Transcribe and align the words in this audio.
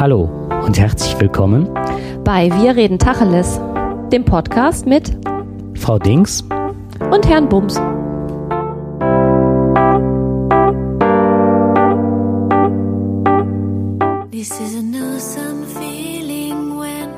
Hallo 0.00 0.30
und 0.64 0.78
herzlich 0.78 1.20
willkommen 1.20 1.68
bei 2.24 2.50
Wir 2.58 2.74
reden 2.74 2.98
Tacheles, 2.98 3.60
dem 4.10 4.24
Podcast 4.24 4.86
mit 4.86 5.14
Frau 5.74 5.98
Dings 5.98 6.40
und 7.10 7.28
Herrn 7.28 7.50
Bums. 7.50 7.74
This 14.30 14.58
is 14.58 14.74
a 14.74 14.80
new 14.80 15.18
some 15.18 15.66
feeling 15.66 16.80
when 16.80 17.10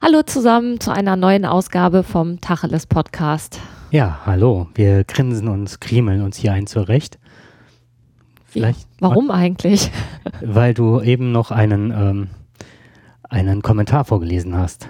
Hallo 0.00 0.22
zusammen 0.22 0.80
zu 0.80 0.90
einer 0.90 1.16
neuen 1.16 1.44
Ausgabe 1.44 2.02
vom 2.02 2.40
Tacheles 2.40 2.86
Podcast. 2.86 3.60
Ja, 3.90 4.20
hallo. 4.24 4.68
Wir 4.74 5.04
grinsen 5.04 5.48
uns, 5.48 5.80
kriemeln 5.80 6.22
uns 6.22 6.38
hier 6.38 6.54
ein 6.54 6.66
zurecht. 6.66 7.18
Vielleicht. 8.50 8.88
Warum 8.98 9.30
eigentlich? 9.30 9.90
Weil 10.40 10.74
du 10.74 11.00
eben 11.00 11.30
noch 11.30 11.52
einen, 11.52 11.92
ähm, 11.92 12.28
einen 13.28 13.62
Kommentar 13.62 14.04
vorgelesen 14.04 14.56
hast. 14.56 14.88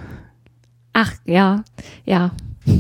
Ach, 0.95 1.13
ja, 1.27 1.63
ja. 2.07 2.31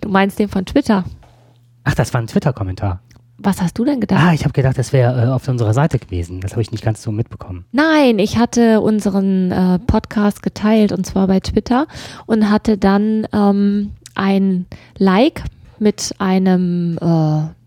du 0.00 0.08
meinst 0.08 0.38
den 0.38 0.48
von 0.48 0.64
Twitter? 0.64 1.04
Ach, 1.82 1.94
das 1.94 2.14
war 2.14 2.20
ein 2.20 2.28
Twitter-Kommentar. 2.28 3.00
Was 3.38 3.60
hast 3.60 3.76
du 3.78 3.84
denn 3.84 4.00
gedacht? 4.00 4.20
Ah, 4.22 4.32
ich 4.32 4.44
habe 4.44 4.52
gedacht, 4.52 4.78
das 4.78 4.92
wäre 4.92 5.24
äh, 5.24 5.28
auf 5.28 5.48
unserer 5.48 5.74
Seite 5.74 5.98
gewesen. 5.98 6.40
Das 6.40 6.52
habe 6.52 6.62
ich 6.62 6.70
nicht 6.70 6.84
ganz 6.84 7.02
so 7.02 7.10
mitbekommen. 7.10 7.64
Nein, 7.72 8.20
ich 8.20 8.38
hatte 8.38 8.80
unseren 8.80 9.50
äh, 9.50 9.78
Podcast 9.80 10.42
geteilt 10.42 10.92
und 10.92 11.04
zwar 11.04 11.26
bei 11.26 11.40
Twitter 11.40 11.88
und 12.26 12.50
hatte 12.50 12.78
dann 12.78 13.26
ähm, 13.32 13.92
ein 14.14 14.66
Like 14.98 15.42
mit 15.78 16.14
einem 16.18 16.98
äh, 17.00 17.57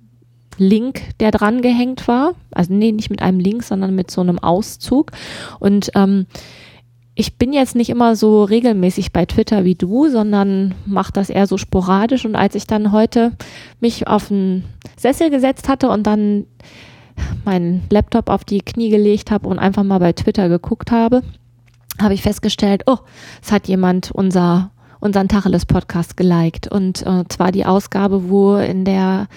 Link, 0.61 1.01
der 1.19 1.31
dran 1.31 1.61
gehängt 1.61 2.07
war. 2.07 2.33
Also 2.51 2.73
nee, 2.73 2.91
nicht 2.91 3.09
mit 3.09 3.21
einem 3.21 3.39
Link, 3.39 3.63
sondern 3.63 3.95
mit 3.95 4.11
so 4.11 4.21
einem 4.21 4.39
Auszug. 4.39 5.11
Und 5.59 5.91
ähm, 5.95 6.27
ich 7.15 7.37
bin 7.37 7.51
jetzt 7.51 7.75
nicht 7.75 7.89
immer 7.89 8.15
so 8.15 8.43
regelmäßig 8.43 9.11
bei 9.11 9.25
Twitter 9.25 9.65
wie 9.65 9.75
du, 9.75 10.07
sondern 10.07 10.75
mache 10.85 11.11
das 11.11 11.29
eher 11.29 11.47
so 11.47 11.57
sporadisch. 11.57 12.25
Und 12.25 12.35
als 12.35 12.55
ich 12.55 12.67
dann 12.67 12.91
heute 12.91 13.33
mich 13.79 14.07
auf 14.07 14.31
einen 14.31 14.63
Sessel 14.97 15.29
gesetzt 15.29 15.67
hatte 15.67 15.89
und 15.89 16.07
dann 16.07 16.45
meinen 17.43 17.83
Laptop 17.89 18.29
auf 18.29 18.45
die 18.45 18.61
Knie 18.61 18.89
gelegt 18.89 19.31
habe 19.31 19.47
und 19.49 19.59
einfach 19.59 19.83
mal 19.83 19.99
bei 19.99 20.13
Twitter 20.13 20.47
geguckt 20.47 20.91
habe, 20.91 21.21
habe 22.01 22.13
ich 22.13 22.21
festgestellt, 22.21 22.83
oh, 22.85 22.97
es 23.43 23.51
hat 23.51 23.67
jemand 23.67 24.11
unser 24.11 24.71
unseren 25.01 25.27
Tacheles-Podcast 25.27 26.15
geliked. 26.15 26.69
Und 26.69 27.05
äh, 27.05 27.25
zwar 27.27 27.51
die 27.51 27.65
Ausgabe, 27.65 28.29
wo 28.29 28.55
in 28.55 28.85
der 28.85 29.27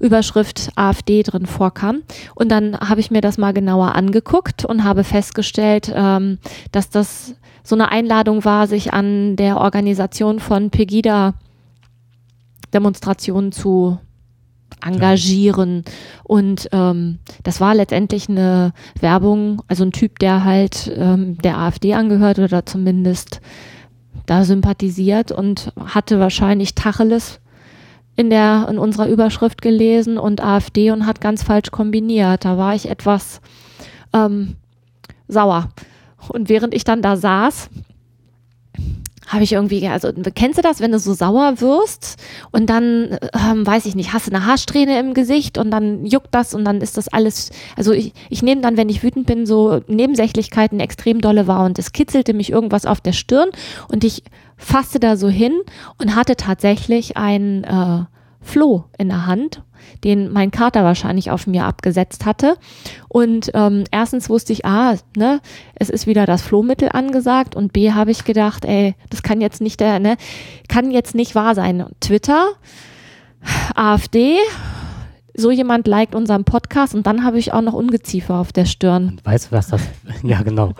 Überschrift 0.00 0.70
AfD 0.76 1.22
drin 1.22 1.44
vorkam. 1.44 2.02
Und 2.34 2.50
dann 2.50 2.78
habe 2.78 3.00
ich 3.00 3.10
mir 3.10 3.20
das 3.20 3.36
mal 3.36 3.52
genauer 3.52 3.94
angeguckt 3.94 4.64
und 4.64 4.84
habe 4.84 5.04
festgestellt, 5.04 5.92
ähm, 5.94 6.38
dass 6.72 6.88
das 6.88 7.34
so 7.62 7.74
eine 7.74 7.90
Einladung 7.90 8.44
war, 8.44 8.66
sich 8.66 8.94
an 8.94 9.36
der 9.36 9.58
Organisation 9.58 10.40
von 10.40 10.70
Pegida 10.70 11.34
Demonstrationen 12.72 13.52
zu 13.52 13.98
engagieren. 14.84 15.84
Und 16.22 16.68
ähm, 16.72 17.18
das 17.42 17.60
war 17.60 17.74
letztendlich 17.74 18.28
eine 18.28 18.72
Werbung, 19.00 19.62
also 19.68 19.84
ein 19.84 19.92
Typ, 19.92 20.18
der 20.18 20.44
halt 20.44 20.92
ähm, 20.94 21.38
der 21.38 21.58
AfD 21.58 21.94
angehört 21.94 22.38
oder 22.38 22.64
zumindest 22.64 23.40
da 24.28 24.44
sympathisiert 24.44 25.32
und 25.32 25.72
hatte 25.86 26.20
wahrscheinlich 26.20 26.74
Tacheles 26.74 27.40
in 28.14 28.30
der 28.30 28.66
in 28.68 28.78
unserer 28.78 29.08
Überschrift 29.08 29.62
gelesen 29.62 30.18
und 30.18 30.42
AfD 30.42 30.90
und 30.90 31.06
hat 31.06 31.20
ganz 31.20 31.42
falsch 31.42 31.70
kombiniert. 31.70 32.44
Da 32.44 32.58
war 32.58 32.74
ich 32.74 32.90
etwas 32.90 33.40
ähm, 34.12 34.56
sauer. 35.28 35.68
Und 36.28 36.48
während 36.48 36.74
ich 36.74 36.84
dann 36.84 37.00
da 37.00 37.16
saß, 37.16 37.70
habe 39.28 39.44
ich 39.44 39.52
irgendwie, 39.52 39.86
also 39.86 40.10
kennst 40.34 40.58
du 40.58 40.62
das, 40.62 40.80
wenn 40.80 40.92
du 40.92 40.98
so 40.98 41.14
sauer 41.14 41.60
wirst 41.60 42.16
und 42.50 42.68
dann, 42.68 43.18
ähm, 43.34 43.66
weiß 43.66 43.86
ich 43.86 43.94
nicht, 43.94 44.12
hast 44.12 44.26
du 44.26 44.34
eine 44.34 44.46
Haarsträhne 44.46 44.98
im 44.98 45.14
Gesicht 45.14 45.58
und 45.58 45.70
dann 45.70 46.04
juckt 46.04 46.34
das 46.34 46.54
und 46.54 46.64
dann 46.64 46.80
ist 46.80 46.96
das 46.96 47.08
alles, 47.08 47.50
also 47.76 47.92
ich, 47.92 48.12
ich 48.30 48.42
nehme 48.42 48.62
dann, 48.62 48.76
wenn 48.76 48.88
ich 48.88 49.02
wütend 49.02 49.26
bin, 49.26 49.46
so 49.46 49.80
Nebensächlichkeiten 49.86 50.80
extrem 50.80 51.20
dolle 51.20 51.46
wahr 51.46 51.64
und 51.64 51.78
es 51.78 51.92
kitzelte 51.92 52.34
mich 52.34 52.50
irgendwas 52.50 52.86
auf 52.86 53.00
der 53.00 53.12
Stirn 53.12 53.50
und 53.88 54.02
ich 54.02 54.22
fasste 54.56 54.98
da 54.98 55.16
so 55.16 55.28
hin 55.28 55.52
und 55.98 56.16
hatte 56.16 56.36
tatsächlich 56.36 57.16
ein 57.16 57.64
äh, 57.64 58.04
Floh 58.40 58.84
in 58.98 59.08
der 59.08 59.26
Hand 59.26 59.62
den 60.04 60.32
mein 60.32 60.50
Kater 60.50 60.84
wahrscheinlich 60.84 61.30
auf 61.30 61.46
mir 61.46 61.64
abgesetzt 61.64 62.26
hatte. 62.26 62.56
Und 63.08 63.50
ähm, 63.54 63.84
erstens 63.90 64.28
wusste 64.28 64.52
ich, 64.52 64.64
ah, 64.64 64.96
ne, 65.16 65.40
es 65.74 65.90
ist 65.90 66.06
wieder 66.06 66.26
das 66.26 66.42
Flohmittel 66.42 66.90
angesagt 66.92 67.56
und 67.56 67.72
B 67.72 67.92
habe 67.92 68.10
ich 68.10 68.24
gedacht, 68.24 68.64
ey, 68.64 68.94
das 69.10 69.22
kann 69.22 69.40
jetzt 69.40 69.60
nicht 69.60 69.80
der, 69.80 69.98
ne, 69.98 70.16
kann 70.68 70.90
jetzt 70.90 71.14
nicht 71.14 71.34
wahr 71.34 71.54
sein. 71.54 71.86
Twitter, 72.00 72.48
AfD, 73.74 74.36
so 75.38 75.52
jemand 75.52 75.86
liked 75.86 76.14
unseren 76.14 76.44
Podcast 76.44 76.94
und 76.94 77.06
dann 77.06 77.24
habe 77.24 77.38
ich 77.38 77.52
auch 77.52 77.62
noch 77.62 77.72
Ungeziefer 77.72 78.34
auf 78.34 78.52
der 78.52 78.64
Stirn. 78.64 79.08
Und 79.10 79.24
weißt 79.24 79.46
du, 79.46 79.52
was 79.56 79.68
das, 79.68 79.82
ja 80.22 80.42
genau. 80.42 80.72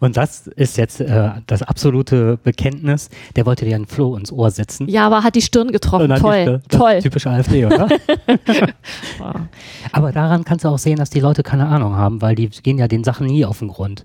Und 0.00 0.16
das 0.16 0.48
ist 0.48 0.76
jetzt 0.76 1.00
äh, 1.00 1.30
das 1.46 1.62
absolute 1.62 2.36
Bekenntnis, 2.42 3.10
der 3.36 3.46
wollte 3.46 3.64
dir 3.64 3.76
ein 3.76 3.86
Floh 3.86 4.16
ins 4.16 4.32
Ohr 4.32 4.50
setzen. 4.50 4.88
Ja, 4.88 5.06
aber 5.06 5.22
hat 5.22 5.36
die 5.36 5.42
Stirn 5.42 5.70
getroffen, 5.70 6.12
toll, 6.16 6.60
die, 6.68 6.76
toll. 6.76 6.98
Typisch 7.00 7.26
AfD, 7.26 7.64
oder? 7.64 7.88
aber 9.92 10.12
daran 10.12 10.44
kannst 10.44 10.64
du 10.64 10.68
auch 10.68 10.78
sehen, 10.78 10.96
dass 10.96 11.10
die 11.10 11.20
Leute 11.20 11.44
keine 11.44 11.68
Ahnung 11.68 11.94
haben, 11.94 12.20
weil 12.20 12.34
die 12.34 12.48
gehen 12.48 12.78
ja 12.78 12.88
den 12.88 13.04
Sachen 13.04 13.26
nie 13.26 13.44
auf 13.44 13.60
den 13.60 13.68
Grund. 13.68 14.04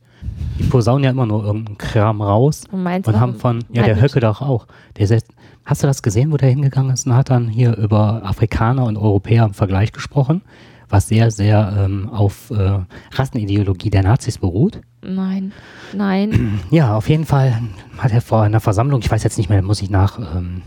Die 0.59 0.63
posaunen 0.63 1.03
ja 1.03 1.09
immer 1.09 1.25
nur 1.25 1.43
irgendeinen 1.43 1.77
Kram 1.77 2.21
raus 2.21 2.63
und, 2.71 2.85
und 2.85 3.19
haben 3.19 3.35
von, 3.35 3.63
ja, 3.71 3.83
der 3.83 4.01
Höcke 4.01 4.19
doch 4.19 4.41
auch, 4.41 4.67
der 4.97 5.07
setzt, 5.07 5.31
Hast 5.67 5.83
du 5.83 5.87
das 5.87 6.01
gesehen, 6.01 6.31
wo 6.31 6.37
der 6.37 6.47
hingegangen 6.47 6.93
ist 6.93 7.05
und 7.05 7.13
hat 7.13 7.29
dann 7.29 7.49
hier 7.49 7.75
über 7.75 8.21
Afrikaner 8.23 8.85
und 8.85 8.95
Europäer 8.95 9.43
im 9.43 9.53
Vergleich 9.53 9.91
gesprochen, 9.91 10.41
was 10.87 11.09
sehr, 11.09 11.29
sehr 11.29 11.75
ähm, 11.77 12.07
auf 12.09 12.51
äh, 12.51 12.79
Rassenideologie 13.11 13.89
der 13.89 14.03
Nazis 14.03 14.37
beruht? 14.37 14.79
Nein, 15.01 15.51
nein. 15.91 16.61
Ja, 16.71 16.95
auf 16.95 17.09
jeden 17.09 17.25
Fall 17.25 17.61
hat 17.97 18.13
er 18.13 18.21
vor 18.21 18.43
einer 18.43 18.61
Versammlung, 18.61 19.01
ich 19.01 19.11
weiß 19.11 19.25
jetzt 19.25 19.37
nicht 19.37 19.49
mehr, 19.49 19.61
muss 19.61 19.81
ich 19.81 19.89
nach, 19.89 20.17
ähm, 20.37 20.61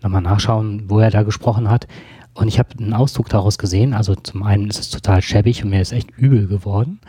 nochmal 0.00 0.22
nachschauen, 0.22 0.84
wo 0.88 0.98
er 0.98 1.10
da 1.10 1.24
gesprochen 1.24 1.68
hat. 1.68 1.86
Und 2.32 2.48
ich 2.48 2.58
habe 2.58 2.70
einen 2.78 2.94
Auszug 2.94 3.28
daraus 3.28 3.58
gesehen. 3.58 3.92
Also 3.92 4.14
zum 4.14 4.44
einen 4.44 4.70
ist 4.70 4.80
es 4.80 4.88
total 4.88 5.20
schäbig 5.20 5.62
und 5.62 5.68
mir 5.68 5.82
ist 5.82 5.92
echt 5.92 6.10
übel 6.12 6.46
geworden. 6.46 7.00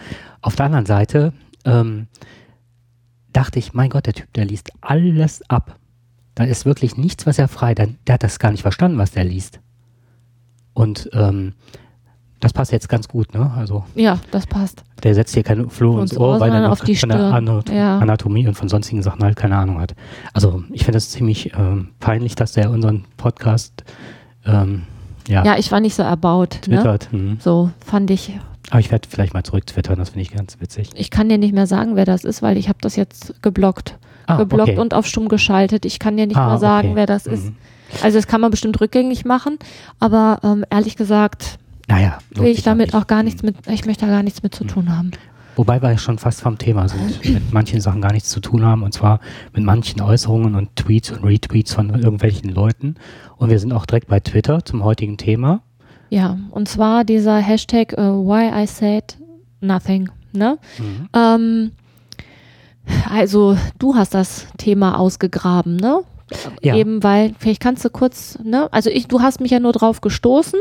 Auf 0.41 0.57
der 0.57 0.65
anderen 0.65 0.85
Seite 0.85 1.31
ähm, 1.63 2.07
dachte 3.31 3.59
ich, 3.59 3.73
mein 3.73 3.89
Gott, 3.89 4.07
der 4.07 4.13
Typ, 4.13 4.33
der 4.33 4.43
liest 4.43 4.73
alles 4.81 5.41
ab. 5.49 5.78
Da 6.39 6.45
ist 6.45 6.65
wirklich 6.65 6.95
nichts, 6.95 7.25
was 7.25 7.37
er 7.37 7.49
frei, 7.49 7.75
der, 7.75 7.89
der 8.07 8.13
hat 8.13 8.23
das 8.23 8.39
gar 8.39 8.51
nicht 8.51 8.61
verstanden, 8.61 8.97
was 8.97 9.11
der 9.11 9.25
liest. 9.25 9.59
Und 10.73 11.09
ähm, 11.11 11.51
das 12.39 12.53
passt 12.53 12.71
jetzt 12.71 12.87
ganz 12.87 13.09
gut, 13.09 13.33
ne? 13.33 13.51
Also 13.57 13.83
ja, 13.93 14.21
das 14.31 14.47
passt. 14.47 14.85
Der 15.03 15.13
setzt 15.15 15.33
hier 15.33 15.43
kein 15.43 15.69
Floh 15.69 15.99
ins 15.99 16.15
Ohr, 16.15 16.39
weil 16.39 16.53
er 16.53 16.71
auf 16.71 16.79
die 16.79 16.95
von 16.95 17.09
der 17.09 17.19
Anat 17.19 17.69
ja. 17.69 17.99
Anatomie 17.99 18.47
und 18.47 18.53
von 18.53 18.69
sonstigen 18.69 19.03
Sachen 19.03 19.21
halt 19.21 19.35
keine 19.35 19.57
Ahnung 19.57 19.81
hat. 19.81 19.95
Also 20.31 20.63
ich 20.71 20.85
finde 20.85 20.99
es 20.99 21.09
ziemlich 21.09 21.51
ähm, 21.57 21.89
peinlich, 21.99 22.35
dass 22.35 22.53
der 22.53 22.71
unseren 22.71 23.03
Podcast 23.17 23.83
ähm, 24.45 24.83
ja, 25.27 25.43
ja, 25.43 25.57
ich 25.57 25.73
war 25.73 25.81
nicht 25.81 25.95
so 25.95 26.03
erbaut. 26.03 26.61
Ne? 26.67 26.77
Twittert. 26.77 27.11
Ne? 27.11 27.35
So 27.41 27.69
fand 27.85 28.09
ich. 28.11 28.39
Aber 28.69 28.79
ich 28.79 28.91
werde 28.91 29.09
vielleicht 29.09 29.33
mal 29.33 29.43
zurück 29.43 29.67
twittern, 29.67 29.99
das 29.99 30.11
finde 30.11 30.21
ich 30.21 30.31
ganz 30.31 30.61
witzig. 30.61 30.91
Ich 30.95 31.11
kann 31.11 31.27
dir 31.27 31.37
nicht 31.37 31.53
mehr 31.53 31.67
sagen, 31.67 31.97
wer 31.97 32.05
das 32.05 32.23
ist, 32.23 32.41
weil 32.41 32.55
ich 32.55 32.69
habe 32.69 32.79
das 32.79 32.95
jetzt 32.95 33.41
geblockt 33.41 33.97
ah, 34.29 34.37
geblockt 34.37 34.71
okay. 34.71 34.79
und 34.79 34.93
auf 34.93 35.05
stumm 35.05 35.27
geschaltet. 35.27 35.85
Ich 35.85 35.99
kann 35.99 36.17
dir 36.17 36.27
nicht 36.27 36.37
ah, 36.37 36.47
mal 36.47 36.57
sagen, 36.59 36.89
okay. 36.89 36.95
wer 36.95 37.05
das 37.05 37.25
mhm. 37.25 37.33
ist. 37.33 37.51
Also 38.03 38.17
das 38.17 38.27
kann 38.27 38.41
man 38.41 38.51
bestimmt 38.51 38.79
rückgängig 38.79 39.25
machen, 39.25 39.57
aber 39.99 40.39
ähm, 40.43 40.63
ehrlich 40.69 40.95
gesagt 40.95 41.57
naja, 41.87 42.19
will 42.35 42.47
ich 42.47 42.61
damit 42.61 42.93
auch 42.93 43.07
gar 43.07 43.23
nichts 43.23 43.41
mit, 43.41 43.55
ich 43.67 43.85
möchte 43.85 44.05
da 44.05 44.11
gar 44.11 44.21
nichts 44.21 44.43
mit 44.43 44.53
zu 44.53 44.63
tun 44.63 44.85
mhm. 44.85 44.97
haben. 44.97 45.11
Wobei 45.55 45.81
wir 45.81 45.97
schon 45.97 46.19
fast 46.19 46.41
vom 46.41 46.57
Thema 46.57 46.87
sind, 46.87 47.25
mit 47.25 47.51
manchen 47.51 47.81
Sachen 47.81 47.99
gar 47.99 48.13
nichts 48.13 48.29
zu 48.29 48.39
tun 48.39 48.63
haben, 48.63 48.83
und 48.83 48.93
zwar 48.93 49.19
mit 49.53 49.63
manchen 49.63 49.99
Äußerungen 49.99 50.55
und 50.55 50.75
Tweets 50.75 51.11
und 51.11 51.23
Retweets 51.25 51.73
von 51.73 51.89
irgendwelchen 51.89 52.49
Leuten. 52.53 52.95
Und 53.37 53.49
wir 53.49 53.59
sind 53.59 53.73
auch 53.73 53.85
direkt 53.85 54.07
bei 54.07 54.19
Twitter 54.19 54.63
zum 54.63 54.83
heutigen 54.83 55.17
Thema. 55.17 55.61
Ja, 56.09 56.37
und 56.51 56.69
zwar 56.69 57.03
dieser 57.03 57.37
Hashtag 57.39 57.93
uh, 57.97 58.25
Why 58.25 58.63
I 58.63 58.67
Said 58.67 59.17
Nothing. 59.59 60.09
Ne? 60.31 60.57
Mhm. 60.77 61.09
Ähm, 61.13 61.71
also 63.09 63.57
du 63.77 63.95
hast 63.95 64.13
das 64.13 64.47
Thema 64.57 64.99
ausgegraben, 64.99 65.75
ne? 65.77 66.01
Ja. 66.61 66.75
Eben 66.75 67.01
weil, 67.03 67.33
vielleicht 67.39 67.61
kannst 67.61 67.83
du 67.83 67.89
kurz, 67.89 68.37
ne? 68.43 68.71
Also 68.71 68.89
ich, 68.89 69.07
du 69.07 69.21
hast 69.21 69.41
mich 69.41 69.51
ja 69.51 69.59
nur 69.59 69.73
drauf 69.73 70.01
gestoßen 70.01 70.59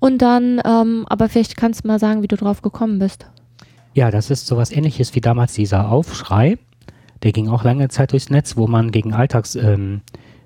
und 0.00 0.18
dann, 0.22 0.60
ähm, 0.64 1.06
aber 1.08 1.28
vielleicht 1.28 1.56
kannst 1.56 1.84
du 1.84 1.88
mal 1.88 2.00
sagen, 2.00 2.22
wie 2.22 2.28
du 2.28 2.36
drauf 2.36 2.62
gekommen 2.62 2.98
bist. 2.98 3.26
Ja, 3.94 4.10
das 4.10 4.30
ist 4.30 4.46
sowas 4.46 4.72
ähnliches 4.72 5.14
wie 5.14 5.20
damals 5.20 5.54
dieser 5.54 5.88
Aufschrei. 5.88 6.58
Der 7.22 7.30
ging 7.30 7.48
auch 7.48 7.62
lange 7.62 7.88
Zeit 7.88 8.10
durchs 8.10 8.28
Netz, 8.28 8.56
wo 8.56 8.66
man 8.66 8.90
gegen 8.90 9.14
Alltagssituationen 9.14 10.02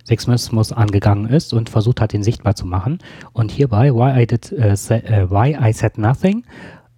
Sexismus 0.08 0.72
angegangen 0.72 1.28
ist 1.28 1.52
und 1.52 1.68
versucht 1.68 2.00
hat, 2.00 2.14
ihn 2.14 2.22
sichtbar 2.22 2.54
zu 2.54 2.66
machen. 2.66 2.98
Und 3.32 3.52
hierbei 3.52 3.92
Why 3.94 4.22
I, 4.22 4.26
did, 4.26 4.52
uh, 4.52 4.74
say, 4.74 5.02
uh, 5.06 5.30
Why 5.30 5.56
I 5.60 5.72
Said 5.72 5.98
Nothing, 5.98 6.44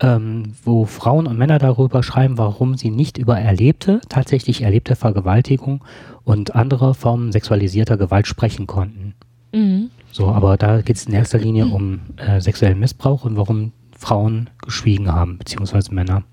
ähm, 0.01 0.55
wo 0.65 0.85
Frauen 0.85 1.27
und 1.27 1.39
Männer 1.39 1.59
darüber 1.59 2.03
schreiben, 2.03 2.39
warum 2.39 2.77
sie 2.77 2.91
nicht 2.91 3.19
über 3.19 3.39
erlebte, 3.39 4.01
tatsächlich 4.09 4.63
erlebte 4.63 4.97
Vergewaltigung 4.97 5.85
und 6.25 6.55
andere 6.55 6.95
Formen 6.95 7.33
sexualisierter 7.33 7.97
Gewalt 7.97 8.27
sprechen 8.27 8.67
konnten. 8.67 9.15
Mhm. 9.53 9.91
So, 10.13 10.29
aber 10.29 10.57
da 10.57 10.81
geht 10.81 10.97
es 10.97 11.07
in 11.07 11.13
erster 11.13 11.39
Linie 11.39 11.67
um 11.67 12.01
äh, 12.17 12.41
sexuellen 12.41 12.79
Missbrauch 12.79 13.25
und 13.25 13.37
warum 13.37 13.73
Frauen 13.97 14.51
geschwiegen 14.63 15.13
haben, 15.13 15.39
beziehungsweise 15.39 15.95
Männer. 15.95 16.25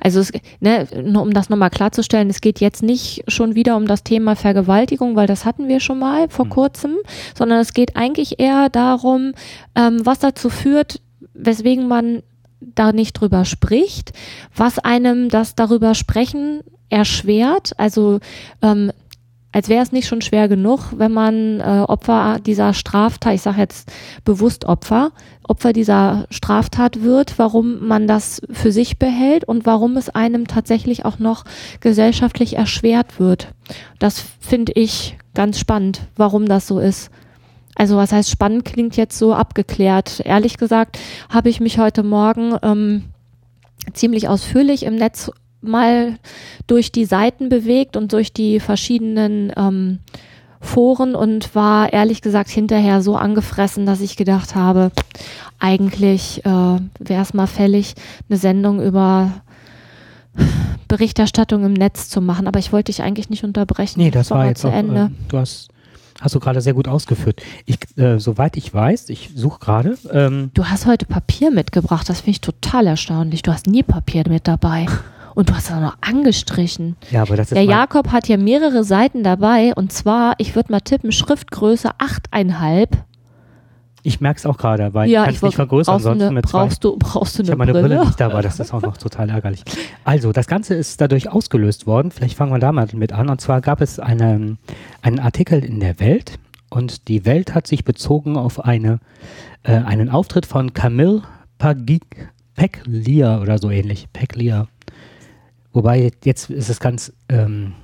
Also 0.00 0.20
es, 0.20 0.30
ne, 0.60 0.86
nur 1.02 1.22
um 1.22 1.32
das 1.32 1.48
nochmal 1.48 1.70
klarzustellen, 1.70 2.30
es 2.30 2.40
geht 2.40 2.60
jetzt 2.60 2.82
nicht 2.82 3.24
schon 3.26 3.54
wieder 3.54 3.76
um 3.76 3.86
das 3.86 4.04
Thema 4.04 4.36
Vergewaltigung, 4.36 5.16
weil 5.16 5.26
das 5.26 5.44
hatten 5.44 5.66
wir 5.66 5.80
schon 5.80 5.98
mal 5.98 6.28
vor 6.28 6.44
mhm. 6.44 6.50
kurzem, 6.50 6.96
sondern 7.36 7.58
es 7.60 7.72
geht 7.72 7.96
eigentlich 7.96 8.38
eher 8.38 8.68
darum, 8.68 9.32
ähm, 9.74 10.04
was 10.04 10.20
dazu 10.20 10.48
führt, 10.48 11.00
weswegen 11.34 11.88
man 11.88 12.22
da 12.60 12.92
nicht 12.92 13.14
drüber 13.14 13.44
spricht, 13.44 14.12
was 14.54 14.78
einem 14.78 15.28
das 15.28 15.54
darüber 15.54 15.94
sprechen 15.94 16.60
erschwert. 16.90 17.72
Also 17.76 18.20
ähm, 18.62 18.90
als 19.50 19.68
wäre 19.68 19.82
es 19.82 19.92
nicht 19.92 20.06
schon 20.06 20.20
schwer 20.20 20.46
genug, 20.48 20.80
wenn 20.96 21.12
man 21.12 21.60
äh, 21.60 21.84
Opfer 21.86 22.38
dieser 22.38 22.74
Straftat, 22.74 23.34
ich 23.34 23.42
sage 23.42 23.60
jetzt 23.60 23.90
bewusst 24.24 24.66
Opfer, 24.66 25.10
Opfer 25.42 25.72
dieser 25.72 26.26
Straftat 26.30 27.02
wird, 27.02 27.38
warum 27.38 27.86
man 27.86 28.06
das 28.06 28.42
für 28.50 28.72
sich 28.72 28.98
behält 28.98 29.44
und 29.44 29.64
warum 29.64 29.96
es 29.96 30.10
einem 30.10 30.46
tatsächlich 30.46 31.06
auch 31.06 31.18
noch 31.18 31.44
gesellschaftlich 31.80 32.56
erschwert 32.56 33.18
wird. 33.18 33.48
Das 33.98 34.22
finde 34.38 34.72
ich 34.74 35.16
ganz 35.34 35.58
spannend, 35.58 36.02
warum 36.16 36.46
das 36.46 36.66
so 36.66 36.78
ist. 36.78 37.10
Also 37.78 37.96
was 37.96 38.12
heißt 38.12 38.28
spannend 38.28 38.64
klingt 38.64 38.96
jetzt 38.96 39.16
so 39.16 39.32
abgeklärt. 39.32 40.20
Ehrlich 40.24 40.58
gesagt 40.58 40.98
habe 41.30 41.48
ich 41.48 41.60
mich 41.60 41.78
heute 41.78 42.02
Morgen 42.02 42.56
ähm, 42.62 43.04
ziemlich 43.94 44.28
ausführlich 44.28 44.82
im 44.82 44.96
Netz 44.96 45.30
mal 45.60 46.18
durch 46.66 46.90
die 46.92 47.04
Seiten 47.04 47.48
bewegt 47.48 47.96
und 47.96 48.12
durch 48.12 48.32
die 48.32 48.58
verschiedenen 48.58 49.52
ähm, 49.56 50.00
Foren 50.60 51.14
und 51.14 51.54
war 51.54 51.92
ehrlich 51.92 52.20
gesagt 52.20 52.50
hinterher 52.50 53.00
so 53.00 53.16
angefressen, 53.16 53.86
dass 53.86 54.00
ich 54.00 54.16
gedacht 54.16 54.56
habe, 54.56 54.90
eigentlich 55.60 56.44
äh, 56.44 56.48
wäre 56.48 57.22
es 57.22 57.32
mal 57.32 57.46
fällig, 57.46 57.94
eine 58.28 58.38
Sendung 58.38 58.82
über 58.82 59.30
Berichterstattung 60.88 61.64
im 61.64 61.74
Netz 61.74 62.08
zu 62.08 62.20
machen. 62.20 62.48
Aber 62.48 62.58
ich 62.58 62.72
wollte 62.72 62.90
dich 62.90 63.02
eigentlich 63.02 63.30
nicht 63.30 63.44
unterbrechen. 63.44 64.00
Nee, 64.00 64.10
das 64.10 64.32
war 64.32 64.46
jetzt 64.46 64.62
zu 64.62 64.68
auch, 64.68 64.72
Ende. 64.72 65.12
Äh, 65.12 65.28
du 65.28 65.38
hast 65.38 65.68
Hast 66.20 66.34
du 66.34 66.40
gerade 66.40 66.60
sehr 66.60 66.74
gut 66.74 66.88
ausgeführt. 66.88 67.42
Ich, 67.64 67.78
äh, 67.96 68.18
soweit 68.18 68.56
ich 68.56 68.72
weiß, 68.74 69.08
ich 69.08 69.30
suche 69.34 69.60
gerade. 69.60 69.96
Ähm 70.12 70.50
du 70.54 70.64
hast 70.64 70.86
heute 70.86 71.06
Papier 71.06 71.50
mitgebracht, 71.50 72.08
das 72.08 72.20
finde 72.20 72.30
ich 72.32 72.40
total 72.40 72.88
erstaunlich. 72.88 73.42
Du 73.42 73.52
hast 73.52 73.66
nie 73.66 73.82
Papier 73.82 74.24
mit 74.28 74.48
dabei. 74.48 74.86
Und 75.34 75.50
du 75.50 75.54
hast 75.54 75.70
es 75.70 75.76
noch 75.76 75.96
angestrichen. 76.00 76.96
Ja, 77.12 77.22
aber 77.22 77.36
das 77.36 77.46
ist 77.52 77.54
Der 77.54 77.62
Jakob 77.62 78.10
hat 78.10 78.26
hier 78.26 78.38
mehrere 78.38 78.82
Seiten 78.82 79.22
dabei 79.22 79.72
und 79.72 79.92
zwar, 79.92 80.34
ich 80.38 80.56
würde 80.56 80.72
mal 80.72 80.80
tippen, 80.80 81.12
Schriftgröße 81.12 81.90
8,5. 81.90 82.88
Ich 84.08 84.20
merke 84.20 84.38
es 84.38 84.46
auch 84.46 84.56
gerade, 84.56 84.94
weil 84.94 85.10
ja, 85.10 85.20
ich 85.20 85.26
kann 85.26 85.34
es 85.34 85.42
nicht 85.42 85.56
vergrößern, 85.56 86.00
sonst 86.00 86.22
eine, 86.22 86.32
mit 86.32 86.46
brauchst 86.46 86.82
zwei. 86.82 86.88
du 86.90 86.96
brauchst 86.98 87.38
du 87.38 87.42
eine 87.42 87.46
Ich 87.46 87.50
habe 87.50 87.58
meine 87.58 87.72
Brille 87.72 88.04
nicht 88.04 88.18
dabei, 88.18 88.42
das 88.42 88.58
ist 88.58 88.72
auch 88.72 88.82
noch 88.82 88.96
total 88.96 89.30
ärgerlich. 89.30 89.62
Also, 90.04 90.32
das 90.32 90.46
Ganze 90.46 90.74
ist 90.74 91.00
dadurch 91.00 91.30
ausgelöst 91.30 91.86
worden. 91.86 92.10
Vielleicht 92.10 92.36
fangen 92.36 92.52
wir 92.52 92.58
da 92.58 92.72
mal 92.72 92.88
mit 92.94 93.12
an. 93.12 93.28
Und 93.28 93.40
zwar 93.40 93.60
gab 93.60 93.80
es 93.80 93.98
eine, 93.98 94.56
einen 95.02 95.18
Artikel 95.20 95.64
in 95.64 95.80
der 95.80 96.00
Welt 96.00 96.38
und 96.70 97.08
die 97.08 97.24
Welt 97.24 97.54
hat 97.54 97.66
sich 97.66 97.84
bezogen 97.84 98.36
auf 98.36 98.64
eine, 98.64 99.00
äh, 99.62 99.72
einen 99.72 100.08
Auftritt 100.08 100.46
von 100.46 100.72
Camille 100.72 101.22
Peglia 101.58 103.40
oder 103.40 103.58
so 103.58 103.70
ähnlich. 103.70 104.08
Peglia 104.12 104.68
Wobei 105.72 106.10
jetzt 106.24 106.50
ist 106.50 106.70
es 106.70 106.80
ganz 106.80 107.12
ähm, 107.28 107.74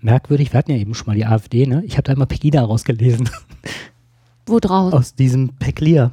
merkwürdig. 0.00 0.52
Wir 0.52 0.58
hatten 0.58 0.72
ja 0.72 0.78
eben 0.78 0.94
schon 0.94 1.06
mal 1.06 1.14
die 1.14 1.26
AfD, 1.26 1.66
ne? 1.66 1.82
Ich 1.84 1.92
habe 1.92 2.02
da 2.02 2.12
immer 2.12 2.26
Pegida 2.26 2.62
rausgelesen. 2.62 3.28
Wo 4.46 4.58
draus? 4.58 4.92
Aus 4.92 5.14
diesem 5.14 5.50
Peklier. 5.50 6.10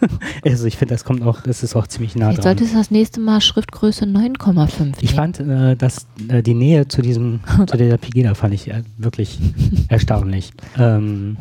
also 0.44 0.66
ich 0.66 0.76
finde, 0.76 0.94
das 0.94 1.04
kommt 1.04 1.22
auch, 1.22 1.40
das 1.40 1.62
ist 1.62 1.74
auch 1.76 1.86
ziemlich 1.86 2.14
nah 2.14 2.30
Jetzt 2.30 2.38
dran. 2.38 2.44
Solltest 2.44 2.74
du 2.74 2.78
das 2.78 2.90
nächste 2.90 3.20
Mal 3.20 3.40
Schriftgröße 3.40 4.04
9,5 4.04 4.96
Ich 5.00 5.14
fand, 5.14 5.40
äh, 5.40 5.74
dass 5.74 6.06
äh, 6.28 6.42
die 6.42 6.54
Nähe 6.54 6.88
zu 6.88 7.00
diesem, 7.00 7.40
zu 7.66 7.76
der 7.76 7.96
Pegida 7.96 8.34
fand 8.34 8.54
ich 8.54 8.68
äh, 8.68 8.82
wirklich 8.98 9.38
erstaunlich. 9.88 10.52
Ähm, 10.76 11.38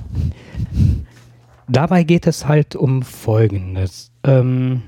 dabei 1.68 2.04
geht 2.04 2.26
es 2.26 2.48
halt 2.48 2.76
um 2.76 3.02
Folgendes. 3.02 4.12
Ähm, 4.24 4.84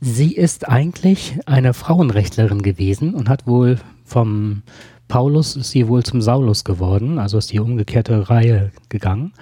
Sie 0.00 0.34
ist 0.34 0.68
eigentlich 0.68 1.38
eine 1.46 1.74
Frauenrechtlerin 1.74 2.62
gewesen 2.62 3.14
und 3.14 3.28
hat 3.28 3.46
wohl 3.46 3.78
vom 4.04 4.62
Paulus 5.08 5.56
ist 5.56 5.70
sie 5.70 5.88
wohl 5.88 6.02
zum 6.02 6.20
Saulus 6.20 6.64
geworden, 6.64 7.18
also 7.18 7.38
ist 7.38 7.52
die 7.52 7.60
umgekehrte 7.60 8.28
Reihe 8.28 8.72
gegangen. 8.88 9.32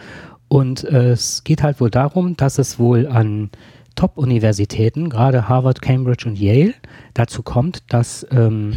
Und 0.49 0.85
äh, 0.85 1.11
es 1.11 1.45
geht 1.45 1.63
halt 1.63 1.81
wohl 1.81 1.91
darum, 1.91 2.37
dass 2.37 2.59
es 2.59 2.79
wohl 2.79 3.07
an 3.07 3.51
Top-Universitäten, 3.95 5.09
gerade 5.09 5.49
Harvard, 5.49 5.81
Cambridge 5.81 6.29
und 6.29 6.39
Yale, 6.39 6.75
dazu 7.15 7.43
kommt, 7.43 7.83
dass 7.93 8.27
ähm, 8.31 8.75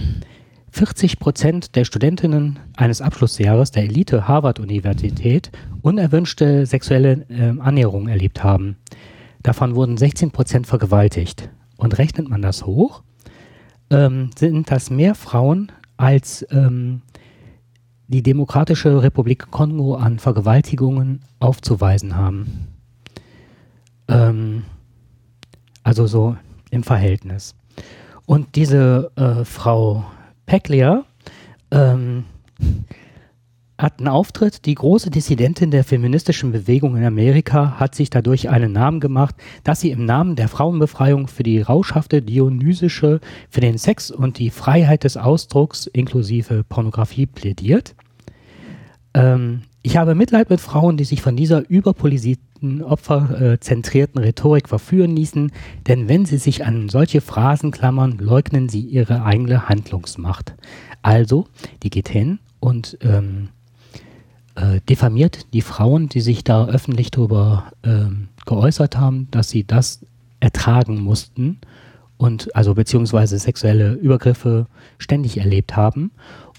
40 0.71 1.19
Prozent 1.19 1.75
der 1.75 1.85
Studentinnen 1.85 2.59
eines 2.75 3.01
Abschlussjahres 3.01 3.71
der 3.71 3.83
Elite 3.83 4.27
Harvard-Universität 4.27 5.51
unerwünschte 5.81 6.65
sexuelle 6.65 7.25
äh, 7.29 7.59
Annäherung 7.59 8.07
erlebt 8.07 8.43
haben. 8.43 8.77
Davon 9.43 9.75
wurden 9.75 9.97
16 9.97 10.31
Prozent 10.31 10.67
vergewaltigt. 10.67 11.49
Und 11.77 11.97
rechnet 11.99 12.27
man 12.27 12.41
das 12.41 12.65
hoch, 12.65 13.03
ähm, 13.91 14.31
sind 14.37 14.69
das 14.71 14.89
mehr 14.89 15.15
Frauen 15.15 15.71
als 15.97 16.45
ähm, 16.51 17.01
die 18.07 18.23
Demokratische 18.23 19.03
Republik 19.03 19.51
Kongo 19.51 19.95
an 19.95 20.19
Vergewaltigungen 20.19 21.21
aufzuweisen 21.39 22.15
haben. 22.15 22.67
Ähm, 24.07 24.63
also 25.83 26.07
so 26.07 26.37
im 26.71 26.83
Verhältnis. 26.83 27.55
Und 28.25 28.55
diese 28.55 29.11
äh, 29.15 29.43
Frau 29.43 30.05
Peklia 30.45 31.03
ähm, 31.71 32.23
hat 33.77 33.99
einen 33.99 34.07
Auftritt. 34.07 34.65
Die 34.65 34.75
große 34.75 35.09
Dissidentin 35.09 35.71
der 35.71 35.83
feministischen 35.83 36.51
Bewegung 36.51 36.97
in 36.97 37.03
Amerika 37.03 37.79
hat 37.79 37.95
sich 37.95 38.09
dadurch 38.09 38.49
einen 38.49 38.71
Namen 38.71 38.99
gemacht, 38.99 39.35
dass 39.63 39.81
sie 39.81 39.91
im 39.91 40.05
Namen 40.05 40.35
der 40.35 40.47
Frauenbefreiung 40.47 41.27
für 41.27 41.43
die 41.43 41.61
rauschhafte 41.61 42.21
dionysische, 42.21 43.19
für 43.49 43.61
den 43.61 43.77
Sex 43.77 44.09
und 44.11 44.39
die 44.39 44.49
Freiheit 44.49 45.03
des 45.03 45.17
Ausdrucks 45.17 45.87
inklusive 45.87 46.63
Pornografie 46.63 47.27
plädiert. 47.27 47.95
Ähm, 49.13 49.61
ich 49.83 49.95
habe 49.95 50.15
Mitleid 50.15 50.49
mit 50.49 50.59
Frauen, 50.59 50.97
die 50.97 51.05
sich 51.05 51.21
von 51.21 51.35
dieser 51.35 51.69
überpolisierten, 51.69 52.83
opferzentrierten 52.83 54.21
Rhetorik 54.21 54.67
verführen 54.67 55.15
ließen, 55.15 55.51
denn 55.87 56.09
wenn 56.09 56.25
sie 56.25 56.37
sich 56.37 56.65
an 56.65 56.89
solche 56.89 57.21
Phrasen 57.21 57.71
klammern, 57.71 58.17
leugnen 58.19 58.67
sie 58.67 58.81
ihre 58.81 59.23
eigene 59.23 59.69
Handlungsmacht. 59.69 60.55
Also, 61.03 61.47
die 61.83 61.89
geht 61.89 62.09
hin 62.09 62.39
und 62.59 62.97
ähm, 63.01 63.49
äh, 64.57 64.81
diffamiert 64.89 65.53
die 65.53 65.61
Frauen, 65.61 66.09
die 66.09 66.21
sich 66.21 66.43
da 66.43 66.65
öffentlich 66.65 67.11
darüber 67.11 67.71
ähm, 67.83 68.29
geäußert 68.45 68.97
haben, 68.97 69.27
dass 69.29 69.49
sie 69.49 69.63
das 69.63 70.03
ertragen 70.39 70.99
mussten 70.99 71.59
und 72.17 72.55
also 72.55 72.73
beziehungsweise 72.73 73.37
sexuelle 73.37 73.93
Übergriffe 73.93 74.65
ständig 74.97 75.37
erlebt 75.37 75.75
haben 75.75 76.11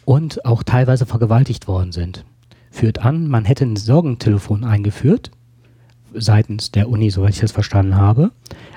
und 0.05 0.45
auch 0.45 0.63
teilweise 0.63 1.07
vergewaltigt 1.07 1.67
worden 1.67 1.91
sind. 1.91 2.25
Führt 2.71 3.01
an, 3.01 3.27
man 3.27 3.45
hätte 3.45 3.65
ein 3.65 3.77
Sorgentelefon 3.77 4.63
eingeführt, 4.63 5.33
seitens 6.15 6.71
der 6.71 6.89
Uni, 6.89 7.11
soweit 7.11 7.35
ich 7.35 7.41
das 7.41 7.53
verstanden 7.53 7.97
habe, 7.97 8.31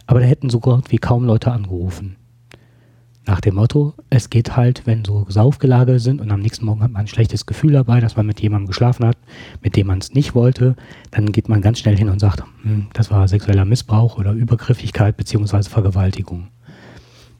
aber 0.08 0.22
da 0.22 0.25
hätten 0.25 0.50
so 0.50 0.60
gut 0.60 0.92
wie 0.92 0.98
kaum 0.98 1.25
Leute 1.25 1.51
angerufen. 1.51 2.16
Nach 3.32 3.40
dem 3.40 3.56
Motto, 3.56 3.94
es 4.10 4.30
geht 4.30 4.58
halt, 4.58 4.86
wenn 4.86 5.06
so 5.06 5.26
Saufgelage 5.30 6.02
sind 6.02 6.20
und 6.20 6.32
am 6.32 6.42
nächsten 6.42 6.66
Morgen 6.66 6.84
hat 6.84 6.92
man 6.92 7.04
ein 7.04 7.08
schlechtes 7.08 7.46
Gefühl 7.46 7.72
dabei, 7.72 8.02
dass 8.02 8.18
man 8.18 8.26
mit 8.26 8.42
jemandem 8.42 8.68
geschlafen 8.68 9.06
hat, 9.06 9.16
mit 9.62 9.78
dem 9.78 9.88
man 9.88 10.00
es 10.00 10.14
nicht 10.14 10.36
wollte, 10.36 10.76
dann 11.12 11.32
geht 11.32 11.48
man 11.48 11.62
ganz 11.62 11.80
schnell 11.80 11.96
hin 11.98 12.10
und 12.10 12.20
sagt, 12.20 12.44
hm, 12.64 12.88
das 12.92 13.10
war 13.10 13.30
sexueller 13.30 13.64
Missbrauch 13.64 14.18
oder 14.18 14.34
Übergriffigkeit 14.34 15.16
beziehungsweise 15.16 15.70
Vergewaltigung. 15.70 16.50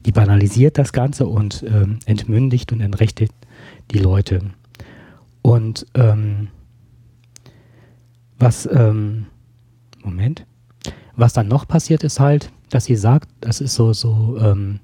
Die 0.06 0.12
banalisiert 0.12 0.78
das 0.78 0.94
Ganze 0.94 1.26
und 1.26 1.62
ähm, 1.68 1.98
entmündigt 2.06 2.72
und 2.72 2.80
entrechtet 2.80 3.30
die 3.90 3.98
Leute. 3.98 4.40
Und 5.42 5.86
ähm, 5.92 6.48
was, 8.38 8.66
ähm, 8.72 9.26
Moment, 10.02 10.46
was 11.16 11.34
dann 11.34 11.48
noch 11.48 11.68
passiert 11.68 12.02
ist 12.02 12.18
halt, 12.18 12.50
dass 12.70 12.86
sie 12.86 12.96
sagt, 12.96 13.28
das 13.42 13.60
ist 13.60 13.74
so, 13.74 13.92
so, 13.92 14.38
ähm, 14.40 14.80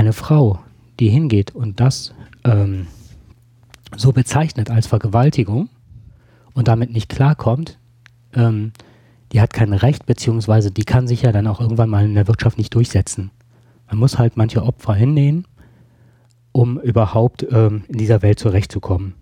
eine 0.00 0.12
Frau, 0.12 0.58
die 0.98 1.08
hingeht 1.08 1.54
und 1.54 1.78
das 1.78 2.14
ähm, 2.44 2.86
so 3.96 4.12
bezeichnet 4.12 4.70
als 4.70 4.86
Vergewaltigung 4.86 5.68
und 6.54 6.68
damit 6.68 6.90
nicht 6.90 7.08
klarkommt, 7.08 7.78
ähm, 8.34 8.72
die 9.32 9.40
hat 9.40 9.52
kein 9.52 9.72
Recht, 9.72 10.06
beziehungsweise 10.06 10.70
die 10.70 10.84
kann 10.84 11.06
sich 11.06 11.22
ja 11.22 11.32
dann 11.32 11.46
auch 11.46 11.60
irgendwann 11.60 11.90
mal 11.90 12.04
in 12.04 12.14
der 12.14 12.26
Wirtschaft 12.26 12.58
nicht 12.58 12.74
durchsetzen. 12.74 13.30
Man 13.88 13.98
muss 13.98 14.18
halt 14.18 14.36
manche 14.36 14.62
Opfer 14.62 14.94
hinnehmen, 14.94 15.46
um 16.52 16.80
überhaupt 16.80 17.46
ähm, 17.50 17.84
in 17.88 17.98
dieser 17.98 18.22
Welt 18.22 18.38
zurechtzukommen. 18.38 19.14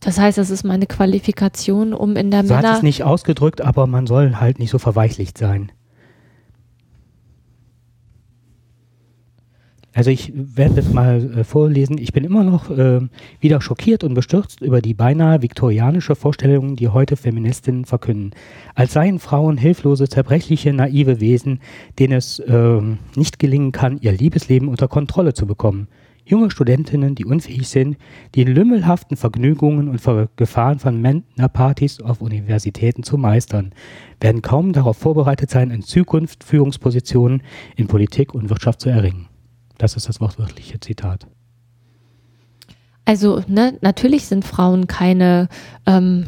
Das 0.00 0.18
heißt, 0.18 0.38
das 0.38 0.50
ist 0.50 0.64
meine 0.64 0.86
Qualifikation, 0.86 1.92
um 1.92 2.16
in 2.16 2.30
der 2.30 2.44
so 2.44 2.54
Männer... 2.54 2.70
hat 2.70 2.76
es 2.78 2.82
nicht 2.82 3.04
ausgedrückt, 3.04 3.60
aber 3.60 3.86
man 3.86 4.06
soll 4.06 4.36
halt 4.36 4.58
nicht 4.58 4.70
so 4.70 4.78
verweichlicht 4.78 5.38
sein. 5.38 5.70
Also 9.92 10.10
ich 10.10 10.32
werde 10.34 10.76
das 10.76 10.92
mal 10.92 11.38
äh, 11.38 11.44
vorlesen. 11.44 11.98
Ich 11.98 12.12
bin 12.12 12.22
immer 12.22 12.44
noch 12.44 12.70
äh, 12.70 13.00
wieder 13.40 13.60
schockiert 13.60 14.04
und 14.04 14.14
bestürzt 14.14 14.60
über 14.60 14.80
die 14.80 14.94
beinahe 14.94 15.42
viktorianische 15.42 16.14
Vorstellung, 16.14 16.76
die 16.76 16.88
heute 16.88 17.16
Feministinnen 17.16 17.84
verkünden. 17.84 18.30
Als 18.76 18.92
seien 18.92 19.18
Frauen 19.18 19.56
hilflose, 19.56 20.08
zerbrechliche, 20.08 20.72
naive 20.72 21.20
Wesen, 21.20 21.60
denen 21.98 22.12
es 22.12 22.38
äh, 22.38 22.80
nicht 23.16 23.40
gelingen 23.40 23.72
kann, 23.72 23.98
ihr 24.00 24.12
Liebesleben 24.12 24.68
unter 24.68 24.86
Kontrolle 24.86 25.34
zu 25.34 25.46
bekommen. 25.46 25.88
Junge 26.24 26.52
Studentinnen, 26.52 27.16
die 27.16 27.24
unfähig 27.24 27.66
sind, 27.66 27.96
die 28.36 28.44
lümmelhaften 28.44 29.16
Vergnügungen 29.16 29.88
und 29.88 30.00
Gefahren 30.36 30.78
von 30.78 31.00
Männerpartys 31.00 32.00
auf 32.00 32.20
Universitäten 32.20 33.02
zu 33.02 33.18
meistern, 33.18 33.72
werden 34.20 34.40
kaum 34.40 34.72
darauf 34.72 34.96
vorbereitet 34.98 35.50
sein, 35.50 35.72
in 35.72 35.82
Zukunft 35.82 36.44
Führungspositionen 36.44 37.42
in 37.74 37.88
Politik 37.88 38.32
und 38.32 38.48
Wirtschaft 38.48 38.80
zu 38.80 38.90
erringen. 38.90 39.29
Das 39.80 39.96
ist 39.96 40.10
das 40.10 40.20
wortwörtliche 40.20 40.78
Zitat. 40.78 41.26
Also, 43.06 43.42
ne, 43.48 43.78
natürlich 43.80 44.26
sind 44.26 44.44
Frauen 44.44 44.86
keine, 44.86 45.48
ähm, 45.86 46.26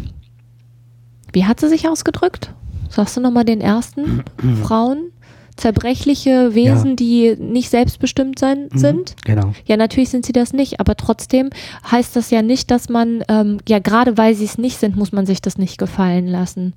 wie 1.35 1.45
hat 1.45 1.61
sie 1.61 1.69
sich 1.69 1.87
ausgedrückt? 1.87 2.55
Sagst 2.89 3.15
du 3.15 3.21
nochmal 3.21 3.45
den 3.45 3.61
ersten? 3.61 4.25
Frauen? 4.63 5.13
Zerbrechliche 5.55 6.55
Wesen, 6.55 6.91
ja. 6.91 6.97
die 6.97 7.37
nicht 7.39 7.69
selbstbestimmt 7.69 8.39
sein, 8.39 8.71
mhm, 8.73 8.79
sind? 8.79 9.17
Genau. 9.27 9.53
Ja, 9.67 9.77
natürlich 9.77 10.09
sind 10.09 10.25
sie 10.25 10.33
das 10.33 10.55
nicht, 10.55 10.81
aber 10.81 10.97
trotzdem 10.97 11.51
heißt 11.91 12.17
das 12.17 12.31
ja 12.31 12.41
nicht, 12.41 12.71
dass 12.71 12.89
man, 12.89 13.23
ähm, 13.29 13.59
ja, 13.69 13.81
gerade 13.81 14.17
weil 14.17 14.35
sie 14.35 14.47
es 14.47 14.57
nicht 14.57 14.79
sind, 14.79 14.97
muss 14.97 15.13
man 15.13 15.27
sich 15.27 15.43
das 15.43 15.59
nicht 15.59 15.77
gefallen 15.77 16.27
lassen. 16.27 16.73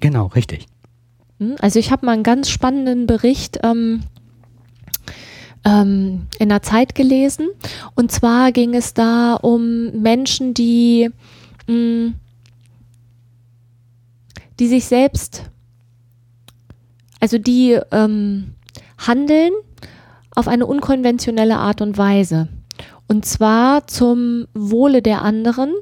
Genau, 0.00 0.28
richtig. 0.28 0.68
Hm, 1.38 1.56
also 1.60 1.78
ich 1.78 1.92
habe 1.92 2.06
mal 2.06 2.12
einen 2.12 2.22
ganz 2.22 2.48
spannenden 2.48 3.06
Bericht 3.06 3.58
ähm, 3.62 4.04
ähm, 5.64 6.26
in 6.38 6.48
der 6.48 6.62
Zeit 6.62 6.94
gelesen. 6.94 7.48
Und 7.94 8.12
zwar 8.12 8.52
ging 8.52 8.74
es 8.74 8.94
da 8.94 9.34
um 9.34 9.90
Menschen, 10.02 10.54
die, 10.54 11.10
mh, 11.66 11.74
mm, 11.74 12.14
die 14.58 14.68
sich 14.68 14.84
selbst, 14.84 15.50
also 17.20 17.38
die 17.38 17.78
ähm, 17.90 18.54
handeln 18.98 19.52
auf 20.34 20.48
eine 20.48 20.66
unkonventionelle 20.66 21.56
Art 21.56 21.80
und 21.80 21.98
Weise. 21.98 22.48
Und 23.08 23.26
zwar 23.26 23.86
zum 23.86 24.46
Wohle 24.54 25.02
der 25.02 25.22
anderen, 25.22 25.74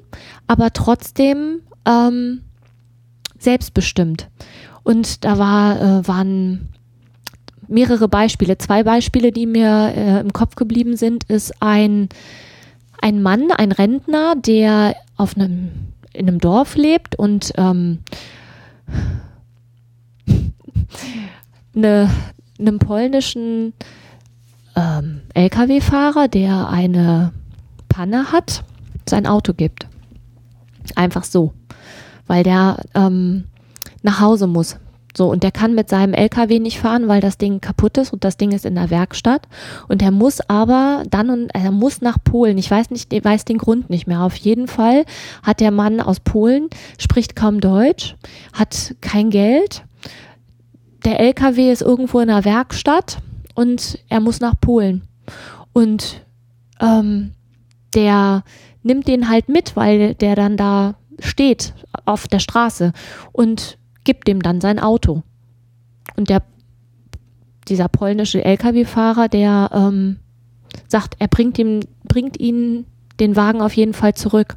aber 0.47 0.73
trotzdem 0.73 1.61
ähm, 1.87 2.43
selbstbestimmt. 3.39 4.29
Und 4.83 5.25
da 5.25 5.39
war, 5.39 5.81
äh, 5.81 6.09
waren 6.09 6.69
mehrere 7.71 8.09
Beispiele. 8.09 8.59
Zwei 8.59 8.83
Beispiele, 8.83 9.33
die 9.33 9.47
mir 9.47 9.93
äh, 9.97 10.21
im 10.21 10.33
Kopf 10.33 10.57
geblieben 10.57 10.97
sind, 10.97 11.25
ist 11.25 11.62
ein, 11.62 12.09
ein 13.00 13.23
Mann, 13.23 13.50
ein 13.53 13.73
Rentner, 13.73 14.35
der 14.37 14.97
auf 15.17 15.37
einem, 15.37 15.71
in 16.12 16.29
einem 16.29 16.39
Dorf 16.39 16.77
lebt 16.77 17.17
und 17.17 17.53
ähm, 17.57 18.00
eine, 21.75 22.11
einem 22.59 22.79
polnischen 22.79 23.73
ähm, 24.77 25.23
Lkw-Fahrer, 25.35 26.29
der 26.29 26.69
eine 26.69 27.33
Panne 27.89 28.33
hat, 28.33 28.65
sein 29.09 29.27
Auto 29.27 29.55
gibt. 29.55 29.87
Einfach 30.97 31.25
so. 31.25 31.53
Weil 32.27 32.43
der 32.43 32.83
ähm, 32.95 33.45
nach 34.03 34.21
Hause 34.21 34.47
muss. 34.47 34.77
So, 35.17 35.29
und 35.29 35.43
der 35.43 35.50
kann 35.50 35.75
mit 35.75 35.88
seinem 35.88 36.14
LKW 36.14 36.61
nicht 36.61 36.79
fahren, 36.79 37.09
weil 37.09 37.21
das 37.21 37.37
Ding 37.37 37.61
kaputt 37.61 37.99
ist 37.99 38.12
und 38.12 38.25
das 38.25 38.37
Ding 38.37 38.52
ist 38.52 38.64
in 38.64 38.76
der 38.76 38.90
Werkstatt. 38.90 39.43
Und 39.88 40.02
er 40.02 40.12
muss 40.12 40.40
aber 40.49 41.02
dann 41.11 41.31
und 41.31 41.50
er 41.55 41.73
muss 41.73 42.00
nach 42.00 42.19
Polen. 42.23 42.59
Ich 42.59 42.71
weiß 42.71 42.90
nicht, 42.90 43.12
ich 43.12 43.25
weiß 43.25 43.45
den 43.45 43.59
Grund 43.59 43.90
nicht 43.90 44.07
mehr. 44.07 44.23
Auf 44.23 44.37
jeden 44.37 44.69
Fall 44.69 45.05
hat 45.43 45.61
der 45.61 45.73
Mann 45.73 46.00
aus 46.00 46.21
Polen, 46.21 46.69
spricht 46.99 47.35
kaum 47.35 47.61
Deutsch, 47.61 48.17
hat 48.52 48.95
kein 49.00 49.31
Geld. 49.31 49.83
Der 51.05 51.19
LKW 51.19 51.73
ist 51.73 51.83
irgendwo 51.83 52.21
in 52.21 52.29
der 52.29 52.45
Werkstatt 52.45 53.19
und 53.55 53.99
er 54.09 54.21
muss 54.21 54.40
nach 54.40 54.61
Polen. 54.61 55.02
Und 55.73 56.25
ähm, 56.81 57.33
der 57.95 58.45
nimmt 58.83 59.09
den 59.09 59.29
halt 59.29 59.49
mit, 59.49 59.76
weil 59.76 60.14
der 60.14 60.37
dann 60.37 60.57
da 60.57 60.95
steht 61.19 61.75
auf 62.05 62.29
der 62.29 62.38
Straße. 62.38 62.93
Und 63.33 63.79
gibt 64.11 64.26
dem 64.26 64.43
dann 64.43 64.61
sein 64.61 64.81
Auto. 64.81 65.23
Und 66.17 66.31
der, 66.31 66.43
dieser 67.69 67.87
polnische 67.87 68.45
Lkw-Fahrer, 68.45 69.29
der 69.29 69.71
ähm, 69.73 70.17
sagt, 70.88 71.14
er 71.21 71.29
bringt 71.29 71.61
ihm, 71.61 71.79
bringt 72.09 72.40
ihnen 72.40 72.87
den 73.21 73.37
Wagen 73.37 73.62
auf 73.62 73.73
jeden 73.75 73.95
Fall 73.95 74.14
zurück. 74.14 74.57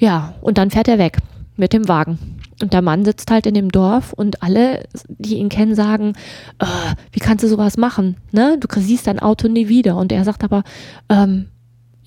Ja, 0.00 0.34
und 0.40 0.58
dann 0.58 0.72
fährt 0.72 0.88
er 0.88 0.98
weg 0.98 1.18
mit 1.56 1.72
dem 1.72 1.86
Wagen. 1.86 2.18
Und 2.60 2.72
der 2.72 2.82
Mann 2.82 3.04
sitzt 3.04 3.30
halt 3.30 3.46
in 3.46 3.54
dem 3.54 3.70
Dorf 3.70 4.12
und 4.12 4.42
alle, 4.42 4.82
die 5.06 5.36
ihn 5.36 5.48
kennen, 5.48 5.76
sagen, 5.76 6.14
äh, 6.58 6.66
wie 7.12 7.20
kannst 7.20 7.44
du 7.44 7.48
sowas 7.48 7.76
machen? 7.76 8.16
Ne? 8.32 8.58
Du 8.58 8.66
siehst 8.80 9.06
dein 9.06 9.20
Auto 9.20 9.46
nie 9.46 9.68
wieder. 9.68 9.96
Und 9.96 10.10
er 10.10 10.24
sagt 10.24 10.42
aber, 10.42 10.64
ähm, 11.08 11.46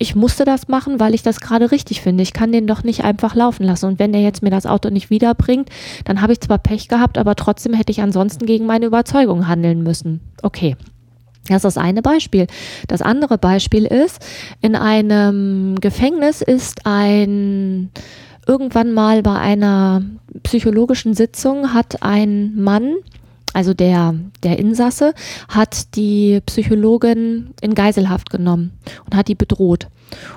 ich 0.00 0.16
musste 0.16 0.46
das 0.46 0.66
machen, 0.66 0.98
weil 0.98 1.14
ich 1.14 1.22
das 1.22 1.40
gerade 1.40 1.70
richtig 1.70 2.00
finde. 2.00 2.22
Ich 2.22 2.32
kann 2.32 2.52
den 2.52 2.66
doch 2.66 2.82
nicht 2.82 3.04
einfach 3.04 3.34
laufen 3.34 3.64
lassen. 3.64 3.84
Und 3.84 3.98
wenn 3.98 4.12
der 4.12 4.22
jetzt 4.22 4.42
mir 4.42 4.48
das 4.48 4.64
Auto 4.64 4.88
nicht 4.88 5.10
wiederbringt, 5.10 5.68
dann 6.06 6.22
habe 6.22 6.32
ich 6.32 6.40
zwar 6.40 6.56
Pech 6.56 6.88
gehabt, 6.88 7.18
aber 7.18 7.36
trotzdem 7.36 7.74
hätte 7.74 7.92
ich 7.92 8.00
ansonsten 8.00 8.46
gegen 8.46 8.64
meine 8.64 8.86
Überzeugung 8.86 9.46
handeln 9.46 9.82
müssen. 9.82 10.20
Okay. 10.42 10.74
Das 11.48 11.56
ist 11.58 11.64
das 11.64 11.78
eine 11.78 12.00
Beispiel. 12.00 12.46
Das 12.88 13.02
andere 13.02 13.36
Beispiel 13.36 13.84
ist, 13.84 14.24
in 14.62 14.74
einem 14.74 15.74
Gefängnis 15.80 16.40
ist 16.40 16.86
ein 16.86 17.90
irgendwann 18.46 18.92
mal 18.92 19.22
bei 19.22 19.34
einer 19.34 20.02
psychologischen 20.42 21.12
Sitzung 21.12 21.74
hat 21.74 22.02
ein 22.02 22.54
Mann 22.56 22.94
also 23.52 23.74
der, 23.74 24.14
der 24.42 24.58
Insasse, 24.58 25.14
hat 25.48 25.96
die 25.96 26.40
Psychologin 26.46 27.50
in 27.60 27.74
Geiselhaft 27.74 28.30
genommen 28.30 28.72
und 29.04 29.16
hat 29.16 29.28
die 29.28 29.34
bedroht. 29.34 29.88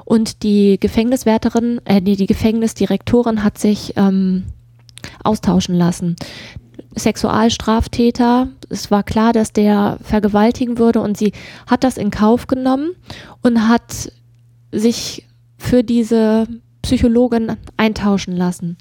Und 0.05 0.43
die 0.43 0.79
Gefängniswärterin, 0.79 1.81
äh, 1.85 2.01
die, 2.01 2.15
die 2.15 2.27
Gefängnisdirektorin 2.27 3.43
hat 3.43 3.57
sich 3.57 3.93
ähm, 3.95 4.43
austauschen 5.23 5.75
lassen. 5.75 6.15
Sexualstraftäter, 6.95 8.49
es 8.69 8.91
war 8.91 9.03
klar, 9.03 9.33
dass 9.33 9.51
der 9.51 9.97
vergewaltigen 10.03 10.77
würde 10.77 11.01
und 11.01 11.17
sie 11.17 11.31
hat 11.65 11.83
das 11.83 11.97
in 11.97 12.11
Kauf 12.11 12.45
genommen 12.45 12.91
und 13.41 13.67
hat 13.67 14.11
sich 14.71 15.27
für 15.57 15.83
diese 15.83 16.47
Psychologin 16.83 17.53
eintauschen 17.77 18.35
lassen 18.35 18.77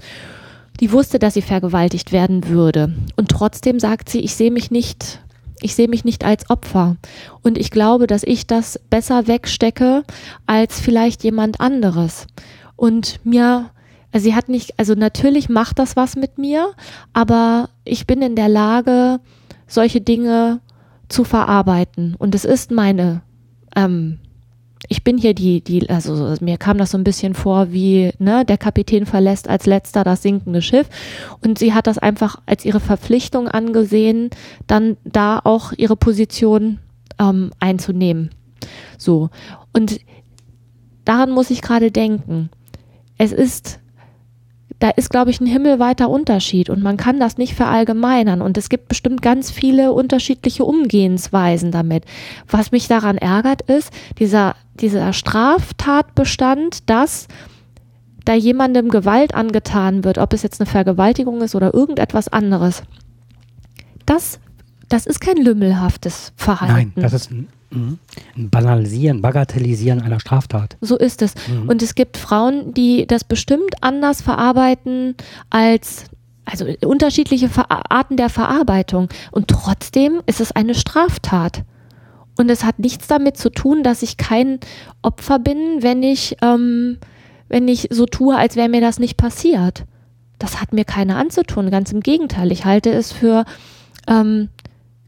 die 0.80 0.92
wusste, 0.92 1.18
dass 1.18 1.34
sie 1.34 1.42
vergewaltigt 1.42 2.12
werden 2.12 2.48
würde. 2.48 2.92
Und 3.16 3.28
trotzdem 3.28 3.78
sagt 3.78 4.08
sie, 4.08 4.20
ich 4.20 4.34
sehe 4.34 4.50
mich 4.50 4.70
nicht, 4.70 5.20
ich 5.60 5.74
sehe 5.74 5.88
mich 5.88 6.04
nicht 6.04 6.24
als 6.24 6.50
Opfer. 6.50 6.96
Und 7.42 7.58
ich 7.58 7.70
glaube, 7.70 8.06
dass 8.06 8.22
ich 8.22 8.46
das 8.46 8.78
besser 8.90 9.26
wegstecke 9.26 10.04
als 10.46 10.80
vielleicht 10.80 11.24
jemand 11.24 11.60
anderes. 11.60 12.26
Und 12.76 13.20
mir, 13.24 13.70
also 14.10 14.24
sie 14.24 14.34
hat 14.34 14.48
nicht, 14.48 14.78
also 14.78 14.94
natürlich 14.94 15.48
macht 15.48 15.78
das 15.78 15.96
was 15.96 16.16
mit 16.16 16.38
mir, 16.38 16.72
aber 17.12 17.68
ich 17.84 18.06
bin 18.06 18.22
in 18.22 18.36
der 18.36 18.48
Lage, 18.48 19.20
solche 19.66 20.00
Dinge 20.00 20.60
zu 21.08 21.24
verarbeiten. 21.24 22.14
Und 22.18 22.34
es 22.34 22.44
ist 22.44 22.70
meine 22.70 23.22
ähm, 23.76 24.18
ich 24.88 25.04
bin 25.04 25.16
hier 25.18 25.34
die, 25.34 25.62
die, 25.62 25.88
also 25.88 26.34
mir 26.40 26.58
kam 26.58 26.78
das 26.78 26.90
so 26.90 26.98
ein 26.98 27.04
bisschen 27.04 27.34
vor, 27.34 27.72
wie 27.72 28.12
ne, 28.18 28.44
der 28.44 28.58
Kapitän 28.58 29.06
verlässt 29.06 29.48
als 29.48 29.66
letzter 29.66 30.04
das 30.04 30.22
sinkende 30.22 30.62
Schiff 30.62 30.88
und 31.40 31.58
sie 31.58 31.72
hat 31.72 31.86
das 31.86 31.98
einfach 31.98 32.40
als 32.46 32.64
ihre 32.64 32.80
Verpflichtung 32.80 33.48
angesehen, 33.48 34.30
dann 34.66 34.96
da 35.04 35.40
auch 35.42 35.72
ihre 35.76 35.96
Position 35.96 36.78
ähm, 37.18 37.50
einzunehmen. 37.60 38.30
So 38.98 39.30
und 39.72 40.00
daran 41.04 41.30
muss 41.30 41.50
ich 41.50 41.62
gerade 41.62 41.90
denken. 41.90 42.50
Es 43.18 43.32
ist 43.32 43.78
da 44.82 44.90
ist, 44.90 45.10
glaube 45.10 45.30
ich, 45.30 45.40
ein 45.40 45.46
himmelweiter 45.46 46.10
Unterschied 46.10 46.68
und 46.68 46.82
man 46.82 46.96
kann 46.96 47.20
das 47.20 47.38
nicht 47.38 47.54
verallgemeinern 47.54 48.42
und 48.42 48.58
es 48.58 48.68
gibt 48.68 48.88
bestimmt 48.88 49.22
ganz 49.22 49.52
viele 49.52 49.92
unterschiedliche 49.92 50.64
Umgehensweisen 50.64 51.70
damit. 51.70 52.04
Was 52.48 52.72
mich 52.72 52.88
daran 52.88 53.16
ärgert 53.16 53.62
ist, 53.62 53.92
dieser, 54.18 54.56
dieser 54.74 55.12
Straftatbestand, 55.12 56.90
dass 56.90 57.28
da 58.24 58.34
jemandem 58.34 58.88
Gewalt 58.88 59.36
angetan 59.36 60.02
wird, 60.02 60.18
ob 60.18 60.32
es 60.32 60.42
jetzt 60.42 60.60
eine 60.60 60.68
Vergewaltigung 60.68 61.42
ist 61.42 61.54
oder 61.54 61.72
irgendetwas 61.72 62.26
anderes. 62.26 62.82
Das, 64.04 64.40
das 64.92 65.06
ist 65.06 65.20
kein 65.20 65.36
lümmelhaftes 65.36 66.32
Verhalten. 66.36 66.92
Nein, 66.94 67.02
das 67.02 67.12
ist 67.12 67.30
ein 67.30 67.48
Mhm. 67.72 67.98
Ein 68.36 68.50
Banalisieren, 68.50 69.22
Bagatellisieren 69.22 70.02
einer 70.02 70.20
Straftat. 70.20 70.76
So 70.80 70.96
ist 70.96 71.22
es. 71.22 71.34
Mhm. 71.48 71.68
Und 71.68 71.82
es 71.82 71.94
gibt 71.94 72.16
Frauen, 72.16 72.74
die 72.74 73.06
das 73.06 73.24
bestimmt 73.24 73.76
anders 73.80 74.22
verarbeiten 74.22 75.16
als 75.50 76.04
also 76.44 76.66
unterschiedliche 76.84 77.48
Arten 77.68 78.16
der 78.16 78.28
Verarbeitung. 78.28 79.08
Und 79.30 79.48
trotzdem 79.48 80.20
ist 80.26 80.40
es 80.40 80.52
eine 80.52 80.74
Straftat. 80.74 81.62
Und 82.36 82.50
es 82.50 82.64
hat 82.64 82.78
nichts 82.78 83.06
damit 83.06 83.36
zu 83.36 83.50
tun, 83.50 83.82
dass 83.82 84.02
ich 84.02 84.16
kein 84.16 84.58
Opfer 85.02 85.38
bin, 85.38 85.82
wenn 85.82 86.02
ich, 86.02 86.36
ähm, 86.42 86.98
wenn 87.48 87.68
ich 87.68 87.88
so 87.90 88.06
tue, 88.06 88.36
als 88.36 88.56
wäre 88.56 88.68
mir 88.68 88.80
das 88.80 88.98
nicht 88.98 89.16
passiert. 89.16 89.84
Das 90.38 90.60
hat 90.60 90.72
mir 90.72 90.84
keiner 90.84 91.16
anzutun. 91.16 91.70
Ganz 91.70 91.92
im 91.92 92.00
Gegenteil. 92.00 92.50
Ich 92.50 92.64
halte 92.64 92.90
es 92.90 93.12
für 93.12 93.44
ähm, 94.08 94.48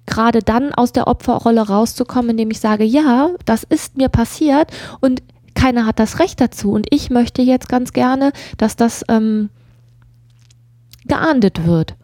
gerade 0.06 0.40
dann 0.40 0.72
aus 0.72 0.92
der 0.92 1.06
Opferrolle 1.06 1.62
rauszukommen, 1.62 2.32
indem 2.32 2.50
ich 2.50 2.60
sage, 2.60 2.84
ja, 2.84 3.30
das 3.44 3.64
ist 3.64 3.96
mir 3.96 4.08
passiert 4.08 4.70
und 5.00 5.22
keiner 5.54 5.86
hat 5.86 5.98
das 5.98 6.18
Recht 6.18 6.40
dazu. 6.40 6.72
Und 6.72 6.86
ich 6.90 7.10
möchte 7.10 7.40
jetzt 7.42 7.68
ganz 7.68 7.92
gerne, 7.92 8.32
dass 8.58 8.76
das 8.76 9.04
ähm, 9.08 9.50
geahndet 11.06 11.66
wird. 11.66 11.96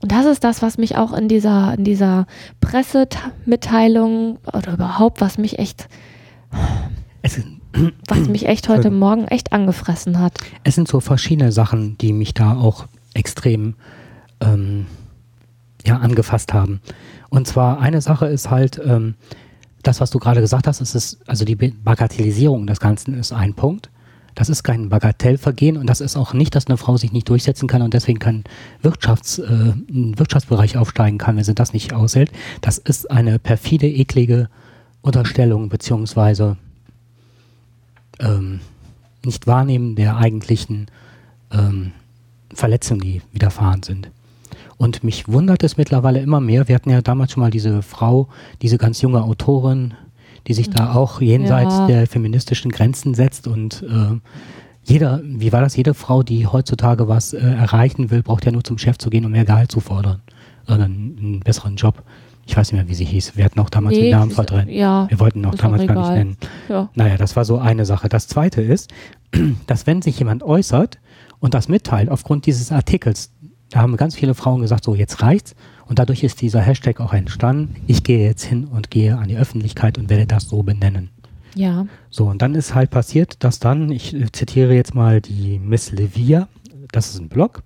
Und 0.00 0.12
das 0.12 0.26
ist 0.26 0.44
das, 0.44 0.62
was 0.62 0.78
mich 0.78 0.96
auch 0.96 1.12
in 1.12 1.28
dieser, 1.28 1.74
in 1.74 1.84
dieser 1.84 2.26
Pressemitteilung 2.60 4.38
oder 4.52 4.74
überhaupt, 4.74 5.20
was 5.20 5.38
mich 5.38 5.58
echt, 5.58 5.88
was 8.08 8.28
mich 8.28 8.46
echt 8.46 8.68
heute 8.68 8.90
Morgen 8.90 9.24
echt 9.26 9.52
angefressen 9.52 10.18
hat. 10.18 10.38
Es 10.64 10.74
sind 10.74 10.88
so 10.88 11.00
verschiedene 11.00 11.52
Sachen, 11.52 11.98
die 11.98 12.12
mich 12.12 12.34
da 12.34 12.56
auch 12.56 12.86
extrem 13.14 13.74
ähm, 14.40 14.86
ja, 15.86 15.98
angefasst 15.98 16.52
haben. 16.52 16.80
Und 17.28 17.46
zwar 17.46 17.80
eine 17.80 18.00
Sache 18.00 18.26
ist 18.26 18.50
halt, 18.50 18.80
ähm, 18.84 19.14
das, 19.82 20.00
was 20.00 20.10
du 20.10 20.18
gerade 20.18 20.40
gesagt 20.40 20.66
hast, 20.66 20.80
ist 20.80 21.18
also 21.26 21.44
die 21.44 21.54
Bagatellisierung 21.54 22.66
des 22.66 22.80
Ganzen 22.80 23.14
ist 23.14 23.32
ein 23.32 23.54
Punkt. 23.54 23.90
Das 24.34 24.50
ist 24.50 24.64
kein 24.64 24.90
Bagatellvergehen 24.90 25.78
und 25.78 25.86
das 25.88 26.02
ist 26.02 26.16
auch 26.16 26.34
nicht, 26.34 26.54
dass 26.54 26.66
eine 26.66 26.76
Frau 26.76 26.98
sich 26.98 27.12
nicht 27.12 27.28
durchsetzen 27.28 27.68
kann 27.68 27.80
und 27.80 27.94
deswegen 27.94 28.18
kein 28.18 28.44
Wirtschafts, 28.82 29.38
äh, 29.38 29.72
Wirtschaftsbereich 29.88 30.76
aufsteigen 30.76 31.16
kann, 31.16 31.36
wenn 31.36 31.44
sie 31.44 31.54
das 31.54 31.72
nicht 31.72 31.94
aushält. 31.94 32.30
Das 32.60 32.76
ist 32.76 33.10
eine 33.10 33.38
perfide, 33.38 33.88
eklige 33.88 34.50
Unterstellung 35.00 35.70
beziehungsweise 35.70 36.58
ähm, 38.18 38.60
nicht 39.24 39.46
wahrnehmen 39.46 39.94
der 39.94 40.16
eigentlichen 40.16 40.86
ähm, 41.50 41.92
Verletzungen, 42.52 43.00
die 43.00 43.22
widerfahren 43.32 43.82
sind. 43.82 44.10
Und 44.78 45.04
mich 45.04 45.28
wundert 45.28 45.62
es 45.62 45.76
mittlerweile 45.76 46.20
immer 46.20 46.40
mehr. 46.40 46.68
Wir 46.68 46.74
hatten 46.74 46.90
ja 46.90 47.00
damals 47.00 47.32
schon 47.32 47.40
mal 47.42 47.50
diese 47.50 47.82
Frau, 47.82 48.28
diese 48.62 48.78
ganz 48.78 49.00
junge 49.00 49.22
Autorin, 49.22 49.94
die 50.46 50.54
sich 50.54 50.70
da 50.70 50.94
auch 50.94 51.20
jenseits 51.20 51.74
ja. 51.74 51.86
der 51.86 52.06
feministischen 52.06 52.70
Grenzen 52.70 53.14
setzt 53.14 53.48
und 53.48 53.82
äh, 53.82 54.16
jeder, 54.84 55.20
wie 55.24 55.52
war 55.52 55.60
das, 55.60 55.76
jede 55.76 55.94
Frau, 55.94 56.22
die 56.22 56.46
heutzutage 56.46 57.08
was 57.08 57.32
äh, 57.32 57.38
erreichen 57.38 58.10
will, 58.10 58.22
braucht 58.22 58.46
ja 58.46 58.52
nur 58.52 58.62
zum 58.62 58.78
Chef 58.78 58.98
zu 58.98 59.10
gehen, 59.10 59.24
um 59.24 59.32
mehr 59.32 59.44
Gehalt 59.44 59.72
zu 59.72 59.80
fordern. 59.80 60.22
Oder 60.66 60.84
einen, 60.84 61.16
einen 61.18 61.40
besseren 61.40 61.74
Job. 61.74 62.04
Ich 62.46 62.56
weiß 62.56 62.70
nicht 62.70 62.80
mehr, 62.80 62.88
wie 62.88 62.94
sie 62.94 63.04
hieß. 63.04 63.36
Wir 63.36 63.44
hatten 63.44 63.58
auch 63.58 63.70
damals 63.70 63.96
nee, 63.96 64.02
den 64.02 64.10
Namen 64.12 64.30
verdrängt. 64.30 64.70
Ja, 64.70 65.10
Wir 65.10 65.18
wollten 65.18 65.44
auch 65.44 65.56
damals 65.56 65.86
gar 65.88 65.98
nicht 65.98 66.10
nennen. 66.10 66.36
Ja. 66.68 66.88
Naja, 66.94 67.16
das 67.16 67.34
war 67.34 67.44
so 67.44 67.58
eine 67.58 67.84
Sache. 67.84 68.08
Das 68.08 68.28
zweite 68.28 68.62
ist, 68.62 68.92
dass 69.66 69.88
wenn 69.88 70.02
sich 70.02 70.20
jemand 70.20 70.44
äußert 70.44 71.00
und 71.40 71.54
das 71.54 71.68
mitteilt 71.68 72.08
aufgrund 72.08 72.46
dieses 72.46 72.70
Artikels, 72.70 73.32
da 73.70 73.80
haben 73.80 73.96
ganz 73.96 74.14
viele 74.14 74.34
Frauen 74.34 74.60
gesagt, 74.60 74.84
so 74.84 74.94
jetzt 74.94 75.22
reicht's. 75.22 75.54
Und 75.86 75.98
dadurch 75.98 76.24
ist 76.24 76.40
dieser 76.40 76.60
Hashtag 76.60 77.00
auch 77.00 77.12
entstanden. 77.12 77.76
Ich 77.86 78.02
gehe 78.02 78.26
jetzt 78.26 78.44
hin 78.44 78.64
und 78.64 78.90
gehe 78.90 79.16
an 79.16 79.28
die 79.28 79.36
Öffentlichkeit 79.36 79.98
und 79.98 80.10
werde 80.10 80.26
das 80.26 80.44
so 80.48 80.62
benennen. 80.62 81.10
Ja. 81.54 81.86
So, 82.10 82.26
und 82.26 82.42
dann 82.42 82.54
ist 82.54 82.74
halt 82.74 82.90
passiert, 82.90 83.42
dass 83.42 83.58
dann, 83.58 83.90
ich 83.90 84.14
zitiere 84.32 84.74
jetzt 84.74 84.94
mal 84.94 85.20
die 85.20 85.58
Miss 85.58 85.90
Levia, 85.90 86.48
das 86.92 87.10
ist 87.10 87.20
ein 87.20 87.28
Blog, 87.28 87.62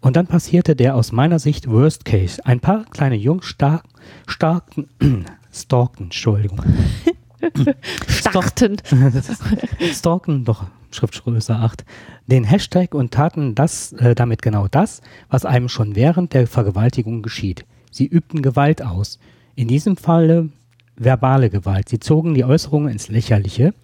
und 0.00 0.16
dann 0.16 0.26
passierte 0.26 0.76
der 0.76 0.94
aus 0.94 1.12
meiner 1.12 1.38
Sicht 1.38 1.70
Worst 1.70 2.04
Case. 2.04 2.44
Ein 2.44 2.60
paar 2.60 2.84
kleine 2.84 3.14
Jungs 3.14 3.46
stark, 3.46 3.84
starken, 4.26 4.88
stalken, 5.52 6.04
Entschuldigung. 6.04 6.60
Starten. 8.08 8.76
Stalken, 9.92 10.44
doch, 10.44 10.64
Schriftgröße 10.94 11.54
8, 11.54 11.84
den 12.26 12.44
Hashtag 12.44 12.94
und 12.94 13.12
taten 13.12 13.54
das, 13.54 13.92
äh, 13.94 14.14
damit 14.14 14.42
genau 14.42 14.68
das, 14.68 15.02
was 15.28 15.44
einem 15.44 15.68
schon 15.68 15.96
während 15.96 16.32
der 16.34 16.46
Vergewaltigung 16.46 17.22
geschieht. 17.22 17.64
Sie 17.90 18.06
übten 18.06 18.42
Gewalt 18.42 18.82
aus. 18.82 19.18
In 19.54 19.68
diesem 19.68 19.96
Falle 19.96 20.50
verbale 20.96 21.50
Gewalt. 21.50 21.88
Sie 21.88 21.98
zogen 21.98 22.34
die 22.34 22.44
Äußerungen 22.44 22.90
ins 22.90 23.08
Lächerliche. 23.08 23.74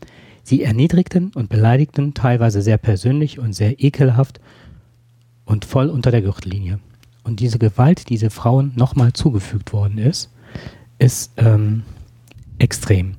Sie 0.42 0.62
erniedrigten 0.62 1.32
und 1.34 1.48
beleidigten 1.48 2.14
teilweise 2.14 2.62
sehr 2.62 2.78
persönlich 2.78 3.38
und 3.38 3.52
sehr 3.52 3.82
ekelhaft 3.82 4.40
und 5.44 5.64
voll 5.64 5.88
unter 5.88 6.10
der 6.10 6.22
Gürtellinie. 6.22 6.78
Und 7.24 7.40
diese 7.40 7.58
Gewalt, 7.58 8.00
die 8.00 8.14
diese 8.14 8.30
Frauen 8.30 8.72
nochmal 8.76 9.12
zugefügt 9.12 9.72
worden 9.72 9.98
ist, 9.98 10.30
ist 10.98 11.32
ähm, 11.36 11.82
extrem. 12.58 13.16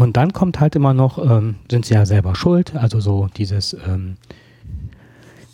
Und 0.00 0.16
dann 0.16 0.32
kommt 0.32 0.60
halt 0.60 0.76
immer 0.76 0.94
noch, 0.94 1.18
ähm, 1.18 1.56
sind 1.70 1.84
sie 1.84 1.92
ja 1.92 2.06
selber 2.06 2.34
schuld, 2.34 2.74
also 2.74 3.00
so 3.00 3.28
dieses, 3.36 3.76
ähm, 3.86 4.16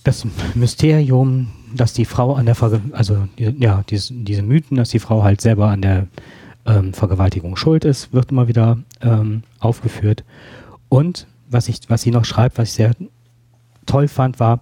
das 0.05 0.25
Mysterium, 0.55 1.49
dass 1.75 1.95
die 1.95 2.05
Frau 2.05 2.35
an 2.35 2.47
der, 2.47 2.55
Ver 2.55 2.81
also 2.93 3.27
ja, 3.37 3.83
diese, 3.91 4.15
diese 4.15 4.43
Mythen, 4.43 4.77
dass 4.77 4.91
die 4.91 5.01
Frau 5.01 5.25
halt 5.25 5.41
selber 5.41 5.67
an 5.67 5.83
der 5.83 6.07
ähm, 6.65 6.95
Vergewaltigung 6.95 7.57
schuld 7.57 7.85
ist, 7.85 8.13
wird 8.13 8.31
immer 8.31 8.47
wieder 8.47 8.79
ähm, 9.01 9.43
aufgeführt. 9.59 10.23
Und 10.89 11.27
was 11.51 11.69
ich, 11.69 11.81
was 11.89 12.03
sie 12.03 12.13
noch 12.13 12.25
schreibt, 12.25 12.57
was 12.57 12.69
ich 12.69 12.75
sehr 12.75 12.93
toll 13.85 14.07
fand, 14.07 14.39
war, 14.39 14.61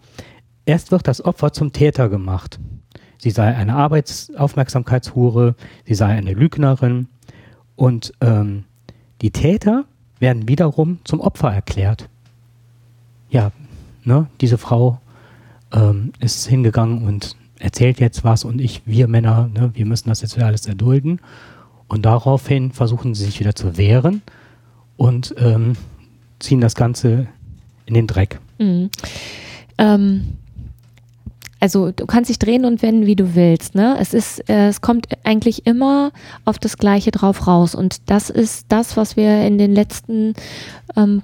erst 0.65 0.93
wird 0.93 1.07
das 1.07 1.23
Opfer 1.23 1.53
zum 1.53 1.75
Täter 1.75 2.09
gemacht. 2.09 2.59
Sie 3.19 3.31
sei 3.31 3.55
eine 3.55 3.75
Arbeitsaufmerksamkeitshure, 3.75 5.57
sie 5.85 5.95
sei 5.95 6.07
eine 6.07 6.33
Lügnerin 6.33 7.09
und 7.77 8.15
ähm, 8.23 8.65
die 9.25 9.31
Täter 9.31 9.87
werden 10.19 10.49
wiederum 10.49 10.99
zum 11.05 11.21
Opfer 11.21 11.51
erklärt. 11.51 12.11
Ja, 13.31 13.53
ne, 14.05 14.27
diese 14.43 14.59
Frau 14.59 15.01
ähm, 15.73 16.13
ist 16.21 16.47
hingegangen 16.47 17.07
und 17.07 17.35
erzählt 17.59 18.01
jetzt 18.01 18.23
was 18.23 18.45
und 18.45 18.61
ich, 18.61 18.83
wir 18.85 19.09
Männer, 19.09 19.49
ne, 19.49 19.71
wir 19.73 19.87
müssen 19.87 20.11
das 20.11 20.21
jetzt 20.21 20.39
alles 20.39 20.67
erdulden. 20.67 21.23
Und 21.89 22.05
daraufhin 22.05 22.71
versuchen 22.71 23.15
sie 23.15 23.25
sich 23.25 23.41
wieder 23.41 23.55
zu 23.55 23.79
wehren 23.79 24.21
und 24.99 25.35
ähm, 25.39 25.73
ziehen 26.39 26.61
das 26.61 26.75
Ganze 26.75 27.27
in 27.87 27.95
den 27.95 28.07
Dreck. 28.07 28.41
Mhm. 28.59 28.91
Ähm, 29.79 30.35
also 31.65 31.93
du 31.93 32.05
kannst 32.05 32.29
dich 32.29 32.39
drehen 32.39 32.67
und 32.67 32.83
wenden, 32.83 33.07
wie 33.07 33.17
du 33.17 33.35
willst. 33.35 33.75
Ne? 33.75 33.97
Es 33.99 34.13
ist, 34.13 34.51
äh, 34.51 34.69
es 34.69 34.83
kommt 34.83 35.07
eigentlich 35.25 35.67
immer 35.67 36.13
auf 36.45 36.59
das 36.59 36.77
Gleiche 36.77 37.11
drauf 37.11 37.47
raus. 37.47 37.75
Und 37.75 38.11
das 38.11 38.29
ist 38.29 38.67
das, 38.69 38.99
was 38.99 39.17
wir 39.17 39.47
in 39.47 39.57
den 39.57 39.75
letzten, 39.75 40.35
ähm, 40.95 41.23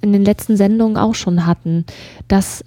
in 0.00 0.12
den 0.12 0.24
letzten 0.24 0.56
Sendungen 0.56 0.96
auch 0.96 1.16
schon 1.16 1.44
hatten. 1.44 1.86
Das, 2.28 2.64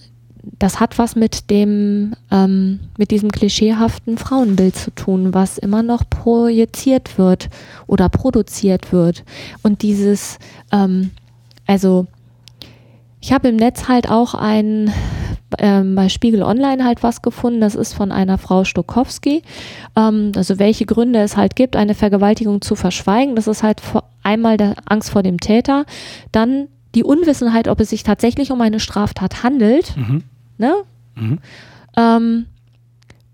das 0.59 0.81
hat 0.81 0.99
was 0.99 1.15
mit 1.15 1.49
dem, 1.49 2.13
ähm, 2.29 2.81
mit 2.97 3.11
diesem 3.11 3.31
klischeehaften 3.31 4.17
Frauenbild 4.17 4.75
zu 4.75 4.91
tun, 4.91 5.33
was 5.33 5.57
immer 5.57 5.83
noch 5.83 6.09
projiziert 6.09 7.17
wird 7.17 7.47
oder 7.87 8.09
produziert 8.09 8.91
wird. 8.91 9.23
Und 9.63 9.81
dieses, 9.81 10.39
ähm, 10.73 11.11
also 11.65 12.05
ich 13.21 13.31
habe 13.31 13.47
im 13.47 13.55
Netz 13.55 13.87
halt 13.87 14.09
auch 14.09 14.33
ein 14.33 14.91
ähm, 15.59 15.95
bei 15.95 16.09
Spiegel 16.09 16.43
Online 16.43 16.83
halt 16.83 17.03
was 17.03 17.21
gefunden. 17.21 17.61
Das 17.61 17.75
ist 17.75 17.93
von 17.93 18.11
einer 18.11 18.37
Frau 18.37 18.63
Stokowski. 18.63 19.43
Ähm, 19.95 20.31
also 20.35 20.59
welche 20.59 20.85
Gründe 20.85 21.19
es 21.19 21.37
halt 21.37 21.55
gibt, 21.55 21.75
eine 21.75 21.95
Vergewaltigung 21.95 22.61
zu 22.61 22.75
verschweigen. 22.75 23.35
Das 23.35 23.47
ist 23.47 23.63
halt 23.63 23.81
vor, 23.81 24.03
einmal 24.23 24.57
der 24.57 24.75
Angst 24.85 25.09
vor 25.11 25.23
dem 25.23 25.39
Täter, 25.39 25.85
dann 26.31 26.67
die 26.95 27.03
Unwissenheit, 27.03 27.67
ob 27.67 27.79
es 27.79 27.89
sich 27.89 28.03
tatsächlich 28.03 28.51
um 28.51 28.61
eine 28.61 28.79
Straftat 28.79 29.43
handelt. 29.43 29.95
Mhm. 29.95 30.23
Ne? 30.57 30.73
Mhm. 31.15 31.39
Ähm, 31.95 32.45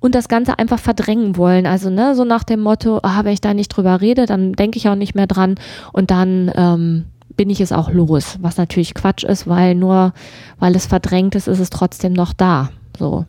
und 0.04 0.16
das 0.16 0.28
Ganze 0.28 0.60
einfach 0.60 0.80
verdrängen 0.80 1.38
wollen. 1.38 1.66
Also, 1.66 1.90
ne, 1.90 2.14
so 2.14 2.26
nach 2.26 2.44
dem 2.44 2.60
Motto, 2.60 3.00
ah, 3.04 3.24
wenn 3.24 3.32
ich 3.32 3.40
da 3.40 3.54
nicht 3.54 3.70
drüber 3.70 4.02
rede, 4.02 4.26
dann 4.26 4.52
denke 4.52 4.78
ich 4.78 4.90
auch 4.90 4.96
nicht 4.96 5.16
mehr 5.16 5.28
dran 5.28 5.56
und 5.94 6.12
dann 6.12 6.52
ähm, 6.56 7.06
bin 7.36 7.50
ich 7.50 7.62
es 7.62 7.72
auch 7.72 7.90
los, 7.90 8.38
was 8.42 8.58
natürlich 8.58 8.94
Quatsch 8.94 9.24
ist, 9.24 9.48
weil 9.48 9.76
nur 9.76 10.14
weil 10.60 10.76
es 10.76 10.86
verdrängt 10.86 11.36
ist, 11.36 11.48
ist 11.48 11.60
es 11.60 11.70
trotzdem 11.70 12.14
noch 12.14 12.34
da. 12.34 12.70
So. 12.98 13.26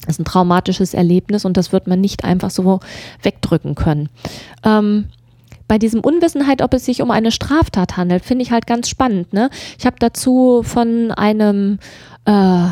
Das 0.00 0.14
ist 0.14 0.20
ein 0.20 0.24
traumatisches 0.24 0.94
Erlebnis 0.94 1.44
und 1.44 1.56
das 1.56 1.72
wird 1.72 1.86
man 1.86 2.00
nicht 2.00 2.24
einfach 2.24 2.50
so 2.50 2.80
wegdrücken 3.22 3.74
können. 3.74 4.08
Ähm, 4.64 5.06
bei 5.66 5.78
diesem 5.78 6.00
Unwissenheit, 6.00 6.62
ob 6.62 6.72
es 6.72 6.86
sich 6.86 7.02
um 7.02 7.10
eine 7.10 7.30
Straftat 7.30 7.96
handelt, 7.96 8.24
finde 8.24 8.42
ich 8.42 8.50
halt 8.50 8.66
ganz 8.66 8.88
spannend. 8.88 9.32
Ne? 9.32 9.50
Ich 9.78 9.84
habe 9.84 9.96
dazu 9.98 10.62
von 10.64 11.10
einem 11.10 11.78
äh, 12.24 12.68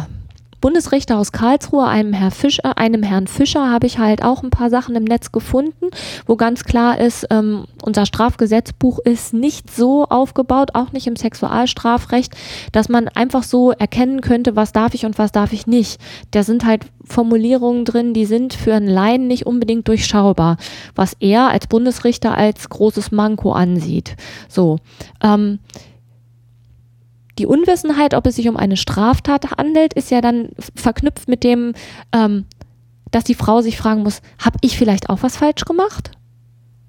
Bundesrichter 0.66 1.16
aus 1.16 1.30
Karlsruhe, 1.30 1.86
einem, 1.86 2.12
Herr 2.12 2.32
Fischer, 2.32 2.76
einem 2.76 3.04
Herrn 3.04 3.28
Fischer, 3.28 3.70
habe 3.70 3.86
ich 3.86 4.00
halt 4.00 4.24
auch 4.24 4.42
ein 4.42 4.50
paar 4.50 4.68
Sachen 4.68 4.96
im 4.96 5.04
Netz 5.04 5.30
gefunden, 5.30 5.90
wo 6.26 6.34
ganz 6.34 6.64
klar 6.64 6.98
ist, 6.98 7.24
ähm, 7.30 7.66
unser 7.84 8.04
Strafgesetzbuch 8.04 8.98
ist 8.98 9.32
nicht 9.32 9.72
so 9.72 10.06
aufgebaut, 10.06 10.70
auch 10.74 10.90
nicht 10.90 11.06
im 11.06 11.14
Sexualstrafrecht, 11.14 12.34
dass 12.72 12.88
man 12.88 13.06
einfach 13.06 13.44
so 13.44 13.70
erkennen 13.70 14.22
könnte, 14.22 14.56
was 14.56 14.72
darf 14.72 14.94
ich 14.94 15.06
und 15.06 15.18
was 15.18 15.30
darf 15.30 15.52
ich 15.52 15.68
nicht. 15.68 16.00
Da 16.32 16.42
sind 16.42 16.66
halt 16.66 16.86
Formulierungen 17.04 17.84
drin, 17.84 18.12
die 18.12 18.26
sind 18.26 18.52
für 18.52 18.74
einen 18.74 18.88
Laien 18.88 19.28
nicht 19.28 19.46
unbedingt 19.46 19.86
durchschaubar, 19.86 20.56
was 20.96 21.16
er 21.20 21.48
als 21.48 21.68
Bundesrichter 21.68 22.36
als 22.36 22.68
großes 22.68 23.12
Manko 23.12 23.52
ansieht. 23.52 24.16
So. 24.48 24.80
Ähm, 25.22 25.60
die 27.38 27.46
Unwissenheit, 27.46 28.14
ob 28.14 28.26
es 28.26 28.36
sich 28.36 28.48
um 28.48 28.56
eine 28.56 28.76
Straftat 28.76 29.50
handelt, 29.56 29.94
ist 29.94 30.10
ja 30.10 30.20
dann 30.20 30.50
verknüpft 30.74 31.28
mit 31.28 31.44
dem, 31.44 31.74
ähm, 32.12 32.46
dass 33.10 33.24
die 33.24 33.34
Frau 33.34 33.60
sich 33.60 33.76
fragen 33.76 34.02
muss, 34.02 34.20
habe 34.42 34.58
ich 34.60 34.76
vielleicht 34.76 35.10
auch 35.10 35.22
was 35.22 35.36
falsch 35.36 35.64
gemacht? 35.64 36.10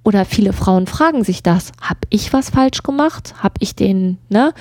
Oder 0.04 0.24
viele 0.24 0.54
Frauen 0.54 0.88
fragen 0.88 1.24
sich 1.24 1.44
das, 1.44 1.72
habe 1.82 2.00
ich 2.10 2.32
was 2.32 2.50
falsch 2.50 2.82
gemacht? 2.84 3.36
Habe 3.44 3.56
ich 3.60 3.76
den, 3.76 4.18
ne? 4.30 4.54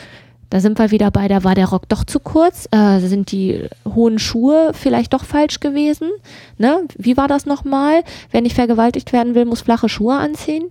Da 0.50 0.60
sind 0.60 0.78
wir 0.78 0.90
wieder 0.92 1.10
bei, 1.10 1.26
da 1.28 1.42
war 1.42 1.54
der 1.54 1.68
Rock 1.68 1.88
doch 1.88 2.04
zu 2.04 2.20
kurz, 2.20 2.68
äh, 2.70 3.00
sind 3.00 3.32
die 3.32 3.68
hohen 3.84 4.18
Schuhe 4.18 4.70
vielleicht 4.74 5.12
doch 5.12 5.24
falsch 5.24 5.60
gewesen, 5.60 6.10
ne? 6.58 6.82
Wie 6.96 7.16
war 7.16 7.28
das 7.28 7.46
nochmal? 7.46 8.02
Wenn 8.30 8.44
ich 8.44 8.54
vergewaltigt 8.54 9.12
werden 9.12 9.34
will, 9.34 9.44
muss 9.44 9.62
flache 9.62 9.88
Schuhe 9.88 10.16
anziehen, 10.16 10.66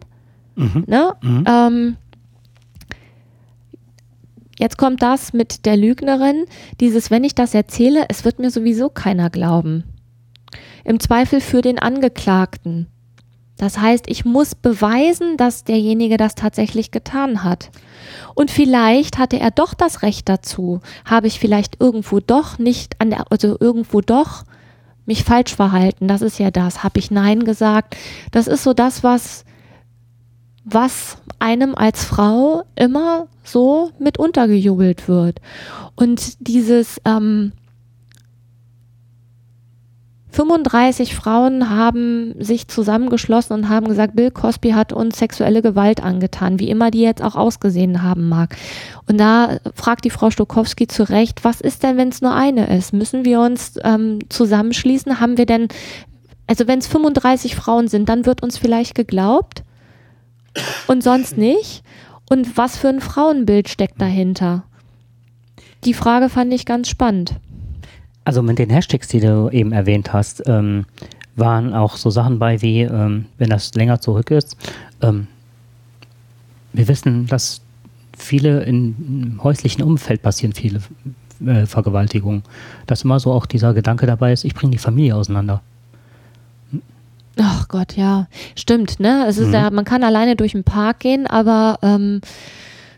mhm. 0.56 0.84
ne? 0.88 1.15
Mhm. 1.21 1.43
Ähm, 1.47 1.97
Jetzt 4.58 4.78
kommt 4.78 5.02
das 5.02 5.34
mit 5.34 5.65
der 5.65 5.78
Lügnerin, 5.78 6.46
dieses, 6.80 7.12
wenn 7.12 7.24
ich 7.24 7.36
das 7.36 7.54
erzähle, 7.54 8.06
es 8.10 8.24
wird 8.24 8.39
mir 8.39 8.52
sowieso 8.52 8.89
keiner 8.89 9.30
glauben. 9.30 9.84
Im 10.84 11.00
Zweifel 11.00 11.41
für 11.41 11.62
den 11.62 11.80
Angeklagten. 11.80 12.88
Das 13.58 13.80
heißt, 13.80 14.06
ich 14.10 14.26
muss 14.26 14.54
beweisen, 14.54 15.38
dass 15.38 15.63
derjenige 15.63 16.18
das 16.18 16.36
tatsächlich 16.36 16.91
getan 16.91 17.44
hat. 17.44 17.72
Und 18.34 18.52
vielleicht 18.52 19.18
hatte 19.18 19.39
er 19.39 19.52
doch 19.52 19.74
das 19.74 20.02
Recht 20.02 20.28
dazu. 20.28 20.82
Habe 21.06 21.28
ich 21.28 21.39
vielleicht 21.39 21.80
irgendwo 21.80 22.20
doch 22.20 22.60
nicht 22.60 23.00
an 23.00 23.10
der, 23.10 23.32
also 23.32 23.58
irgendwo 23.60 24.02
doch 24.02 24.44
mich 25.06 25.24
falsch 25.24 25.56
verhalten. 25.56 26.08
Das 26.08 26.22
ist 26.22 26.38
ja 26.38 26.52
das. 26.52 26.84
Habe 26.84 27.00
ich 27.00 27.12
Nein 27.12 27.46
gesagt? 27.46 27.96
Das 28.32 28.48
ist 28.48 28.63
so 28.63 28.74
das, 28.74 29.04
was 29.04 29.46
was 30.65 31.18
einem 31.38 31.76
als 31.76 32.04
Frau 32.04 32.63
immer 32.76 33.28
so 33.45 33.91
mit 33.99 34.17
untergejubelt 34.17 35.08
wird. 35.08 35.39
Und 35.95 36.47
dieses 36.47 36.99
ähm, 37.05 37.53
35 40.36 41.15
Frauen 41.15 41.69
haben 41.69 42.36
sich 42.43 42.67
zusammengeschlossen 42.67 43.53
und 43.53 43.69
haben 43.69 43.88
gesagt, 43.88 44.17
Bill 44.17 44.31
Cosby 44.31 44.71
hat 44.71 44.91
uns 44.91 45.17
sexuelle 45.17 45.62
Gewalt 45.62 46.03
angetan, 46.03 46.60
wie 46.60 46.69
immer 46.69 46.91
die 46.91 47.01
jetzt 47.01 47.23
auch 47.23 47.36
ausgesehen 47.36 48.03
haben 48.03 48.27
mag. 48.27 48.58
Und 49.08 49.17
da 49.17 49.60
fragt 49.73 50.03
die 50.03 50.10
Frau 50.10 50.31
Stokowski 50.31 50.88
zu 50.88 51.08
Recht, 51.08 51.45
was 51.45 51.62
ist 51.62 51.84
denn, 51.84 51.95
wenn 51.95 52.10
es 52.10 52.21
nur 52.21 52.34
eine 52.34 52.67
ist? 52.75 52.91
Müssen 52.91 53.23
wir 53.23 53.39
uns 53.39 53.79
ähm, 53.84 54.19
zusammenschließen? 54.27 55.21
Haben 55.21 55.38
wir 55.38 55.45
denn, 55.45 55.69
also 56.47 56.67
wenn 56.67 56.79
es 56.79 56.88
35 56.88 57.55
Frauen 57.55 57.88
sind, 57.88 58.10
dann 58.10 58.25
wird 58.25 58.43
uns 58.43 58.58
vielleicht 58.58 58.93
geglaubt 58.93 59.63
und 60.88 61.01
sonst 61.01 61.38
nicht? 61.38 61.81
Und 62.30 62.58
was 62.58 62.78
für 62.78 62.90
ein 62.90 63.02
Frauenbild 63.02 63.70
steckt 63.70 64.02
dahinter? 64.02 64.64
Die 65.84 65.94
Frage 65.94 66.30
fand 66.30 66.54
ich 66.54 66.66
ganz 66.66 66.90
spannend. 66.90 67.36
Also 68.24 68.42
mit 68.42 68.58
den 68.58 68.72
Hashtags, 68.72 69.08
die 69.08 69.20
du 69.20 69.50
eben 69.50 69.72
erwähnt 69.72 70.14
hast, 70.14 70.44
ähm, 70.48 70.86
waren 71.36 71.74
auch 71.74 71.98
so 71.98 72.10
Sachen 72.10 72.40
bei 72.40 72.62
wie, 72.62 72.82
ähm, 72.82 73.26
wenn 73.38 73.50
das 73.50 73.76
länger 73.76 74.02
zurück 74.02 74.32
ist, 74.32 74.58
ähm, 75.02 75.28
wir 76.74 76.88
wissen, 76.88 77.28
dass 77.28 77.62
viele 78.18 78.64
im 78.64 79.40
häuslichen 79.44 79.84
Umfeld 79.84 80.22
passieren 80.22 80.54
viele 80.54 80.82
äh, 81.46 81.66
Vergewaltigungen. 81.66 82.44
Dass 82.88 83.04
immer 83.04 83.20
so 83.20 83.32
auch 83.32 83.46
dieser 83.46 83.74
Gedanke 83.74 84.06
dabei 84.06 84.34
ist, 84.34 84.44
ich 84.44 84.56
bringe 84.56 84.72
die 84.72 84.78
Familie 84.78 85.16
auseinander. 85.16 85.62
Ach 87.39 87.67
Gott, 87.67 87.95
ja. 87.95 88.28
Stimmt, 88.56 89.00
ne? 89.00 89.26
Es 89.28 89.38
ist 89.38 89.48
mhm. 89.48 89.54
ja, 89.54 89.69
man 89.69 89.86
kann 89.86 90.04
alleine 90.04 90.36
durch 90.36 90.54
den 90.54 90.63
Park 90.63 91.00
gehen, 91.00 91.28
aber 91.28 91.80
ähm, 91.82 92.21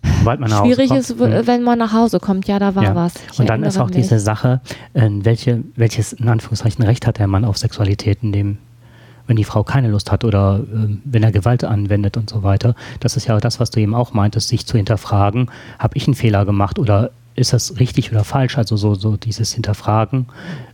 schwierig 0.04 0.92
ist, 0.92 1.20
mhm. 1.20 1.46
wenn 1.46 1.64
man 1.64 1.80
nach 1.80 1.94
Hause 1.94 2.20
kommt. 2.20 2.48
Ja, 2.48 2.60
da 2.60 2.76
war 2.76 2.84
ja. 2.84 2.96
was. 2.96 3.14
Ich 3.32 3.40
und 3.40 3.50
dann 3.50 3.64
ist 3.64 3.78
auch 3.78 3.88
mich. 3.88 3.98
diese 3.98 4.20
Sache, 4.20 4.62
äh, 4.94 5.10
welche, 5.10 5.64
welches 5.76 6.14
in 6.14 6.30
Anführungszeichen 6.30 6.84
Recht 6.84 7.08
hat 7.08 7.20
der 7.20 7.28
Mann 7.28 7.46
auf 7.46 7.58
Sexualität, 7.58 8.20
in 8.22 8.32
dem 8.32 8.58
wenn 9.28 9.36
die 9.36 9.44
Frau 9.44 9.64
keine 9.64 9.90
Lust 9.90 10.12
hat 10.12 10.24
oder 10.24 10.62
äh, 10.62 10.98
wenn 11.04 11.22
er 11.22 11.32
Gewalt 11.32 11.64
anwendet 11.64 12.16
und 12.16 12.30
so 12.30 12.44
weiter. 12.44 12.76
Das 13.02 13.18
ist 13.18 13.28
ja 13.28 13.38
das, 13.40 13.60
was 13.60 13.70
du 13.72 13.82
eben 13.82 13.94
auch 13.94 14.14
meintest, 14.14 14.48
sich 14.48 14.66
zu 14.66 14.78
hinterfragen, 14.78 15.52
habe 15.78 15.98
ich 15.98 16.08
einen 16.08 16.16
Fehler 16.16 16.46
gemacht 16.46 16.80
oder 16.80 17.12
ist 17.38 17.54
das 17.54 17.80
richtig 17.80 18.12
oder 18.12 18.24
falsch? 18.24 18.58
Also 18.58 18.76
so, 18.76 18.96
so 18.96 19.16
dieses 19.16 19.54
Hinterfragen. 19.54 20.26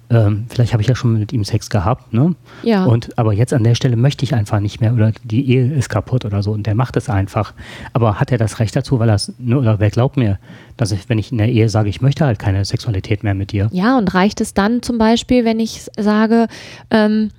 Ähm, 0.10 0.46
vielleicht 0.48 0.72
habe 0.72 0.82
ich 0.82 0.88
ja 0.88 0.96
schon 0.96 1.20
mit 1.20 1.34
ihm 1.34 1.44
Sex 1.44 1.70
gehabt, 1.70 2.14
ne? 2.14 2.36
Ja. 2.64 2.86
Und 2.86 3.18
aber 3.18 3.34
jetzt 3.34 3.54
an 3.54 3.64
der 3.64 3.76
Stelle 3.76 3.98
möchte 3.98 4.24
ich 4.24 4.34
einfach 4.34 4.60
nicht 4.62 4.80
mehr 4.80 4.94
oder 4.94 5.12
die 5.24 5.50
Ehe 5.50 5.74
ist 5.74 5.90
kaputt 5.90 6.24
oder 6.24 6.42
so 6.42 6.52
und 6.52 6.66
der 6.66 6.74
macht 6.74 6.96
es 6.96 7.10
einfach. 7.10 7.54
Aber 7.92 8.20
hat 8.20 8.32
er 8.32 8.38
das 8.38 8.60
Recht 8.60 8.76
dazu, 8.76 8.98
weil 9.00 9.10
er 9.10 9.20
ne, 9.40 9.60
oder 9.60 9.80
wer 9.80 9.90
glaubt 9.90 10.16
mir, 10.16 10.40
dass 10.78 10.92
ich, 10.92 11.10
wenn 11.10 11.20
ich 11.20 11.34
in 11.34 11.38
der 11.38 11.50
Ehe 11.50 11.68
sage, 11.68 11.90
ich 11.90 12.02
möchte 12.02 12.26
halt 12.26 12.40
keine 12.40 12.64
Sexualität 12.64 13.24
mehr 13.24 13.34
mit 13.34 13.52
dir? 13.52 13.70
Ja, 13.74 13.98
und 13.98 14.14
reicht 14.14 14.40
es 14.40 14.54
dann 14.54 14.82
zum 14.82 14.98
Beispiel, 14.98 15.44
wenn 15.44 15.60
ich 15.60 15.86
sage, 15.98 16.48
ähm, 16.92 17.30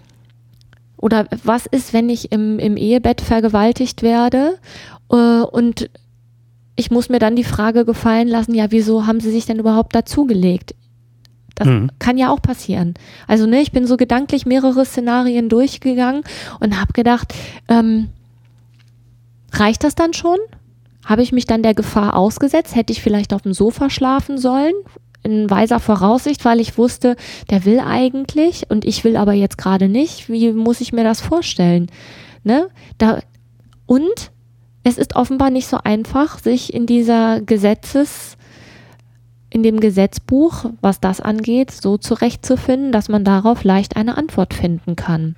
oder 0.98 1.26
was 1.42 1.64
ist, 1.64 1.94
wenn 1.94 2.10
ich 2.10 2.30
im, 2.30 2.58
im 2.58 2.76
Ehebett 2.76 3.22
vergewaltigt 3.22 4.02
werde 4.02 4.58
äh, 5.10 5.40
und 5.40 5.88
ich 6.76 6.90
muss 6.90 7.08
mir 7.08 7.18
dann 7.18 7.36
die 7.36 7.44
Frage 7.44 7.84
gefallen 7.84 8.28
lassen, 8.28 8.54
ja, 8.54 8.70
wieso 8.70 9.06
haben 9.06 9.20
sie 9.20 9.30
sich 9.30 9.46
denn 9.46 9.58
überhaupt 9.58 9.94
dazugelegt? 9.94 10.74
Das 11.54 11.68
mhm. 11.68 11.90
kann 11.98 12.18
ja 12.18 12.30
auch 12.30 12.42
passieren. 12.42 12.94
Also, 13.28 13.46
ne, 13.46 13.60
ich 13.60 13.72
bin 13.72 13.86
so 13.86 13.96
gedanklich 13.96 14.44
mehrere 14.44 14.84
Szenarien 14.84 15.48
durchgegangen 15.48 16.24
und 16.58 16.80
habe 16.80 16.92
gedacht, 16.92 17.32
ähm, 17.68 18.08
reicht 19.52 19.84
das 19.84 19.94
dann 19.94 20.14
schon? 20.14 20.38
Habe 21.04 21.22
ich 21.22 21.32
mich 21.32 21.46
dann 21.46 21.62
der 21.62 21.74
Gefahr 21.74 22.16
ausgesetzt? 22.16 22.74
Hätte 22.74 22.92
ich 22.92 23.02
vielleicht 23.02 23.32
auf 23.32 23.42
dem 23.42 23.52
Sofa 23.52 23.90
schlafen 23.90 24.38
sollen? 24.38 24.74
In 25.22 25.48
weiser 25.48 25.80
Voraussicht, 25.80 26.44
weil 26.44 26.60
ich 26.60 26.76
wusste, 26.76 27.16
der 27.50 27.64
will 27.64 27.80
eigentlich 27.80 28.68
und 28.68 28.84
ich 28.84 29.04
will 29.04 29.16
aber 29.16 29.32
jetzt 29.32 29.56
gerade 29.56 29.88
nicht. 29.88 30.28
Wie 30.28 30.52
muss 30.52 30.80
ich 30.80 30.92
mir 30.92 31.04
das 31.04 31.20
vorstellen? 31.20 31.90
Ne? 32.42 32.68
Da, 32.98 33.20
und 33.86 34.32
es 34.84 34.98
ist 34.98 35.16
offenbar 35.16 35.50
nicht 35.50 35.66
so 35.66 35.78
einfach, 35.82 36.38
sich 36.38 36.72
in 36.72 36.86
dieser 36.86 37.40
Gesetzes, 37.40 38.36
in 39.50 39.62
dem 39.62 39.80
Gesetzbuch, 39.80 40.66
was 40.80 41.00
das 41.00 41.20
angeht, 41.20 41.70
so 41.70 41.96
zurechtzufinden, 41.96 42.92
dass 42.92 43.08
man 43.08 43.24
darauf 43.24 43.64
leicht 43.64 43.96
eine 43.96 44.16
Antwort 44.16 44.52
finden 44.52 44.94
kann. 44.94 45.36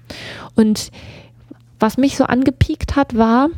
Und 0.57 0.91
was 1.79 1.97
mich 1.97 2.17
so 2.17 2.25
angepiekt 2.25 2.97
hat, 2.97 3.17
war 3.17 3.51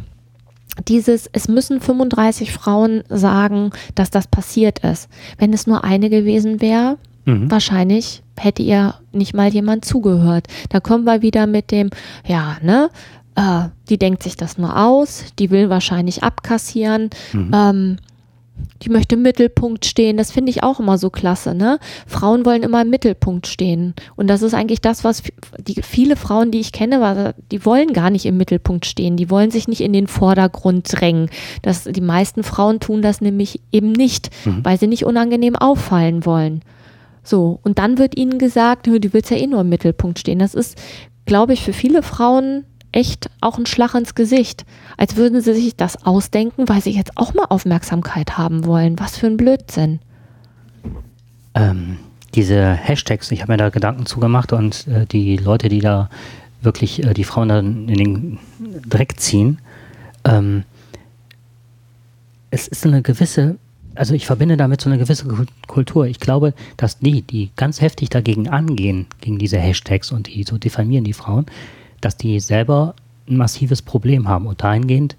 dieses, 0.87 1.29
es 1.33 1.49
müssen 1.49 1.81
35 1.81 2.53
Frauen 2.53 3.03
sagen, 3.09 3.71
dass 3.95 4.11
das 4.11 4.27
passiert 4.27 4.81
ist. 4.81 5.09
Wenn 5.39 5.53
es 5.53 5.67
nur 5.67 5.85
eine 5.85 6.11
gewesen 6.11 6.61
wäre, 6.61 6.99
mhm. 7.25 7.51
wahrscheinlich 7.51 8.23
hätte 8.39 8.63
ihr 8.63 8.95
nicht 9.13 9.35
mal 9.35 9.49
jemand 9.49 9.85
zugehört. 9.85 10.47
Da 10.69 10.81
kommen 10.81 11.05
wir 11.05 11.23
wieder 11.23 11.47
mit 11.47 11.71
dem, 11.71 11.91
ja, 12.27 12.59
ne, 12.63 12.91
äh, 13.39 13.69
die 13.89 13.99
denkt 13.99 14.25
sich 14.25 14.37
das 14.37 14.59
nur 14.59 14.77
aus, 14.77 15.27
die 15.39 15.51
will 15.51 15.71
wahrscheinlich 15.71 16.25
abkassieren, 16.25 17.11
mhm. 17.33 17.51
ähm, 17.55 17.97
die 18.83 18.89
möchte 18.89 19.15
im 19.15 19.23
Mittelpunkt 19.23 19.85
stehen. 19.85 20.17
Das 20.17 20.33
finde 20.33 20.51
ich 20.51 20.65
auch 20.65 20.81
immer 20.81 20.99
so 20.99 21.11
klasse. 21.11 21.55
Ne? 21.55 21.79
Frauen 22.09 22.45
wollen 22.45 22.65
immer 22.65 22.83
im 22.83 22.91
Mittelpunkt 22.91 23.47
stehen. 23.47 23.95
Und 24.17 24.27
das 24.27 24.43
ist 24.43 24.55
eigentlich 24.55 24.81
das, 24.81 25.05
was 25.05 25.23
die, 25.61 25.81
viele 25.83 26.17
Frauen, 26.17 26.51
die 26.51 26.59
ich 26.59 26.73
kenne, 26.73 27.35
die 27.53 27.65
wollen 27.65 27.93
gar 27.93 28.11
nicht 28.11 28.27
im 28.27 28.37
Mittelpunkt 28.37 28.87
stehen. 28.87 29.17
Die 29.17 29.31
wollen 29.31 29.53
sich 29.53 29.69
nicht 29.69 29.81
in 29.81 29.93
den 29.93 30.09
Vordergrund 30.09 30.89
drängen. 30.91 31.31
Das, 31.63 31.85
die 31.85 32.01
meisten 32.01 32.43
Frauen 32.43 32.81
tun 32.81 33.01
das 33.01 33.21
nämlich 33.21 33.61
eben 33.71 33.93
nicht, 33.93 34.31
mhm. 34.45 34.65
weil 34.65 34.81
sie 34.81 34.89
nicht 34.89 35.05
unangenehm 35.05 35.55
auffallen 35.55 36.27
wollen. 36.27 36.63
So, 37.23 37.61
und 37.63 37.79
dann 37.79 37.99
wird 37.99 38.17
ihnen 38.17 38.39
gesagt, 38.39 38.89
du 38.89 38.93
willst 39.13 39.31
ja 39.31 39.37
eh 39.37 39.47
nur 39.47 39.61
im 39.61 39.69
Mittelpunkt 39.69 40.19
stehen. 40.19 40.41
Das 40.41 40.55
ist, 40.55 40.77
glaube 41.27 41.53
ich, 41.53 41.63
für 41.63 41.73
viele 41.73 42.03
Frauen 42.03 42.65
echt 42.93 43.31
auch 43.41 43.59
ein 43.59 43.67
Schlag 43.67 43.95
ins 43.95 44.15
Gesicht. 44.15 44.65
Als 44.97 45.17
würden 45.17 45.41
sie 45.41 45.55
sich 45.55 45.77
das 45.77 46.05
ausdenken, 46.05 46.69
weil 46.69 46.83
sie 46.83 46.91
jetzt 46.91 47.17
auch 47.17 47.35
mal 47.35 47.47
Aufmerksamkeit 47.49 48.39
haben 48.39 48.65
wollen. 48.65 48.99
Was 48.99 49.19
für 49.19 49.27
ein 49.27 49.37
Blödsinn. 49.37 50.01
Ähm, 51.55 51.99
diese 52.35 52.73
Hashtags, 52.73 53.31
ich 53.31 53.43
habe 53.43 53.53
mir 53.53 53.59
da 53.59 53.69
Gedanken 53.71 54.07
zugemacht 54.07 54.53
und 54.53 54.87
äh, 54.89 55.07
die 55.07 55.37
Leute, 55.37 55.69
die 55.69 55.81
da 55.81 56.09
wirklich 56.61 57.05
äh, 57.05 57.15
die 57.15 57.25
Frauen 57.25 57.49
dann 57.49 57.89
in 57.89 57.99
den 57.99 58.39
Dreck 58.89 59.19
ziehen, 59.19 59.59
ähm, 60.25 60.65
es 62.51 62.69
ist 62.69 62.87
eine 62.87 63.03
gewisse, 63.03 63.57
also 63.95 64.15
ich 64.15 64.27
verbinde 64.27 64.57
damit 64.57 64.81
so 64.81 64.89
eine 64.89 64.99
gewisse 64.99 65.27
Kultur. 65.67 66.07
Ich 66.07 66.21
glaube, 66.21 66.55
dass 66.77 66.99
die, 66.99 67.23
die 67.23 67.51
ganz 67.57 67.81
heftig 67.81 68.09
dagegen 68.09 68.49
angehen, 68.49 69.07
gegen 69.21 69.39
diese 69.39 69.59
Hashtags 69.59 70.13
und 70.13 70.29
die 70.29 70.45
so 70.45 70.59
diffamieren 70.59 71.05
die 71.05 71.13
Frauen, 71.13 71.47
dass 72.01 72.17
die 72.17 72.41
selber 72.41 72.95
ein 73.29 73.37
massives 73.37 73.83
Problem 73.83 74.29
haben. 74.29 74.47
Und 74.47 74.63
dahingehend, 74.63 75.17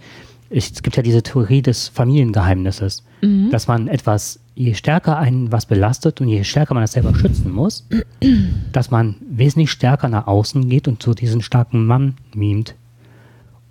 es 0.50 0.82
gibt 0.82 0.98
ja 0.98 1.04
diese 1.04 1.22
Theorie 1.22 1.62
des 1.62 1.88
Familiengeheimnisses, 1.90 3.04
mhm. 3.22 3.50
dass 3.52 3.68
man 3.68 3.88
etwas, 3.88 4.40
je 4.56 4.74
stärker 4.74 5.18
einen 5.18 5.52
was 5.52 5.66
belastet 5.66 6.22
und 6.22 6.28
je 6.28 6.44
stärker 6.44 6.74
man 6.74 6.84
das 6.84 6.94
selber 6.94 7.14
schützen 7.16 7.52
muss, 7.52 7.88
dass 8.72 8.92
man 8.92 9.16
wesentlich 9.30 9.72
stärker 9.72 10.10
nach 10.10 10.28
außen 10.28 10.68
geht 10.70 10.88
und 10.88 11.04
so 11.04 11.14
diesen 11.14 11.42
starken 11.42 11.86
Mann 11.86 12.16
mimt, 12.34 12.76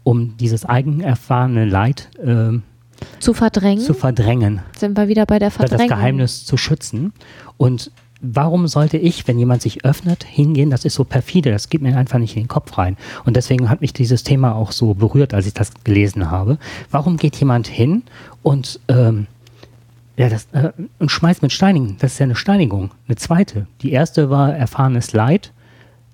um 0.04 0.36
dieses 0.36 0.64
eigenerfahrene 0.64 1.64
Leid 1.64 2.08
äh, 2.24 2.58
zu 3.20 3.34
verdrängen. 3.34 3.84
Zu 3.84 3.94
verdrängen. 3.94 4.60
Sind 4.76 4.96
wir 4.96 5.08
wieder 5.08 5.26
bei 5.26 5.38
der 5.38 5.50
Verdrängung. 5.50 5.88
Das 5.88 5.98
Geheimnis 5.98 6.44
zu 6.44 6.56
schützen. 6.56 7.12
Und 7.56 7.90
warum 8.20 8.66
sollte 8.66 8.96
ich, 8.96 9.28
wenn 9.28 9.38
jemand 9.38 9.62
sich 9.62 9.84
öffnet, 9.84 10.24
hingehen? 10.24 10.70
Das 10.70 10.84
ist 10.84 10.94
so 10.94 11.04
perfide, 11.04 11.50
das 11.50 11.68
geht 11.68 11.82
mir 11.82 11.96
einfach 11.96 12.18
nicht 12.18 12.36
in 12.36 12.42
den 12.42 12.48
Kopf 12.48 12.76
rein. 12.78 12.96
Und 13.24 13.36
deswegen 13.36 13.70
hat 13.70 13.80
mich 13.80 13.92
dieses 13.92 14.24
Thema 14.24 14.54
auch 14.54 14.72
so 14.72 14.94
berührt, 14.94 15.34
als 15.34 15.46
ich 15.46 15.54
das 15.54 15.72
gelesen 15.84 16.30
habe. 16.30 16.58
Warum 16.90 17.16
geht 17.16 17.36
jemand 17.36 17.68
hin 17.68 18.02
und, 18.42 18.80
ähm, 18.88 19.26
ja, 20.16 20.28
das, 20.28 20.48
äh, 20.52 20.72
und 20.98 21.10
schmeißt 21.10 21.42
mit 21.42 21.52
Steinigen? 21.52 21.96
Das 22.00 22.12
ist 22.12 22.18
ja 22.18 22.24
eine 22.24 22.34
Steinigung, 22.34 22.90
eine 23.06 23.16
zweite. 23.16 23.66
Die 23.82 23.92
erste 23.92 24.30
war 24.30 24.54
erfahrenes 24.54 25.12
Leid 25.12 25.52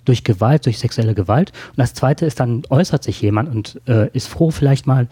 durch 0.04 0.24
Gewalt, 0.24 0.66
durch 0.66 0.78
sexuelle 0.78 1.14
Gewalt. 1.14 1.52
Und 1.70 1.78
das 1.78 1.94
zweite 1.94 2.26
ist 2.26 2.40
dann 2.40 2.62
äußert 2.68 3.02
sich 3.02 3.22
jemand 3.22 3.48
und 3.48 3.80
äh, 3.86 4.10
ist 4.12 4.28
froh, 4.28 4.50
vielleicht 4.50 4.86
mal 4.86 5.08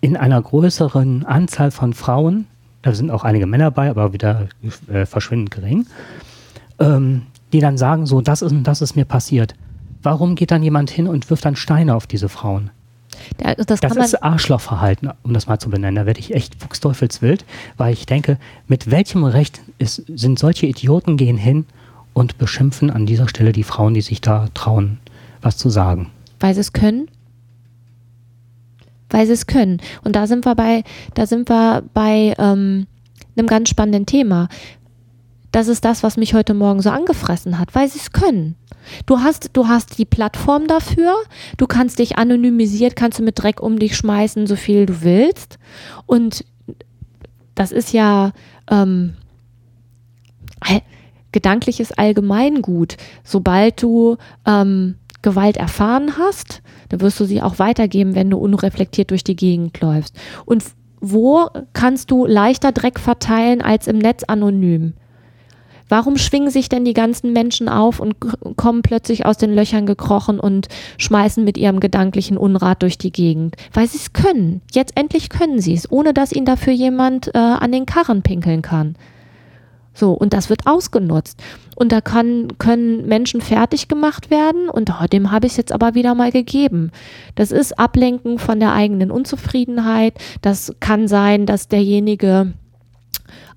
in 0.00 0.16
einer 0.16 0.40
größeren 0.40 1.26
Anzahl 1.26 1.70
von 1.70 1.92
Frauen, 1.92 2.46
da 2.82 2.94
sind 2.94 3.10
auch 3.10 3.24
einige 3.24 3.46
Männer 3.46 3.70
bei, 3.70 3.90
aber 3.90 4.12
wieder 4.12 4.48
äh, 4.92 5.06
verschwindend 5.06 5.50
gering, 5.50 5.86
ähm, 6.78 7.22
die 7.52 7.60
dann 7.60 7.76
sagen, 7.78 8.06
so, 8.06 8.20
das 8.20 8.42
ist, 8.42 8.54
das 8.62 8.80
ist 8.80 8.96
mir 8.96 9.04
passiert. 9.04 9.54
Warum 10.02 10.34
geht 10.34 10.50
dann 10.50 10.62
jemand 10.62 10.90
hin 10.90 11.06
und 11.06 11.28
wirft 11.28 11.44
dann 11.44 11.56
Steine 11.56 11.94
auf 11.94 12.06
diese 12.06 12.28
Frauen? 12.28 12.70
Ja, 13.42 13.54
das, 13.54 13.80
das 13.80 13.96
ist 13.96 14.22
Arschlochverhalten, 14.22 15.10
um 15.22 15.34
das 15.34 15.46
mal 15.46 15.58
zu 15.58 15.68
benennen. 15.68 15.96
Da 15.96 16.06
werde 16.06 16.20
ich 16.20 16.34
echt 16.34 16.54
fuchsteufelswild, 16.60 17.44
weil 17.76 17.92
ich 17.92 18.06
denke, 18.06 18.38
mit 18.66 18.90
welchem 18.90 19.24
Recht 19.24 19.60
ist, 19.78 20.04
sind 20.14 20.38
solche 20.38 20.66
Idioten 20.66 21.16
gehen 21.16 21.36
hin 21.36 21.66
und 22.14 22.38
beschimpfen 22.38 22.90
an 22.90 23.06
dieser 23.06 23.28
Stelle 23.28 23.52
die 23.52 23.62
Frauen, 23.62 23.94
die 23.94 24.00
sich 24.00 24.20
da 24.20 24.48
trauen, 24.54 24.98
was 25.42 25.56
zu 25.56 25.68
sagen? 25.68 26.10
Weil 26.38 26.54
sie 26.54 26.60
es 26.60 26.72
können? 26.72 27.08
Weil 29.10 29.26
sie 29.26 29.32
es 29.32 29.46
können. 29.46 29.80
Und 30.02 30.16
da 30.16 30.26
sind 30.26 30.44
wir 30.46 30.54
bei, 30.54 30.84
da 31.14 31.26
sind 31.26 31.48
wir 31.48 31.82
bei 31.92 32.34
ähm, 32.38 32.86
einem 33.36 33.46
ganz 33.46 33.68
spannenden 33.68 34.06
Thema. 34.06 34.48
Das 35.52 35.68
ist 35.68 35.84
das, 35.84 36.02
was 36.02 36.16
mich 36.16 36.34
heute 36.34 36.54
Morgen 36.54 36.80
so 36.80 36.90
angefressen 36.90 37.58
hat, 37.58 37.74
weil 37.74 37.88
sie 37.88 37.98
es 37.98 38.12
können. 38.12 38.54
Du 39.06 39.18
hast, 39.20 39.50
du 39.52 39.68
hast 39.68 39.98
die 39.98 40.04
Plattform 40.04 40.66
dafür. 40.66 41.14
Du 41.56 41.66
kannst 41.66 41.98
dich 41.98 42.18
anonymisiert, 42.18 42.96
kannst 42.96 43.18
du 43.18 43.22
mit 43.22 43.40
Dreck 43.42 43.60
um 43.60 43.78
dich 43.78 43.96
schmeißen, 43.96 44.46
so 44.46 44.56
viel 44.56 44.86
du 44.86 45.02
willst. 45.02 45.58
Und 46.06 46.44
das 47.54 47.72
ist 47.72 47.92
ja 47.92 48.32
ähm, 48.70 49.14
gedankliches 51.32 51.92
Allgemeingut. 51.92 52.96
Sobald 53.24 53.82
du 53.82 54.16
ähm, 54.46 54.96
Gewalt 55.22 55.56
erfahren 55.56 56.18
hast, 56.18 56.62
dann 56.88 57.00
wirst 57.00 57.20
du 57.20 57.24
sie 57.24 57.42
auch 57.42 57.58
weitergeben, 57.58 58.14
wenn 58.14 58.30
du 58.30 58.38
unreflektiert 58.38 59.10
durch 59.10 59.24
die 59.24 59.36
Gegend 59.36 59.80
läufst. 59.80 60.16
Und 60.44 60.64
wo 61.00 61.48
kannst 61.72 62.10
du 62.10 62.26
leichter 62.26 62.72
Dreck 62.72 62.98
verteilen 62.98 63.62
als 63.62 63.86
im 63.86 63.98
Netz 63.98 64.24
anonym? 64.24 64.94
Warum 65.90 66.16
schwingen 66.18 66.50
sich 66.50 66.68
denn 66.68 66.84
die 66.84 66.94
ganzen 66.94 67.32
Menschen 67.32 67.68
auf 67.68 67.98
und 67.98 68.14
kommen 68.56 68.82
plötzlich 68.82 69.26
aus 69.26 69.38
den 69.38 69.52
Löchern 69.52 69.86
gekrochen 69.86 70.38
und 70.38 70.68
schmeißen 70.98 71.42
mit 71.42 71.58
ihrem 71.58 71.80
gedanklichen 71.80 72.36
Unrat 72.36 72.82
durch 72.82 72.96
die 72.96 73.10
Gegend? 73.10 73.56
Weil 73.72 73.88
sie 73.88 73.98
es 73.98 74.12
können. 74.12 74.62
Jetzt 74.70 74.96
endlich 74.96 75.30
können 75.30 75.60
sie 75.60 75.74
es, 75.74 75.90
ohne 75.90 76.14
dass 76.14 76.30
ihnen 76.32 76.46
dafür 76.46 76.72
jemand 76.72 77.34
äh, 77.34 77.38
an 77.38 77.72
den 77.72 77.86
Karren 77.86 78.22
pinkeln 78.22 78.62
kann. 78.62 78.94
So, 80.00 80.12
und 80.12 80.32
das 80.32 80.48
wird 80.48 80.66
ausgenutzt. 80.66 81.38
Und 81.76 81.92
da 81.92 82.00
kann, 82.00 82.56
können 82.56 83.06
Menschen 83.06 83.42
fertig 83.42 83.86
gemacht 83.86 84.30
werden 84.30 84.70
und 84.70 84.90
oh, 84.90 85.06
dem 85.06 85.30
habe 85.30 85.46
ich 85.46 85.52
es 85.52 85.56
jetzt 85.58 85.72
aber 85.72 85.94
wieder 85.94 86.14
mal 86.14 86.32
gegeben. 86.32 86.90
Das 87.34 87.52
ist 87.52 87.78
Ablenken 87.78 88.38
von 88.38 88.60
der 88.60 88.72
eigenen 88.72 89.10
Unzufriedenheit. 89.10 90.14
Das 90.40 90.74
kann 90.80 91.06
sein, 91.06 91.44
dass 91.44 91.68
derjenige 91.68 92.54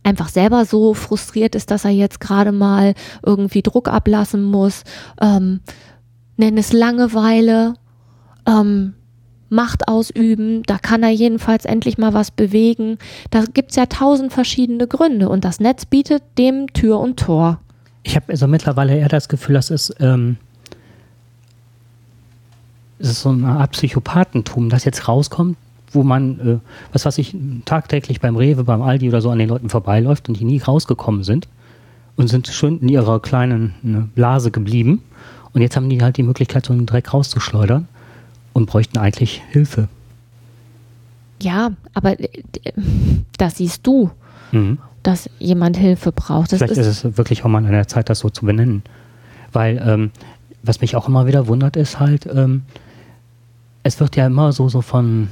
einfach 0.04 0.28
selber 0.28 0.66
so 0.66 0.94
frustriert 0.94 1.56
ist, 1.56 1.72
dass 1.72 1.86
er 1.86 1.92
jetzt 1.92 2.20
gerade 2.20 2.52
mal 2.52 2.94
irgendwie 3.26 3.62
Druck 3.62 3.88
ablassen 3.88 4.44
muss. 4.44 4.84
Ähm, 5.22 5.62
nenn 6.36 6.58
es 6.58 6.74
Langeweile. 6.74 7.76
Ähm, 8.46 8.96
Macht 9.54 9.88
ausüben, 9.88 10.63
da 10.63 10.80
kann 10.80 11.04
er 11.04 11.12
jedenfalls 11.12 11.66
endlich 11.66 12.00
mal 12.00 12.13
was 12.13 12.32
bewegen. 12.32 12.98
Da 13.30 13.44
gibt 13.54 13.70
es 13.70 13.76
ja 13.76 13.86
tausend 13.86 14.34
verschiedene 14.34 14.88
Gründe 14.88 15.30
und 15.30 15.46
das 15.46 15.60
Netz 15.60 15.86
bietet 15.86 16.24
dem 16.38 16.74
Tür 16.74 17.00
und 17.00 17.20
Tor. 17.20 17.60
Ich 18.02 18.16
habe 18.16 18.26
also 18.30 18.48
mittlerweile 18.48 18.98
eher 18.98 19.10
das 19.10 19.30
Gefühl, 19.30 19.54
dass 19.54 19.70
es, 19.70 19.94
ähm, 20.00 20.38
es 22.98 23.10
ist 23.10 23.22
so 23.22 23.30
eine 23.30 23.48
Art 23.48 23.72
Psychopathentum, 23.72 24.70
das 24.70 24.86
jetzt 24.86 25.08
rauskommt, 25.08 25.56
wo 25.92 26.04
man, 26.04 26.39
äh, 26.39 26.58
was 26.92 27.06
weiß 27.06 27.20
ich, 27.20 27.36
tagtäglich 27.66 28.20
beim 28.20 28.36
Rewe, 28.36 28.63
beim 28.63 28.82
Aldi 28.82 29.08
oder 29.08 29.22
so 29.22 29.30
an 29.30 29.38
den 29.38 29.50
Leuten 29.50 29.70
vorbeiläuft 29.70 30.28
und 30.30 30.39
die 30.39 30.46
nie 30.46 30.58
rausgekommen 30.58 31.24
sind 31.24 31.48
und 32.16 32.28
sind 32.28 32.48
schön 32.48 32.80
in 32.80 32.89
ihrer 32.89 33.20
kleinen 33.20 33.76
ne, 33.84 34.10
Blase 34.16 34.50
geblieben. 34.50 35.04
Und 35.54 35.62
jetzt 35.62 35.76
haben 35.76 35.89
die 35.89 36.02
halt 36.02 36.18
die 36.18 36.24
Möglichkeit, 36.24 36.66
so 36.66 36.74
einen 36.74 36.88
Dreck 36.88 37.13
rauszuschleudern 37.13 37.88
und 38.54 38.68
bräuchten 38.68 38.98
eigentlich 38.98 39.42
Hilfe. 39.50 39.88
Ja, 41.42 41.72
aber 41.94 42.20
äh, 42.20 42.30
das 43.38 43.58
siehst 43.58 43.86
du, 43.86 44.12
mhm. 44.52 44.78
dass 45.04 45.30
jemand 45.39 45.78
Hilfe 45.78 46.12
braucht. 46.12 46.52
Das 46.52 46.60
Vielleicht 46.60 46.78
ist, 46.78 46.88
ist, 46.88 47.04
es 47.04 47.18
wirklich 47.18 47.44
auch 47.44 47.50
mal 47.50 47.66
an 47.66 47.72
der 47.72 47.88
Zeit, 47.88 48.10
das 48.10 48.20
so 48.20 48.30
zu 48.30 48.46
benennen. 48.46 48.84
Weil, 49.52 49.82
ähm, 49.86 50.12
was 50.63 50.82
mich 50.82 50.96
auch 50.96 51.08
immer 51.08 51.28
wieder 51.28 51.48
wundert, 51.48 51.76
ist 51.76 52.00
halt, 52.00 52.26
ähm, 52.26 52.63
es 53.84 54.00
wird 54.00 54.16
ja 54.16 54.28
immer 54.28 54.54
so, 54.54 54.70
so 54.70 54.82
von, 54.82 55.28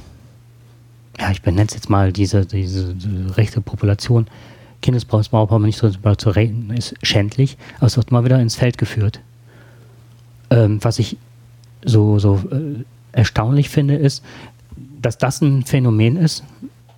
ja, 1.18 1.30
ich 1.30 1.42
benenne 1.42 1.66
es 1.66 1.74
jetzt 1.74 1.88
mal 1.88 2.12
diese, 2.12 2.44
diese, 2.44 2.94
diese 2.94 3.36
rechte 3.36 3.60
Population, 3.60 4.26
Kindesbrauch 4.82 5.26
braucht 5.28 5.50
man 5.50 5.62
nicht 5.62 5.78
so 5.78 5.90
zu 5.90 6.30
reden, 6.30 6.70
ist 6.76 6.94
schändlich, 7.02 7.56
aber 7.76 7.86
es 7.86 7.96
wird 7.96 8.10
immer 8.10 8.24
wieder 8.24 8.40
ins 8.40 8.56
Feld 8.56 8.78
geführt. 8.78 9.20
Ähm, 10.50 10.78
was 10.82 10.98
ich 10.98 11.16
so, 11.84 12.18
so 12.18 12.42
äh, 12.50 12.84
erstaunlich 13.12 13.68
finde, 13.68 13.94
ist, 13.96 14.24
dass 15.00 15.18
das 15.18 15.40
ein 15.40 15.64
Phänomen 15.64 16.16
ist, 16.16 16.44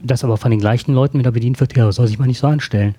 das 0.00 0.24
aber 0.24 0.36
von 0.36 0.50
den 0.50 0.60
gleichen 0.60 0.94
Leuten 0.94 1.18
wieder 1.18 1.32
bedient 1.32 1.60
wird, 1.60 1.76
ja, 1.76 1.90
soll 1.90 2.06
sich 2.06 2.18
mal 2.18 2.26
nicht 2.26 2.38
so 2.38 2.46
anstellen. 2.46 2.94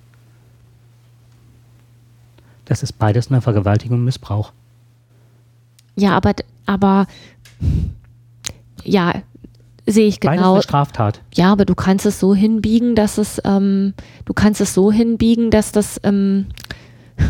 Das 2.65 2.81
ist 2.81 2.93
beides 2.93 3.29
eine 3.29 3.41
Vergewaltigung 3.41 3.99
und 3.99 4.05
Missbrauch. 4.05 4.51
Ja, 5.95 6.17
aber, 6.17 6.33
aber 6.65 7.05
ja, 8.83 9.13
sehe 9.85 10.07
ich 10.07 10.19
genau. 10.19 10.33
Beides 10.33 10.47
eine 10.47 10.61
Straftat. 10.63 11.21
Ja, 11.33 11.51
aber 11.51 11.65
du 11.65 11.75
kannst 11.75 12.05
es 12.05 12.19
so 12.19 12.33
hinbiegen, 12.33 12.95
dass 12.95 13.17
es, 13.17 13.39
ähm, 13.45 13.93
du 14.25 14.33
kannst 14.33 14.61
es 14.61 14.73
so 14.73 14.91
hinbiegen, 14.91 15.51
dass 15.51 15.71
das, 15.71 16.01
ähm, 16.03 16.47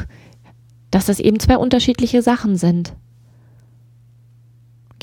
dass 0.91 1.05
das 1.05 1.19
eben 1.19 1.39
zwei 1.39 1.57
unterschiedliche 1.57 2.21
Sachen 2.21 2.55
sind. 2.55 2.93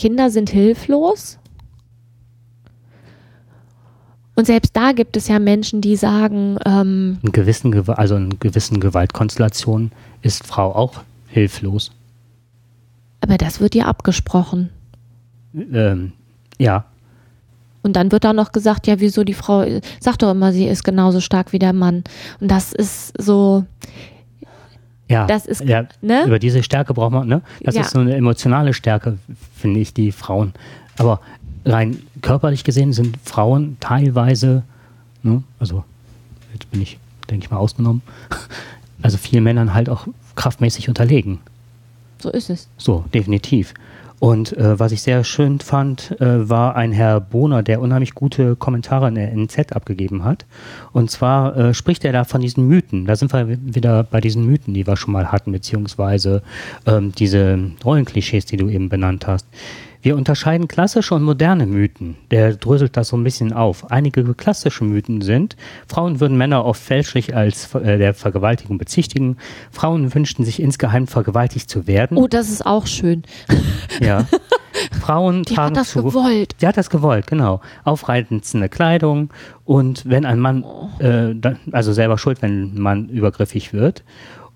Kinder 0.02 0.30
sind 0.30 0.50
hilflos. 0.50 1.38
Und 4.34 4.46
selbst 4.46 4.76
da 4.76 4.90
gibt 4.90 5.16
es 5.16 5.28
ja 5.28 5.38
Menschen, 5.38 5.80
die 5.80 5.94
sagen, 5.94 6.58
ähm, 6.64 7.18
in 7.22 7.30
gewissen, 7.30 7.88
also 7.88 8.16
in 8.16 8.40
gewissen 8.40 8.80
Gewaltkonstellationen 8.80 9.92
ist 10.22 10.44
Frau 10.44 10.74
auch 10.74 11.02
hilflos. 11.28 11.92
Aber 13.20 13.38
das 13.38 13.60
wird 13.60 13.76
ihr 13.76 13.86
abgesprochen. 13.86 14.70
Ähm, 15.54 16.14
ja. 16.58 16.84
Und 17.84 17.94
dann 17.94 18.10
wird 18.10 18.24
da 18.24 18.32
noch 18.32 18.50
gesagt, 18.50 18.88
ja, 18.88 18.98
wieso 18.98 19.22
die 19.22 19.34
Frau, 19.34 19.64
sagt 20.00 20.24
doch 20.24 20.32
immer, 20.32 20.52
sie 20.52 20.66
ist 20.66 20.82
genauso 20.82 21.20
stark 21.20 21.52
wie 21.52 21.60
der 21.60 21.74
Mann. 21.74 22.02
Und 22.40 22.50
das 22.50 22.72
ist 22.72 23.12
so, 23.22 23.66
Ja, 25.12 25.26
Das 25.26 25.46
ist, 25.46 25.60
ja, 25.62 25.84
ne? 26.00 26.24
über 26.26 26.38
diese 26.38 26.62
Stärke 26.62 26.94
braucht 26.94 27.12
man, 27.12 27.28
ne? 27.28 27.42
Das 27.62 27.74
Ja. 27.74 27.82
ist 27.82 27.90
so 27.90 27.98
eine 28.00 28.14
emotionale 28.16 28.72
Stärke, 28.74 29.18
finde 29.54 29.80
ich, 29.80 29.92
die 29.94 30.10
Frauen. 30.12 30.52
Aber 30.98 31.20
rein 31.64 31.98
körperlich 32.22 32.64
gesehen 32.64 32.92
sind 32.92 33.16
Frauen 33.24 33.76
teilweise, 33.80 34.62
ne? 35.22 35.42
also 35.58 35.84
jetzt 36.52 36.70
bin 36.70 36.80
ich, 36.80 36.98
denke 37.30 37.44
ich 37.44 37.50
mal, 37.50 37.58
ausgenommen, 37.58 38.02
also 39.02 39.16
vielen 39.18 39.44
Männern 39.44 39.74
halt 39.74 39.88
auch 39.88 40.06
kraftmäßig 40.34 40.88
unterlegen. 40.88 41.40
So 42.18 42.30
ist 42.30 42.50
es. 42.50 42.68
So, 42.78 43.04
definitiv. 43.12 43.74
Und 44.22 44.56
äh, 44.56 44.78
was 44.78 44.92
ich 44.92 45.02
sehr 45.02 45.24
schön 45.24 45.58
fand, 45.58 46.12
äh, 46.20 46.48
war 46.48 46.76
ein 46.76 46.92
Herr 46.92 47.20
Bohner, 47.20 47.64
der 47.64 47.80
unheimlich 47.80 48.14
gute 48.14 48.54
Kommentare 48.54 49.08
in 49.08 49.16
der 49.16 49.32
NZ 49.32 49.72
abgegeben 49.72 50.22
hat. 50.22 50.46
Und 50.92 51.10
zwar 51.10 51.56
äh, 51.56 51.74
spricht 51.74 52.04
er 52.04 52.12
da 52.12 52.22
von 52.22 52.40
diesen 52.40 52.68
Mythen. 52.68 53.04
Da 53.06 53.16
sind 53.16 53.32
wir 53.32 53.48
wieder 53.48 54.04
bei 54.04 54.20
diesen 54.20 54.46
Mythen, 54.46 54.74
die 54.74 54.86
wir 54.86 54.96
schon 54.96 55.12
mal 55.12 55.32
hatten, 55.32 55.50
beziehungsweise 55.50 56.44
ähm, 56.86 57.10
diese 57.10 57.72
Rollenklischees, 57.84 58.46
die 58.46 58.58
du 58.58 58.68
eben 58.68 58.88
benannt 58.88 59.26
hast. 59.26 59.44
Wir 60.02 60.16
unterscheiden 60.16 60.66
klassische 60.66 61.14
und 61.14 61.22
moderne 61.22 61.64
Mythen. 61.64 62.16
Der 62.32 62.56
dröselt 62.56 62.96
das 62.96 63.08
so 63.08 63.16
ein 63.16 63.22
bisschen 63.22 63.52
auf. 63.52 63.92
Einige 63.92 64.34
klassische 64.34 64.82
Mythen 64.82 65.20
sind, 65.20 65.56
Frauen 65.86 66.18
würden 66.18 66.36
Männer 66.36 66.64
oft 66.64 66.82
fälschlich 66.82 67.36
als 67.36 67.72
äh, 67.76 67.98
der 67.98 68.12
Vergewaltigung 68.12 68.78
bezichtigen. 68.78 69.36
Frauen 69.70 70.12
wünschten 70.12 70.44
sich 70.44 70.60
insgeheim 70.60 71.06
vergewaltigt 71.06 71.70
zu 71.70 71.86
werden. 71.86 72.18
Oh, 72.18 72.26
das 72.26 72.50
ist 72.50 72.66
auch 72.66 72.86
schön. 72.86 73.22
Ja. 74.00 74.26
Frauen 75.00 75.42
Die 75.42 75.54
tragen 75.54 75.76
hat 75.76 75.82
das 75.82 75.90
zu, 75.90 76.02
gewollt. 76.02 76.56
Die 76.60 76.66
hat 76.66 76.76
das 76.76 76.88
gewollt, 76.88 77.26
genau. 77.26 77.60
Aufreizende 77.84 78.68
Kleidung 78.70 79.30
und 79.64 80.08
wenn 80.08 80.24
ein 80.24 80.40
Mann, 80.40 80.64
äh, 80.98 81.34
da, 81.34 81.56
also 81.72 81.92
selber 81.92 82.16
schuld, 82.16 82.40
wenn 82.40 82.74
ein 82.74 82.80
Mann 82.80 83.08
übergriffig 83.10 83.74
wird. 83.74 84.02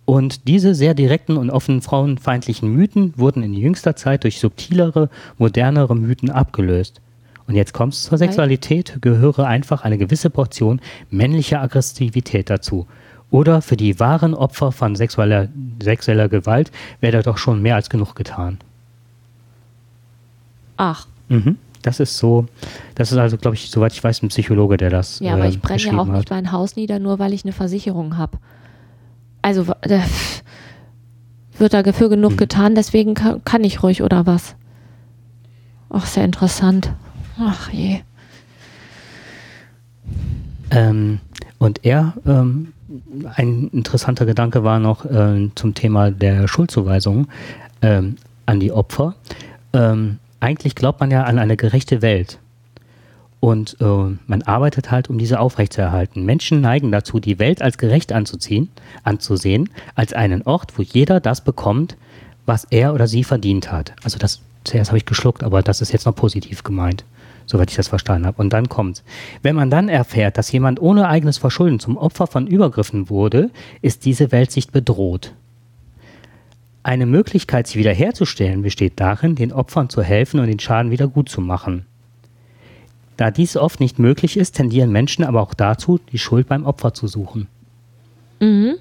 Und 0.07 0.49
diese 0.49 0.75
sehr 0.75 0.95
direkten 0.95 1.37
und 1.37 1.51
offen 1.51 1.83
frauenfeindlichen 1.83 2.73
Mythen 2.73 3.13
wurden 3.17 3.43
in 3.43 3.53
jüngster 3.53 3.97
Zeit 3.97 4.25
durch 4.25 4.41
subtilere, 4.41 5.11
modernere 5.37 5.95
Mythen 5.95 6.31
abgelöst. 6.31 7.01
Und 7.47 7.55
jetzt 7.55 7.75
kommt 7.75 7.93
es 7.93 8.05
zur 8.05 8.17
Sexualität, 8.17 8.99
gehöre 9.03 9.47
einfach 9.47 9.85
eine 9.85 9.99
gewisse 9.99 10.31
Portion 10.31 10.81
männlicher 11.11 11.61
Aggressivität 11.61 12.49
dazu. 12.49 12.87
Oder 13.31 13.61
für 13.61 13.77
die 13.77 14.01
wahren 14.01 14.35
Opfer 14.35 14.73
von 14.73 14.97
sexueller, 14.97 15.49
sexueller 15.83 16.29
Gewalt 16.29 16.71
werde 17.01 17.23
doch 17.23 17.39
schon 17.39 17.61
mehr 17.61 17.75
als 17.75 17.91
genug 17.91 18.15
getan. 18.15 18.59
Ach, 20.77 21.07
Mhm. 21.29 21.59
Das 21.83 22.01
ist 22.01 22.19
so, 22.19 22.47
das 22.97 23.13
ist 23.13 23.19
also, 23.19 23.37
glaube 23.37 23.55
ich, 23.55 23.71
soweit 23.71 23.93
ich 23.93 24.03
weiß, 24.03 24.23
ein 24.23 24.29
Psychologe, 24.29 24.77
der 24.77 24.91
das 24.91 25.21
ja, 25.21 25.35
aber 25.35 25.45
äh, 25.45 25.51
ich 25.51 25.61
brenne 25.61 25.81
ja 25.81 25.97
auch 25.97 26.07
nicht 26.07 26.17
hat. 26.17 26.31
mein 26.31 26.51
Haus 26.51 26.75
nieder, 26.75 26.99
nur 26.99 27.19
weil 27.19 27.33
ich 27.33 27.45
eine 27.45 27.53
Versicherung 27.53 28.17
habe. 28.17 28.39
Also 29.47 29.65
äh, 29.83 30.01
wird 31.57 31.73
da 31.73 31.85
für 31.93 32.09
genug 32.09 32.33
Hm. 32.33 32.37
getan, 32.37 32.75
deswegen 32.75 33.15
kann, 33.15 33.45
kann 33.45 33.63
ich 33.63 33.81
ruhig 33.81 34.03
oder 34.03 34.27
was? 34.27 34.57
Ach, 35.89 36.05
sehr 36.05 36.25
interessant. 36.25 36.93
Ach 37.39 37.71
je. 37.73 38.01
Ähm, 40.73 41.21
und 41.59 41.85
er, 41.85 42.15
ähm, 42.27 42.73
ein 43.37 43.69
interessanter 43.69 44.27
Gedanke 44.27 44.65
war 44.65 44.81
noch 44.81 45.05
äh, 45.05 45.49
zum 45.55 45.75
Thema 45.75 46.11
der 46.11 46.49
Schuldzuweisung 46.49 47.29
ähm, 47.83 48.17
an 48.47 48.59
die 48.59 48.73
Opfer. 48.73 49.15
Ähm, 49.73 50.19
eigentlich 50.41 50.75
glaubt 50.75 50.99
man 50.99 51.13
ja 51.13 51.23
an 51.23 51.39
eine 51.39 51.57
gerechte 51.57 52.03
Welt. 52.03 52.41
Und 53.41 53.77
äh, 53.81 53.85
man 54.27 54.43
arbeitet 54.43 54.91
halt, 54.91 55.11
um 55.11 55.19
diese 55.19 55.39
aufrechtzuerhalten. 55.41 56.25
Menschen 56.25 56.61
neigen 56.61 56.91
dazu, 56.91 57.21
die 57.21 57.39
Welt 57.39 57.63
als 57.63 57.79
gerecht 57.79 58.13
anzuziehen, 58.13 58.71
anzusehen, 59.05 59.69
als 59.95 60.13
einen 60.13 60.43
Ort, 60.43 60.79
wo 60.79 60.83
jeder 60.83 61.21
das 61.21 61.43
bekommt, 61.43 61.97
was 62.47 62.65
er 62.71 62.95
oder 62.95 63.07
sie 63.07 63.25
verdient 63.25 63.71
hat. 63.71 63.93
Also 64.03 64.19
das, 64.19 64.41
zuerst 64.65 64.91
habe 64.91 64.99
ich 64.99 65.05
geschluckt, 65.05 65.45
aber 65.45 65.63
das 65.63 65.81
ist 65.81 65.93
jetzt 65.93 66.07
noch 66.07 66.15
positiv 66.15 66.65
gemeint, 66.65 67.05
soweit 67.45 67.71
ich 67.71 67.77
das 67.77 67.89
verstanden 67.89 68.27
habe. 68.27 68.41
Und 68.41 68.53
dann 68.53 68.69
kommt's. 68.69 69.05
Wenn 69.43 69.57
man 69.57 69.71
dann 69.71 69.89
erfährt, 69.89 70.39
dass 70.39 70.51
jemand 70.51 70.81
ohne 70.81 71.09
eigenes 71.09 71.39
Verschulden 71.39 71.79
zum 71.79 71.97
Opfer 71.97 72.27
von 72.27 72.47
Übergriffen 72.47 73.11
wurde, 73.11 73.51
ist 73.83 74.07
diese 74.07 74.33
Weltsicht 74.33 74.73
bedroht. 74.73 75.35
Eine 76.83 77.07
Möglichkeit, 77.07 77.67
sie 77.67 77.81
wiederherzustellen, 77.81 78.63
besteht 78.63 78.95
darin, 78.97 79.35
den 79.35 79.53
Opfern 79.53 79.91
zu 79.91 80.03
helfen 80.03 80.41
und 80.41 80.47
den 80.47 80.61
Schaden 80.61 80.93
wieder 80.93 81.09
gut 81.09 81.29
zu 81.29 81.41
machen. 81.41 81.85
Da 83.17 83.31
dies 83.31 83.57
oft 83.57 83.81
nicht 83.81 83.99
möglich 83.99 84.37
ist, 84.37 84.57
tendieren 84.57 84.91
Menschen 84.91 85.25
aber 85.25 85.41
auch 85.41 85.55
dazu, 85.55 85.99
die 86.13 86.19
Schuld 86.19 86.49
beim 86.49 86.67
Opfer 86.67 86.93
zu 86.95 87.07
suchen. 87.07 87.47
Mhm. 88.41 88.75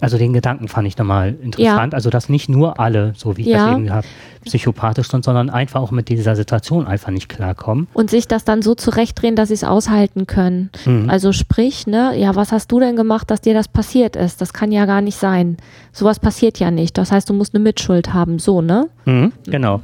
Also 0.00 0.18
den 0.18 0.32
Gedanken 0.32 0.66
fand 0.66 0.88
ich 0.88 0.98
nochmal 0.98 1.36
interessant. 1.42 1.94
Also 1.94 2.10
dass 2.10 2.28
nicht 2.28 2.48
nur 2.48 2.80
alle, 2.80 3.12
so 3.16 3.36
wie 3.36 3.42
ich 3.42 3.46
Ja. 3.46 3.68
das 3.68 3.76
eben 3.76 3.90
habe, 3.92 4.06
psychopathisch 4.44 5.08
sind, 5.08 5.24
sondern 5.24 5.48
einfach 5.48 5.80
auch 5.80 5.92
mit 5.92 6.08
dieser 6.08 6.34
Situation 6.34 6.88
einfach 6.88 7.12
nicht 7.12 7.28
klarkommen. 7.28 7.86
Und 7.94 8.10
sich 8.10 8.26
das 8.26 8.44
dann 8.44 8.62
so 8.62 8.74
zurechtdrehen, 8.74 9.36
dass 9.36 9.48
sie 9.48 9.54
es 9.54 9.62
aushalten 9.62 10.26
können. 10.26 10.70
Mhm. 10.84 11.08
Also 11.08 11.30
sprich, 11.30 11.86
ne, 11.86 12.18
ja, 12.18 12.34
was 12.34 12.50
hast 12.50 12.72
du 12.72 12.80
denn 12.80 12.96
gemacht, 12.96 13.30
dass 13.30 13.42
dir 13.42 13.54
das 13.54 13.68
passiert 13.68 14.16
ist? 14.16 14.40
Das 14.40 14.52
kann 14.52 14.72
ja 14.72 14.86
gar 14.86 15.02
nicht 15.02 15.18
sein. 15.18 15.58
Sowas 15.92 16.18
passiert 16.18 16.58
ja 16.58 16.72
nicht. 16.72 16.98
Das 16.98 17.12
heißt, 17.12 17.30
du 17.30 17.34
musst 17.34 17.54
eine 17.54 17.62
Mitschuld 17.62 18.12
haben, 18.12 18.40
so, 18.40 18.60
ne? 18.60 18.88
Mhm, 19.04 19.30
genau. 19.44 19.82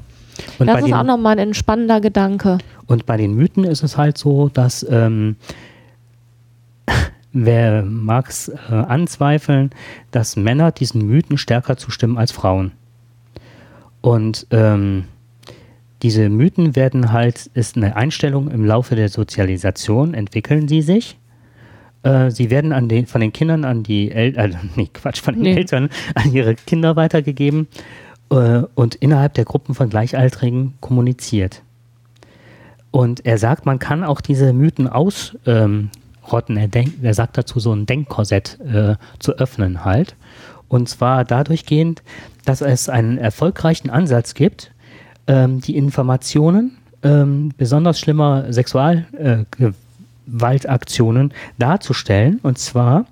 Und 0.58 0.66
das 0.66 0.84
ist 0.84 0.92
auch 0.92 1.04
nochmal 1.04 1.38
ein 1.38 1.54
spannender 1.54 2.00
Gedanke. 2.00 2.58
Und 2.88 3.06
bei 3.06 3.16
den 3.16 3.34
Mythen 3.34 3.64
ist 3.64 3.84
es 3.84 3.96
halt 3.96 4.18
so, 4.18 4.48
dass 4.48 4.84
ähm, 4.90 5.36
wer 7.32 7.84
mag 7.84 8.28
es 8.28 8.48
äh, 8.48 8.72
anzweifeln, 8.72 9.70
dass 10.10 10.34
Männer 10.36 10.72
diesen 10.72 11.06
Mythen 11.06 11.38
stärker 11.38 11.76
zustimmen 11.76 12.18
als 12.18 12.32
Frauen. 12.32 12.72
Und 14.00 14.46
ähm, 14.50 15.04
diese 16.02 16.28
Mythen 16.30 16.76
werden 16.76 17.12
halt, 17.12 17.50
ist 17.54 17.76
eine 17.76 17.94
Einstellung 17.94 18.50
im 18.50 18.64
Laufe 18.64 18.96
der 18.96 19.10
Sozialisation, 19.10 20.14
entwickeln 20.14 20.66
sie 20.66 20.80
sich. 20.80 21.18
Äh, 22.04 22.30
sie 22.30 22.50
werden 22.50 22.72
an 22.72 22.88
den, 22.88 23.06
von 23.06 23.20
den 23.20 23.32
Kindern 23.34 23.64
an 23.64 23.82
die 23.82 24.10
Eltern, 24.10 24.52
äh, 24.52 24.56
nee, 24.76 24.90
Quatsch, 24.92 25.20
von 25.20 25.34
den 25.34 25.42
Nee. 25.42 25.56
Eltern 25.56 25.90
an 26.14 26.32
ihre 26.32 26.54
Kinder 26.54 26.96
weitergegeben 26.96 27.68
äh, 28.30 28.62
und 28.74 28.94
innerhalb 28.94 29.34
der 29.34 29.44
Gruppen 29.44 29.74
von 29.74 29.90
Gleichaltrigen 29.90 30.74
kommuniziert. 30.80 31.62
Und 32.90 33.26
er 33.26 33.38
sagt, 33.38 33.66
man 33.66 33.78
kann 33.78 34.02
auch 34.04 34.20
diese 34.20 34.52
Mythen 34.52 34.88
ausrotten. 34.88 35.40
Ähm, 35.46 35.90
er, 36.72 36.84
er 37.02 37.14
sagt 37.14 37.38
dazu, 37.38 37.60
so 37.60 37.72
ein 37.72 37.86
Denkkorsett 37.86 38.58
äh, 38.60 38.96
zu 39.18 39.32
öffnen 39.32 39.84
halt. 39.84 40.16
Und 40.68 40.88
zwar 40.88 41.24
dadurch 41.24 41.66
gehend, 41.66 42.02
dass 42.44 42.60
es 42.60 42.88
einen 42.88 43.18
erfolgreichen 43.18 43.90
Ansatz 43.90 44.34
gibt, 44.34 44.72
ähm, 45.26 45.60
die 45.60 45.76
Informationen 45.76 46.78
ähm, 47.02 47.50
besonders 47.56 47.98
schlimmer 48.00 48.52
Sexualgewaltaktionen 48.52 51.32
darzustellen. 51.58 52.40
Und 52.42 52.58
zwar, 52.58 53.06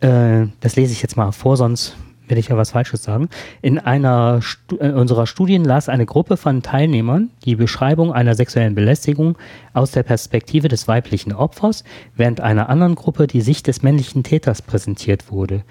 äh, 0.00 0.46
das 0.60 0.76
lese 0.76 0.92
ich 0.92 1.02
jetzt 1.02 1.16
mal 1.16 1.32
vor, 1.32 1.56
sonst 1.56 1.96
will 2.28 2.38
ich 2.38 2.48
ja 2.48 2.56
was 2.56 2.70
Falsches 2.70 3.02
sagen. 3.02 3.28
In 3.62 3.78
einer 3.78 4.40
äh, 4.78 4.90
unserer 4.90 5.26
Studien 5.26 5.64
las 5.64 5.88
eine 5.88 6.06
Gruppe 6.06 6.36
von 6.36 6.62
Teilnehmern 6.62 7.30
die 7.44 7.56
Beschreibung 7.56 8.12
einer 8.12 8.34
sexuellen 8.34 8.74
Belästigung 8.74 9.36
aus 9.72 9.92
der 9.92 10.02
Perspektive 10.02 10.68
des 10.68 10.88
weiblichen 10.88 11.32
Opfers, 11.32 11.84
während 12.14 12.40
einer 12.40 12.68
anderen 12.68 12.94
Gruppe 12.94 13.26
die 13.26 13.40
Sicht 13.40 13.66
des 13.66 13.82
männlichen 13.82 14.22
Täters 14.22 14.62
präsentiert 14.62 15.30
wurde. 15.30 15.62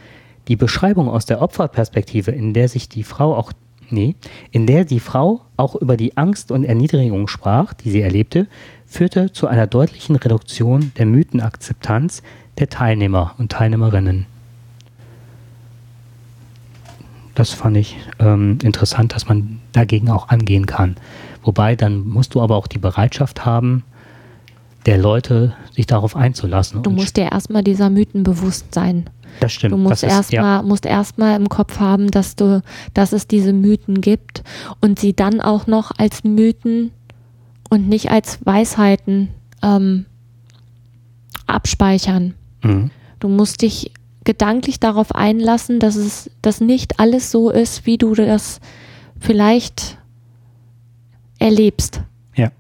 Die 0.47 0.55
Beschreibung 0.55 1.09
aus 1.09 1.25
der 1.25 1.41
Opferperspektive, 1.41 2.31
in 2.31 2.53
der 2.53 2.69
sich 2.69 2.87
die 2.87 3.03
Frau 3.03 3.35
auch 3.35 3.51
nee, 3.89 4.15
in 4.51 4.67
der 4.67 4.85
die 4.85 4.99
Frau 4.99 5.41
auch 5.57 5.75
über 5.75 5.97
die 5.97 6.17
Angst 6.17 6.51
und 6.51 6.63
Erniedrigung 6.63 7.27
sprach, 7.27 7.73
die 7.73 7.91
sie 7.91 8.01
erlebte, 8.01 8.47
führte 8.85 9.31
zu 9.31 9.47
einer 9.47 9.67
deutlichen 9.67 10.15
Reduktion 10.15 10.91
der 10.97 11.05
Mythenakzeptanz 11.05 12.23
der 12.59 12.69
Teilnehmer 12.69 13.35
und 13.37 13.51
Teilnehmerinnen. 13.51 14.25
Das 17.35 17.51
fand 17.51 17.77
ich 17.77 17.97
ähm, 18.19 18.57
interessant, 18.63 19.13
dass 19.13 19.27
man 19.27 19.59
dagegen 19.73 20.09
auch 20.09 20.29
angehen 20.29 20.65
kann. 20.65 20.95
Wobei, 21.43 21.75
dann 21.75 22.07
musst 22.07 22.33
du 22.33 22.41
aber 22.41 22.55
auch 22.55 22.67
die 22.67 22.79
Bereitschaft 22.79 23.45
haben, 23.45 23.83
der 24.85 24.97
Leute 24.97 25.53
sich 25.71 25.85
darauf 25.85 26.15
einzulassen. 26.15 26.83
Du 26.83 26.91
musst 26.91 27.17
dir 27.17 27.31
erstmal 27.31 27.63
dieser 27.63 27.89
Mythen 27.89 28.23
bewusst 28.23 28.73
sein. 28.73 29.09
das 29.39 29.51
stimmt. 29.51 29.73
Du 29.73 29.77
musst 29.77 30.03
erstmal 30.03 30.57
ja, 30.57 30.61
musst 30.61 30.85
erstmal 30.85 31.35
im 31.35 31.49
Kopf 31.49 31.79
haben, 31.79 32.09
dass 32.09 32.35
du, 32.35 32.61
dass 32.93 33.11
es 33.11 33.27
diese 33.27 33.51
Mythen 33.51 34.01
gibt 34.01 34.43
und 34.81 34.99
sie 34.99 35.13
dann 35.13 35.41
auch 35.41 35.67
noch 35.67 35.91
als 35.97 36.23
Mythen 36.23 36.91
und 37.69 37.89
nicht 37.89 38.11
als 38.11 38.39
Weisheiten 38.45 39.29
ähm, 39.61 40.05
abspeichern. 41.47 42.33
mhm. 42.63 42.91
Du 43.19 43.29
musst 43.29 43.61
dich 43.61 43.91
gedanklich 44.25 44.79
darauf 44.79 45.13
einlassen, 45.15 45.79
dass 45.79 45.95
es, 45.95 46.29
dass 46.41 46.59
nicht 46.59 46.99
alles 46.99 47.31
so 47.31 47.49
ist, 47.49 47.85
wie 47.85 47.97
du 47.97 48.13
das 48.13 48.59
vielleicht 49.19 49.97
erlebst. 51.39 52.01
Ja. 52.35 52.51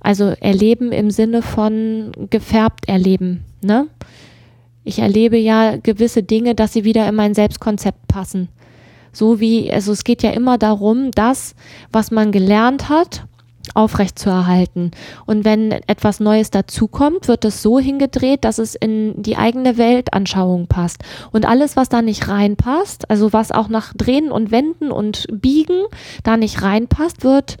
Also 0.00 0.34
erleben 0.40 0.92
im 0.92 1.10
Sinne 1.10 1.42
von 1.42 2.12
gefärbt 2.30 2.88
erleben, 2.88 3.44
ne? 3.62 3.86
Ich 4.84 4.98
erlebe 4.98 5.36
ja 5.36 5.76
gewisse 5.76 6.24
Dinge, 6.24 6.56
dass 6.56 6.72
sie 6.72 6.82
wieder 6.82 7.08
in 7.08 7.14
mein 7.14 7.34
Selbstkonzept 7.34 8.08
passen. 8.08 8.48
So 9.12 9.38
wie, 9.38 9.70
also 9.70 9.92
es 9.92 10.02
geht 10.02 10.24
ja 10.24 10.30
immer 10.30 10.58
darum, 10.58 11.12
das, 11.12 11.54
was 11.92 12.10
man 12.10 12.32
gelernt 12.32 12.88
hat, 12.88 13.26
aufrechtzuerhalten. 13.74 14.90
Und 15.26 15.44
wenn 15.44 15.70
etwas 15.70 16.20
Neues 16.20 16.50
dazukommt, 16.50 17.28
wird 17.28 17.44
es 17.44 17.62
so 17.62 17.78
hingedreht, 17.78 18.44
dass 18.44 18.58
es 18.58 18.74
in 18.74 19.20
die 19.22 19.36
eigene 19.36 19.78
Weltanschauung 19.78 20.66
passt. 20.66 21.02
Und 21.30 21.46
alles, 21.46 21.76
was 21.76 21.88
da 21.88 22.02
nicht 22.02 22.28
reinpasst, 22.28 23.10
also 23.10 23.32
was 23.32 23.52
auch 23.52 23.68
nach 23.68 23.94
Drehen 23.94 24.30
und 24.30 24.50
Wenden 24.50 24.90
und 24.90 25.26
Biegen 25.32 25.84
da 26.22 26.36
nicht 26.36 26.62
reinpasst, 26.62 27.24
wird 27.24 27.56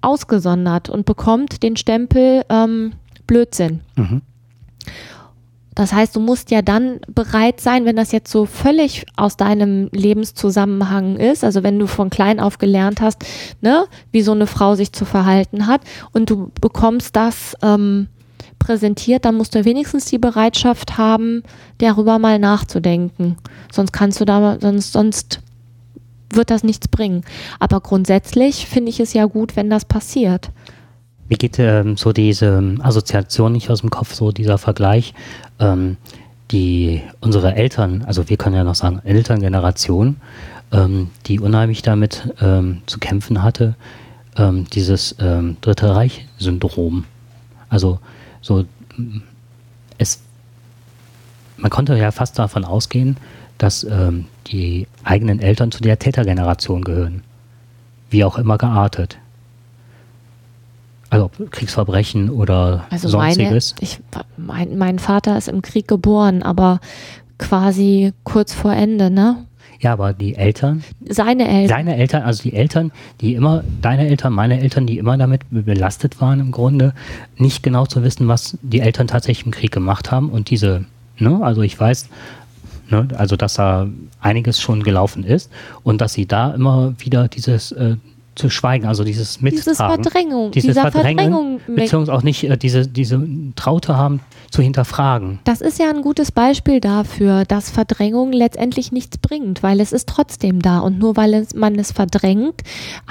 ausgesondert 0.00 0.88
und 0.88 1.06
bekommt 1.06 1.62
den 1.62 1.76
Stempel 1.76 2.44
ähm, 2.48 2.92
Blödsinn. 3.26 3.80
Mhm. 3.96 4.22
Das 5.74 5.92
heißt, 5.92 6.14
du 6.14 6.20
musst 6.20 6.50
ja 6.50 6.60
dann 6.60 7.00
bereit 7.08 7.60
sein, 7.60 7.84
wenn 7.84 7.96
das 7.96 8.12
jetzt 8.12 8.30
so 8.30 8.44
völlig 8.44 9.06
aus 9.16 9.36
deinem 9.36 9.88
Lebenszusammenhang 9.92 11.16
ist, 11.16 11.44
also 11.44 11.62
wenn 11.62 11.78
du 11.78 11.86
von 11.86 12.10
klein 12.10 12.40
auf 12.40 12.58
gelernt 12.58 13.00
hast, 13.00 13.24
ne, 13.60 13.86
wie 14.10 14.22
so 14.22 14.32
eine 14.32 14.46
Frau 14.46 14.74
sich 14.74 14.92
zu 14.92 15.04
verhalten 15.04 15.66
hat 15.66 15.80
und 16.12 16.28
du 16.28 16.50
bekommst 16.60 17.16
das 17.16 17.56
ähm, 17.62 18.08
präsentiert, 18.58 19.24
dann 19.24 19.36
musst 19.36 19.54
du 19.54 19.64
wenigstens 19.64 20.04
die 20.04 20.18
Bereitschaft 20.18 20.98
haben, 20.98 21.42
darüber 21.78 22.18
mal 22.18 22.38
nachzudenken. 22.38 23.36
Sonst 23.72 23.92
kannst 23.92 24.20
du 24.20 24.24
da, 24.24 24.58
sonst, 24.60 24.92
sonst 24.92 25.40
wird 26.30 26.50
das 26.50 26.62
nichts 26.64 26.88
bringen. 26.88 27.22
Aber 27.58 27.80
grundsätzlich 27.80 28.66
finde 28.66 28.90
ich 28.90 29.00
es 29.00 29.12
ja 29.14 29.24
gut, 29.24 29.56
wenn 29.56 29.70
das 29.70 29.84
passiert. 29.84 30.50
Mir 31.32 31.38
geht 31.38 31.58
ähm, 31.58 31.96
so 31.96 32.12
diese 32.12 32.76
Assoziation 32.80 33.52
nicht 33.52 33.70
aus 33.70 33.80
dem 33.80 33.88
Kopf, 33.88 34.12
so 34.12 34.32
dieser 34.32 34.58
Vergleich. 34.58 35.14
Ähm, 35.60 35.96
die 36.50 37.00
unsere 37.22 37.54
Eltern, 37.54 38.04
also 38.06 38.28
wir 38.28 38.36
können 38.36 38.54
ja 38.54 38.64
noch 38.64 38.74
sagen 38.74 39.00
Elterngeneration, 39.02 40.16
ähm, 40.72 41.08
die 41.24 41.40
unheimlich 41.40 41.80
damit 41.80 42.34
ähm, 42.42 42.82
zu 42.84 42.98
kämpfen 42.98 43.42
hatte, 43.42 43.76
ähm, 44.36 44.66
dieses 44.74 45.16
ähm, 45.20 45.56
Dritte 45.62 45.94
Reich-Syndrom. 45.94 47.06
Also 47.70 47.98
so 48.42 48.66
es 49.96 50.20
man 51.56 51.70
konnte 51.70 51.96
ja 51.96 52.10
fast 52.10 52.38
davon 52.38 52.66
ausgehen, 52.66 53.16
dass 53.56 53.84
ähm, 53.84 54.26
die 54.48 54.86
eigenen 55.02 55.40
Eltern 55.40 55.72
zu 55.72 55.80
der 55.80 55.98
Tätergeneration 55.98 56.84
gehören. 56.84 57.22
Wie 58.10 58.22
auch 58.22 58.36
immer 58.36 58.58
geartet. 58.58 59.16
Also 61.12 61.30
Kriegsverbrechen 61.50 62.30
oder 62.30 62.86
also 62.88 63.06
sonstiges. 63.06 63.74
Meine, 63.74 63.82
ich, 63.82 64.00
mein, 64.38 64.78
mein 64.78 64.98
Vater 64.98 65.36
ist 65.36 65.46
im 65.46 65.60
Krieg 65.60 65.86
geboren, 65.86 66.42
aber 66.42 66.80
quasi 67.36 68.14
kurz 68.24 68.54
vor 68.54 68.72
Ende, 68.72 69.10
ne? 69.10 69.44
Ja, 69.80 69.92
aber 69.92 70.14
die 70.14 70.36
Eltern. 70.36 70.82
Seine 71.06 71.48
Eltern. 71.48 71.68
Seine 71.68 71.96
Eltern, 71.98 72.22
also 72.22 72.42
die 72.44 72.54
Eltern, 72.54 72.92
die 73.20 73.34
immer, 73.34 73.62
deine 73.82 74.08
Eltern, 74.08 74.32
meine 74.32 74.58
Eltern, 74.58 74.86
die 74.86 74.96
immer 74.96 75.18
damit 75.18 75.42
belastet 75.50 76.18
waren 76.22 76.40
im 76.40 76.50
Grunde, 76.50 76.94
nicht 77.36 77.62
genau 77.62 77.84
zu 77.84 78.02
wissen, 78.02 78.26
was 78.26 78.56
die 78.62 78.80
Eltern 78.80 79.06
tatsächlich 79.06 79.44
im 79.44 79.52
Krieg 79.52 79.70
gemacht 79.70 80.10
haben. 80.10 80.30
Und 80.30 80.48
diese, 80.48 80.86
ne, 81.18 81.40
also 81.42 81.60
ich 81.60 81.78
weiß, 81.78 82.08
ne, 82.88 83.08
also 83.18 83.36
dass 83.36 83.52
da 83.52 83.86
einiges 84.18 84.62
schon 84.62 84.82
gelaufen 84.82 85.24
ist 85.24 85.50
und 85.82 86.00
dass 86.00 86.14
sie 86.14 86.24
da 86.24 86.54
immer 86.54 86.94
wieder 86.98 87.28
dieses 87.28 87.72
äh, 87.72 87.96
zu 88.34 88.48
schweigen, 88.48 88.86
also 88.86 89.04
dieses 89.04 89.40
Mittragen. 89.40 89.64
Dieses 89.64 89.76
Verdrängung, 89.76 90.50
dieses 90.52 90.78
Verdrängen, 90.78 91.18
Verdrängung 91.18 91.60
beziehungsweise 91.66 92.16
auch 92.16 92.22
nicht 92.22 92.44
äh, 92.44 92.56
diese, 92.56 92.86
diese 92.86 93.22
Traute 93.56 93.96
haben, 93.96 94.20
zu 94.50 94.62
hinterfragen. 94.62 95.38
Das 95.44 95.60
ist 95.60 95.78
ja 95.78 95.90
ein 95.90 96.02
gutes 96.02 96.30
Beispiel 96.30 96.80
dafür, 96.80 97.44
dass 97.44 97.70
Verdrängung 97.70 98.32
letztendlich 98.32 98.92
nichts 98.92 99.18
bringt, 99.18 99.62
weil 99.62 99.80
es 99.80 99.92
ist 99.92 100.08
trotzdem 100.08 100.60
da. 100.60 100.80
Und 100.80 100.98
nur 100.98 101.16
weil 101.16 101.34
es, 101.34 101.54
man 101.54 101.78
es 101.78 101.92
verdrängt, 101.92 102.62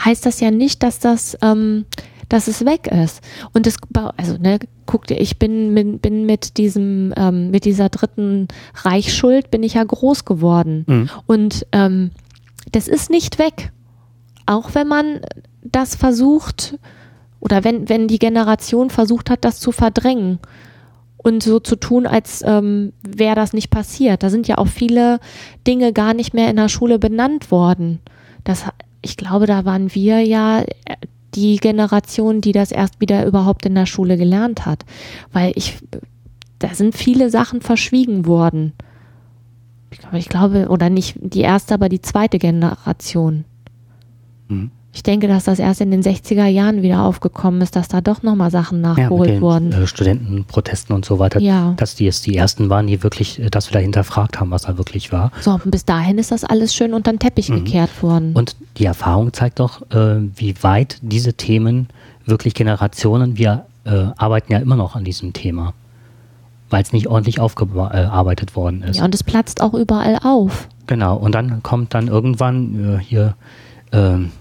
heißt 0.04 0.26
das 0.26 0.40
ja 0.40 0.52
nicht, 0.52 0.84
dass 0.84 1.00
das, 1.00 1.38
ähm, 1.42 1.86
dass 2.30 2.48
es 2.48 2.66
weg 2.66 2.88
ist. 2.88 3.22
Und 3.54 3.68
es, 3.68 3.78
also, 4.18 4.38
ne, 4.38 4.60
guck 4.86 5.08
dir, 5.08 5.20
ich 5.20 5.38
bin, 5.38 5.74
bin, 5.74 6.00
bin 6.00 6.26
mit 6.26 6.58
diesem, 6.58 7.14
ähm, 7.18 7.52
mit 7.52 7.66
dieser 7.66 7.90
dritten 7.90 8.48
Reichsschuld 8.76 9.52
bin 9.52 9.64
ich 9.64 9.76
ja 9.76 9.84
groß 9.84 10.26
geworden. 10.26 10.86
Mhm. 10.88 11.10
Und 11.26 11.68
ähm, 11.72 12.12
das 12.72 12.88
ist 12.88 13.10
nicht 13.10 13.40
weg 13.40 13.72
auch 14.46 14.74
wenn 14.74 14.88
man 14.88 15.22
das 15.64 15.96
versucht 15.96 16.78
oder 17.40 17.64
wenn, 17.64 17.90
wenn 17.90 18.08
die 18.08 18.20
Generation 18.20 18.90
versucht 18.90 19.30
hat, 19.30 19.44
das 19.44 19.60
zu 19.60 19.72
verdrängen 19.72 20.40
und 21.18 21.44
so 21.44 21.60
zu 21.60 21.76
tun, 21.76 22.08
als 22.08 22.44
ähm, 22.46 22.94
wäre 23.04 23.36
das 23.36 23.54
nicht 23.54 23.70
passiert. 23.70 24.24
Da 24.24 24.30
sind 24.30 24.48
ja 24.48 24.58
auch 24.58 24.68
viele 24.68 25.20
Dinge 25.68 25.94
gar 25.94 26.14
nicht 26.14 26.34
mehr 26.34 26.50
in 26.50 26.56
der 26.56 26.70
Schule 26.70 27.00
benannt 27.00 27.52
worden. 27.52 28.00
Das, 28.44 28.66
ich 29.02 29.18
glaube, 29.18 29.46
da 29.46 29.66
waren 29.66 29.94
wir 29.94 30.22
ja 30.22 30.64
die 31.36 31.58
Generation, 31.58 32.42
die 32.42 32.52
das 32.52 32.72
erst 32.72 33.00
wieder 33.00 33.26
überhaupt 33.26 33.66
in 33.66 33.76
der 33.76 33.86
Schule 33.86 34.18
gelernt 34.18 34.66
hat. 34.66 34.84
Weil 35.32 35.54
ich, 35.56 35.78
da 36.60 36.74
sind 36.74 36.96
viele 36.96 37.30
Sachen 37.30 37.62
verschwiegen 37.62 38.26
worden. 38.26 38.74
Ich 39.92 40.00
glaube, 40.00 40.18
ich 40.18 40.30
glaube, 40.30 40.68
oder 40.70 40.90
nicht 40.90 41.18
die 41.20 41.42
erste, 41.42 41.74
aber 41.74 41.90
die 41.90 42.02
zweite 42.02 42.40
Generation. 42.40 43.46
Mhm. 44.52 44.72
Ich 44.94 45.04
denke, 45.04 45.30
dass 45.30 45.46
das 45.46 45.60
erst 45.60 45.80
in 45.80 45.90
den 45.90 46.04
60er 46.04 46.48
Jahren 46.48 46.82
wieder 46.82 47.04
aufgekommen 47.04 47.62
ist, 47.62 47.78
dass 47.78 47.88
da 47.88 48.02
doch 48.02 48.24
nochmal 48.24 48.52
Sachen 48.52 48.82
nachgeholt 48.82 49.28
ja, 49.28 49.34
mit 49.34 49.36
den, 49.36 49.42
wurden. 49.42 49.72
Äh, 49.72 49.88
Studentenprotesten 49.88 50.94
und 50.94 51.06
so 51.06 51.18
weiter. 51.18 51.40
Ja. 51.40 51.74
Dass 51.78 51.96
die 51.96 52.08
es 52.08 52.22
die 52.22 52.36
ersten 52.36 52.70
waren, 52.70 52.88
die 52.88 53.02
wirklich 53.02 53.40
äh, 53.40 53.50
das 53.50 53.70
wieder 53.70 53.80
hinterfragt 53.80 54.40
haben, 54.40 54.52
was 54.52 54.64
da 54.64 54.78
wirklich 54.78 55.14
war. 55.14 55.32
So, 55.40 55.52
und 55.52 55.72
bis 55.72 55.86
dahin 55.86 56.18
ist 56.18 56.32
das 56.32 56.44
alles 56.44 56.76
schön 56.76 56.94
unter 56.94 57.14
den 57.14 57.20
Teppich 57.20 57.50
mhm. 57.50 57.64
gekehrt 57.64 58.04
worden. 58.04 58.34
Und 58.34 58.58
die 58.78 58.86
Erfahrung 58.86 59.32
zeigt 59.32 59.62
doch, 59.62 59.82
äh, 59.92 60.18
wie 60.36 60.62
weit 60.62 60.98
diese 61.02 61.34
Themen 61.36 61.88
wirklich 62.26 62.54
Generationen, 62.54 63.38
wir 63.38 63.66
äh, 63.86 64.08
arbeiten 64.18 64.52
ja 64.52 64.60
immer 64.60 64.76
noch 64.76 64.98
an 64.98 65.06
diesem 65.06 65.32
Thema, 65.32 65.74
weil 66.70 66.84
es 66.84 66.92
nicht 66.92 67.08
ordentlich 67.08 67.40
aufgearbeitet 67.40 68.58
worden 68.58 68.84
ist. 68.84 68.98
Ja, 68.98 69.06
und 69.06 69.16
es 69.16 69.24
platzt 69.24 69.62
auch 69.62 69.74
überall 69.74 70.20
auf. 70.22 70.68
Genau, 70.88 71.16
und 71.16 71.34
dann 71.34 71.64
kommt 71.64 71.94
dann 71.94 72.10
irgendwann 72.10 72.98
äh, 72.98 73.00
hier 73.02 73.36
ähm, 73.94 74.32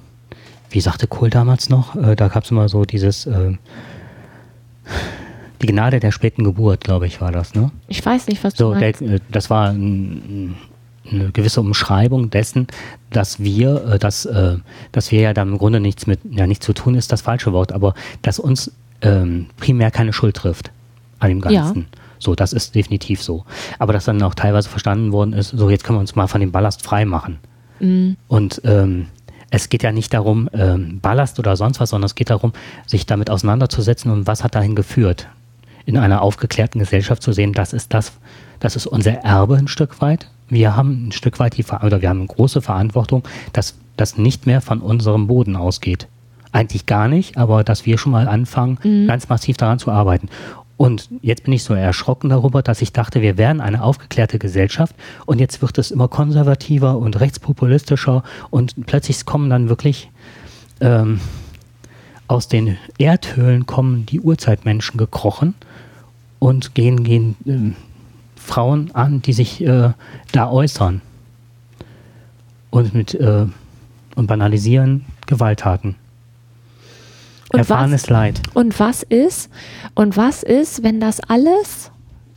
wie 0.71 0.81
sagte 0.81 1.07
Kohl 1.07 1.31
damals 1.31 1.69
noch, 1.69 1.97
äh, 1.97 2.17
da 2.17 2.29
gab 2.29 2.45
es 2.45 2.51
immer 2.51 2.69
so 2.69 2.85
dieses, 2.85 3.27
äh, 3.27 3.53
die 5.63 5.67
Gnade 5.67 6.01
der 6.01 6.11
späten 6.11 6.45
Geburt, 6.45 6.83
glaube 6.85 7.07
ich, 7.07 7.21
war 7.21 7.33
das, 7.33 7.55
ne? 7.55 7.71
Ich 7.89 8.05
weiß 8.05 8.29
nicht, 8.29 8.43
was 8.43 8.55
so, 8.55 8.73
du 8.73 8.81
meinst. 8.81 9.01
Der, 9.01 9.15
äh, 9.15 9.21
das 9.31 9.51
war 9.51 9.71
ein, 9.71 10.55
eine 11.11 11.31
gewisse 11.33 11.61
Umschreibung 11.61 12.31
dessen, 12.31 12.67
dass 13.11 13.41
wir, 13.41 13.85
äh, 13.85 13.99
dass, 13.99 14.25
äh, 14.25 14.57
dass 14.93 15.11
wir 15.11 15.21
ja 15.21 15.35
da 15.35 15.43
im 15.43 15.59
Grunde 15.59 15.81
nichts 15.81 16.07
mit, 16.07 16.21
ja, 16.31 16.47
nichts 16.47 16.65
zu 16.65 16.73
tun 16.73 16.95
ist 16.95 17.13
das 17.13 17.21
falsche 17.21 17.53
Wort, 17.53 17.73
aber 17.73 17.95
dass 18.23 18.39
uns 18.39 18.73
ähm, 19.03 19.47
primär 19.57 19.91
keine 19.91 20.13
Schuld 20.13 20.37
trifft 20.37 20.71
an 21.19 21.29
dem 21.29 21.41
Ganzen. 21.41 21.81
Ja. 21.81 21.99
So, 22.19 22.35
das 22.35 22.53
ist 22.53 22.75
definitiv 22.75 23.23
so. 23.23 23.45
Aber 23.79 23.93
dass 23.93 24.05
dann 24.05 24.23
auch 24.23 24.35
teilweise 24.35 24.69
verstanden 24.69 25.11
worden 25.13 25.33
ist, 25.33 25.51
so 25.51 25.71
jetzt 25.71 25.85
können 25.85 25.97
wir 25.97 26.01
uns 26.01 26.17
mal 26.17 26.27
von 26.27 26.41
dem 26.41 26.53
Ballast 26.53 26.83
frei 26.83 27.07
machen. 27.07 27.39
Mhm. 27.81 28.17
Und 28.29 28.61
ähm, 28.65 29.07
es 29.51 29.69
geht 29.69 29.83
ja 29.83 29.93
nicht 29.93 30.15
darum, 30.15 30.49
ähm, 30.53 31.01
Ballast 31.01 31.39
oder 31.39 31.57
sonst 31.57 31.81
was, 31.81 31.91
sondern 31.91 32.07
es 32.07 32.15
geht 32.15 32.31
darum, 32.31 32.53
sich 32.87 33.07
damit 33.07 33.31
auseinanderzusetzen 33.31 34.11
und 34.11 34.27
was 34.27 34.45
hat 34.45 34.55
dahin 34.55 34.75
geführt. 34.75 35.29
In 35.87 35.97
einer 35.97 36.23
aufgeklärten 36.23 36.79
Gesellschaft 36.79 37.23
zu 37.23 37.33
sehen, 37.33 37.53
das 37.53 37.73
ist 37.73 37.93
das, 37.93 38.13
das 38.61 38.77
ist 38.77 38.87
unser 38.87 39.13
Erbe 39.13 39.57
ein 39.57 39.69
Stück 39.69 40.01
weit. 40.01 40.29
Wir 40.49 40.77
haben 40.77 41.09
ein 41.09 41.13
Stück 41.13 41.39
weit 41.39 41.57
die, 41.57 41.65
oder 41.65 42.01
wir 42.01 42.09
haben 42.09 42.19
eine 42.19 42.27
große 42.27 42.63
Verantwortung, 42.63 43.25
dass 43.53 43.75
das 43.97 44.19
nicht 44.19 44.47
mehr 44.47 44.61
von 44.61 44.81
unserem 44.81 45.27
Boden 45.27 45.57
ausgeht. 45.57 46.07
Eigentlich 46.53 46.87
gar 46.87 47.09
nicht, 47.09 47.37
aber 47.37 47.63
dass 47.65 47.87
wir 47.87 47.99
schon 47.99 48.13
mal 48.13 48.29
anfangen, 48.29 48.79
mhm. 48.83 49.07
ganz 49.07 49.29
massiv 49.29 49.57
daran 49.57 49.79
zu 49.79 49.91
arbeiten. 49.91 50.29
Und 50.81 51.11
jetzt 51.21 51.45
bin 51.45 51.53
ich 51.53 51.63
so 51.63 51.75
erschrocken 51.75 52.31
darüber, 52.31 52.63
dass 52.63 52.81
ich 52.81 52.95
dachte, 52.95 53.21
wir 53.21 53.37
wären 53.37 53.61
eine 53.61 53.83
aufgeklärte 53.83 54.39
Gesellschaft 54.39 54.97
und 55.27 55.39
jetzt 55.39 55.61
wird 55.61 55.77
es 55.77 55.91
immer 55.91 56.09
konservativer 56.09 56.97
und 56.97 57.21
rechtspopulistischer 57.21 58.23
und 58.49 58.87
plötzlich 58.87 59.27
kommen 59.27 59.51
dann 59.51 59.69
wirklich 59.69 60.11
ähm, 60.81 61.21
aus 62.29 62.49
den 62.49 62.79
Erdhöhlen 62.97 63.67
kommen 63.67 64.07
die 64.07 64.23
Urzeitmenschen 64.23 64.97
gekrochen 64.97 65.55
und 66.39 66.75
gehen, 66.75 67.05
gehen 67.05 67.37
äh, 67.45 68.41
Frauen 68.41 68.91
an, 68.95 69.21
die 69.21 69.35
sich 69.35 69.63
äh, 69.63 69.91
da 70.33 70.51
äußern 70.51 71.03
und 72.71 72.95
mit 72.95 73.13
äh, 73.13 73.45
und 74.15 74.27
banalisieren 74.27 75.05
Gewalttaten. 75.27 75.97
Und 77.53 77.59
Erfahrenes 77.59 78.05
was, 78.05 78.11
Leid. 78.11 78.41
Und 78.55 78.79
was 78.79 79.03
ist, 79.03 79.51
und 79.95 80.17
was 80.17 80.43
ist, 80.43 80.83
wenn 80.83 81.01
das 81.01 81.21
alles 81.21 81.91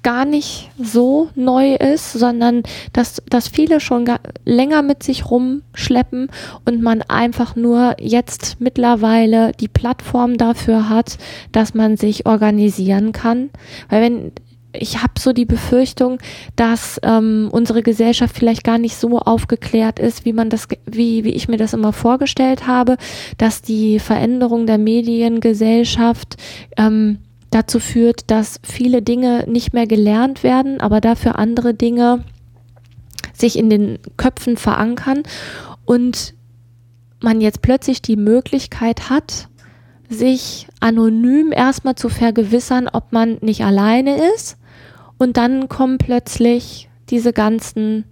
gar 0.04 0.26
nicht 0.26 0.70
so 0.78 1.30
neu 1.34 1.76
ist, 1.76 2.14
sondern 2.14 2.64
dass, 2.92 3.22
dass 3.30 3.48
viele 3.48 3.80
schon 3.80 4.06
länger 4.44 4.82
mit 4.82 5.02
sich 5.02 5.32
rumschleppen 5.32 6.30
und 6.66 6.82
man 6.82 7.02
einfach 7.04 7.56
nur 7.56 7.96
jetzt 8.00 8.58
mittlerweile 8.60 9.54
die 9.54 9.70
Plattform 9.70 10.38
dafür 10.38 10.90
hat, 10.90 11.18
dass 11.54 11.74
man 11.74 11.96
sich 11.98 12.26
organisieren 12.26 13.14
kann. 13.14 13.50
Weil 13.90 14.02
wenn 14.02 14.32
ich 14.74 15.02
habe 15.02 15.14
so 15.20 15.34
die 15.34 15.46
Befürchtung, 15.46 16.18
dass 16.56 17.00
ähm, 17.04 17.50
unsere 17.52 17.84
Gesellschaft 17.84 18.36
vielleicht 18.36 18.64
gar 18.64 18.78
nicht 18.78 18.96
so 18.98 19.20
aufgeklärt 19.20 20.00
ist, 20.00 20.26
wie 20.26 20.34
man 20.34 20.50
das, 20.50 20.68
wie, 20.86 21.24
wie 21.24 21.30
ich 21.34 21.48
mir 21.48 21.58
das 21.58 21.74
immer 21.74 21.94
vorgestellt 21.94 22.68
habe, 22.68 22.98
dass 23.38 23.62
die 23.62 24.00
Veränderung 24.00 24.66
der 24.66 24.80
Mediengesellschaft 24.80 26.38
ähm, 26.78 27.20
dazu 27.52 27.80
führt, 27.80 28.32
dass 28.32 28.60
viele 28.64 29.02
Dinge 29.02 29.46
nicht 29.48 29.74
mehr 29.74 29.86
gelernt 29.86 30.44
werden, 30.44 30.82
aber 30.82 31.02
dafür 31.02 31.38
andere 31.38 31.74
Dinge 31.74 32.24
sich 33.34 33.58
in 33.58 33.70
den 33.70 34.00
Köpfen 34.18 34.58
verankern 34.58 35.24
und 35.86 36.34
man 37.22 37.42
jetzt 37.42 37.62
plötzlich 37.62 38.02
die 38.02 38.18
Möglichkeit 38.18 39.10
hat, 39.10 39.48
sich 40.10 40.68
anonym 40.80 41.52
erstmal 41.52 41.96
zu 41.96 42.10
vergewissern, 42.10 42.90
ob 42.92 43.12
man 43.12 43.38
nicht 43.42 43.64
alleine 43.64 44.34
ist. 44.36 44.58
Und 45.24 45.38
dann 45.38 45.70
kommen 45.70 46.00
plötzlich 46.00 46.90
diese 47.10 47.32
ganzen 47.32 48.04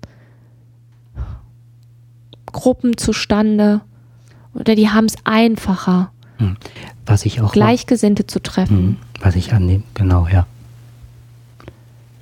Gruppen 2.46 2.96
zustande. 2.96 3.82
Oder 4.54 4.76
die 4.76 4.88
haben 4.92 5.08
es 5.08 5.16
einfacher, 5.26 6.14
hm. 6.38 6.56
was 7.06 7.26
ich 7.26 7.42
auch 7.42 7.52
Gleichgesinnte 7.52 8.28
zu 8.28 8.42
treffen. 8.42 8.78
Hm. 8.78 8.98
Was 9.20 9.36
ich 9.36 9.52
annehme, 9.52 9.84
genau, 9.94 10.26
ja. 10.32 10.48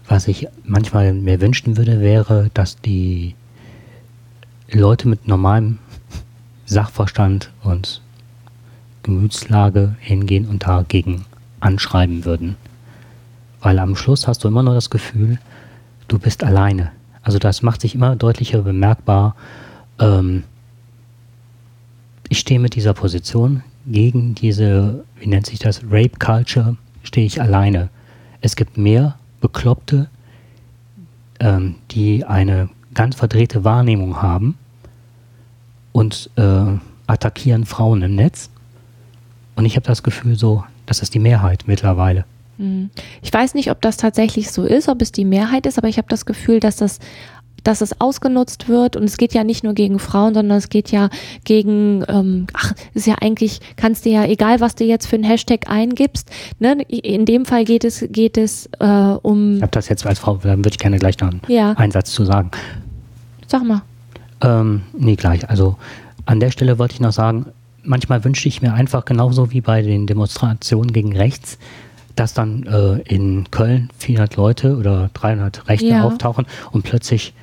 Was 0.07 0.27
ich 0.27 0.47
manchmal 0.63 1.13
mir 1.13 1.39
wünschen 1.39 1.77
würde, 1.77 1.99
wäre, 1.99 2.49
dass 2.55 2.81
die 2.81 3.35
Leute 4.71 5.07
mit 5.07 5.27
normalem 5.27 5.77
Sachverstand 6.65 7.51
und 7.61 8.01
Gemütslage 9.03 9.95
hingehen 9.99 10.47
und 10.47 10.65
dagegen 10.65 11.25
anschreiben 11.59 12.25
würden. 12.25 12.55
Weil 13.61 13.79
am 13.79 13.95
Schluss 13.95 14.27
hast 14.27 14.43
du 14.43 14.47
immer 14.47 14.63
nur 14.63 14.73
das 14.73 14.89
Gefühl, 14.89 15.37
du 16.07 16.19
bist 16.19 16.43
alleine. 16.43 16.91
Also 17.21 17.39
das 17.39 17.61
macht 17.61 17.81
sich 17.81 17.95
immer 17.95 18.15
deutlicher 18.15 18.61
bemerkbar. 18.61 19.35
Ähm, 19.99 20.43
ich 22.29 22.39
stehe 22.39 22.59
mit 22.59 22.75
dieser 22.75 22.93
Position 22.93 23.63
gegen 23.85 24.35
diese, 24.35 25.03
wie 25.19 25.27
nennt 25.27 25.45
sich 25.45 25.59
das, 25.59 25.81
Rape 25.83 26.17
Culture, 26.19 26.77
stehe 27.03 27.25
ich 27.25 27.41
alleine. 27.41 27.89
Es 28.41 28.55
gibt 28.55 28.77
mehr 28.77 29.17
Bekloppte, 29.41 30.09
ähm, 31.39 31.75
die 31.91 32.25
eine 32.25 32.69
ganz 32.93 33.15
verdrehte 33.15 33.63
Wahrnehmung 33.63 34.21
haben 34.21 34.57
und 35.91 36.29
äh, 36.35 36.77
attackieren 37.07 37.65
Frauen 37.65 38.01
im 38.01 38.15
Netz 38.15 38.49
und 39.59 39.65
ich 39.65 39.75
habe 39.75 39.85
das 39.85 40.03
Gefühl 40.03 40.37
so, 40.37 40.63
das 40.85 41.01
ist 41.01 41.13
die 41.13 41.19
Mehrheit 41.19 41.65
mittlerweile. 41.67 42.23
Hm. 42.59 42.89
Ich 43.21 43.33
weiß 43.33 43.55
nicht, 43.55 43.71
ob 43.71 43.81
das 43.81 43.97
tatsächlich 43.97 44.51
so 44.51 44.63
ist, 44.63 44.89
ob 44.89 45.01
es 45.01 45.11
die 45.11 45.25
Mehrheit 45.25 45.65
ist, 45.65 45.77
aber 45.77 45.87
ich 45.87 45.97
habe 45.97 46.09
das 46.09 46.25
Gefühl, 46.25 46.59
dass 46.59 46.75
das 46.75 46.99
dass 47.63 47.81
es 47.81 47.99
ausgenutzt 47.99 48.69
wird 48.69 48.95
und 48.95 49.03
es 49.03 49.17
geht 49.17 49.33
ja 49.33 49.43
nicht 49.43 49.65
nur 49.65 49.73
gegen 49.73 49.99
Frauen, 49.99 50.33
sondern 50.33 50.57
es 50.57 50.69
geht 50.69 50.91
ja 50.91 51.09
gegen, 51.43 52.05
ähm, 52.07 52.47
ach, 52.53 52.73
ist 52.93 53.05
ja 53.05 53.15
eigentlich, 53.19 53.59
kannst 53.75 54.05
du 54.05 54.09
ja, 54.09 54.23
egal 54.23 54.61
was 54.61 54.75
du 54.75 54.85
jetzt 54.85 55.07
für 55.07 55.17
einen 55.17 55.25
Hashtag 55.25 55.69
eingibst, 55.69 56.29
ne, 56.59 56.81
in 56.87 57.25
dem 57.25 57.45
Fall 57.45 57.65
geht 57.65 57.83
es, 57.83 58.05
geht 58.11 58.37
es 58.37 58.69
äh, 58.79 58.85
um. 58.85 59.57
Ich 59.57 59.61
habe 59.61 59.71
das 59.71 59.89
jetzt 59.89 60.05
als 60.05 60.19
Frau, 60.19 60.39
dann 60.41 60.59
würde 60.59 60.69
ich 60.69 60.79
gerne 60.79 60.99
gleich 60.99 61.19
noch 61.19 61.31
einen 61.31 61.41
ja. 61.49 61.73
Einsatz 61.73 62.11
zu 62.11 62.23
sagen. 62.23 62.49
Sag 63.47 63.63
mal. 63.63 63.81
Ähm, 64.41 64.83
nee, 64.97 65.15
gleich. 65.15 65.49
Also 65.49 65.75
an 66.25 66.39
der 66.39 66.51
Stelle 66.51 66.79
wollte 66.79 66.93
ich 66.93 67.01
noch 67.01 67.11
sagen, 67.11 67.47
manchmal 67.83 68.23
wünschte 68.23 68.47
ich 68.47 68.61
mir 68.61 68.73
einfach 68.73 69.05
genauso 69.05 69.51
wie 69.51 69.61
bei 69.61 69.81
den 69.81 70.07
Demonstrationen 70.07 70.93
gegen 70.93 71.15
rechts, 71.15 71.57
dass 72.15 72.33
dann 72.33 72.63
äh, 72.63 72.99
in 73.01 73.49
Köln 73.51 73.89
400 73.97 74.35
Leute 74.35 74.77
oder 74.77 75.09
300 75.13 75.67
Rechte 75.67 75.87
ja. 75.87 76.03
auftauchen 76.03 76.45
und 76.71 76.83
plötzlich 76.83 77.33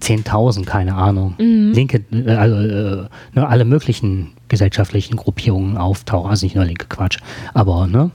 10.000, 0.00 0.64
keine 0.64 0.94
Ahnung, 0.94 1.34
mhm. 1.38 1.72
linke, 1.72 2.04
äh, 2.12 2.30
also 2.32 2.56
äh, 2.56 3.08
ne, 3.34 3.48
alle 3.48 3.64
möglichen 3.64 4.32
gesellschaftlichen 4.48 5.16
Gruppierungen 5.16 5.76
auftauchen, 5.76 6.30
also 6.30 6.44
nicht 6.44 6.56
nur 6.56 6.64
linke 6.64 6.86
Quatsch, 6.88 7.18
aber 7.54 7.86
ne, 7.86 8.10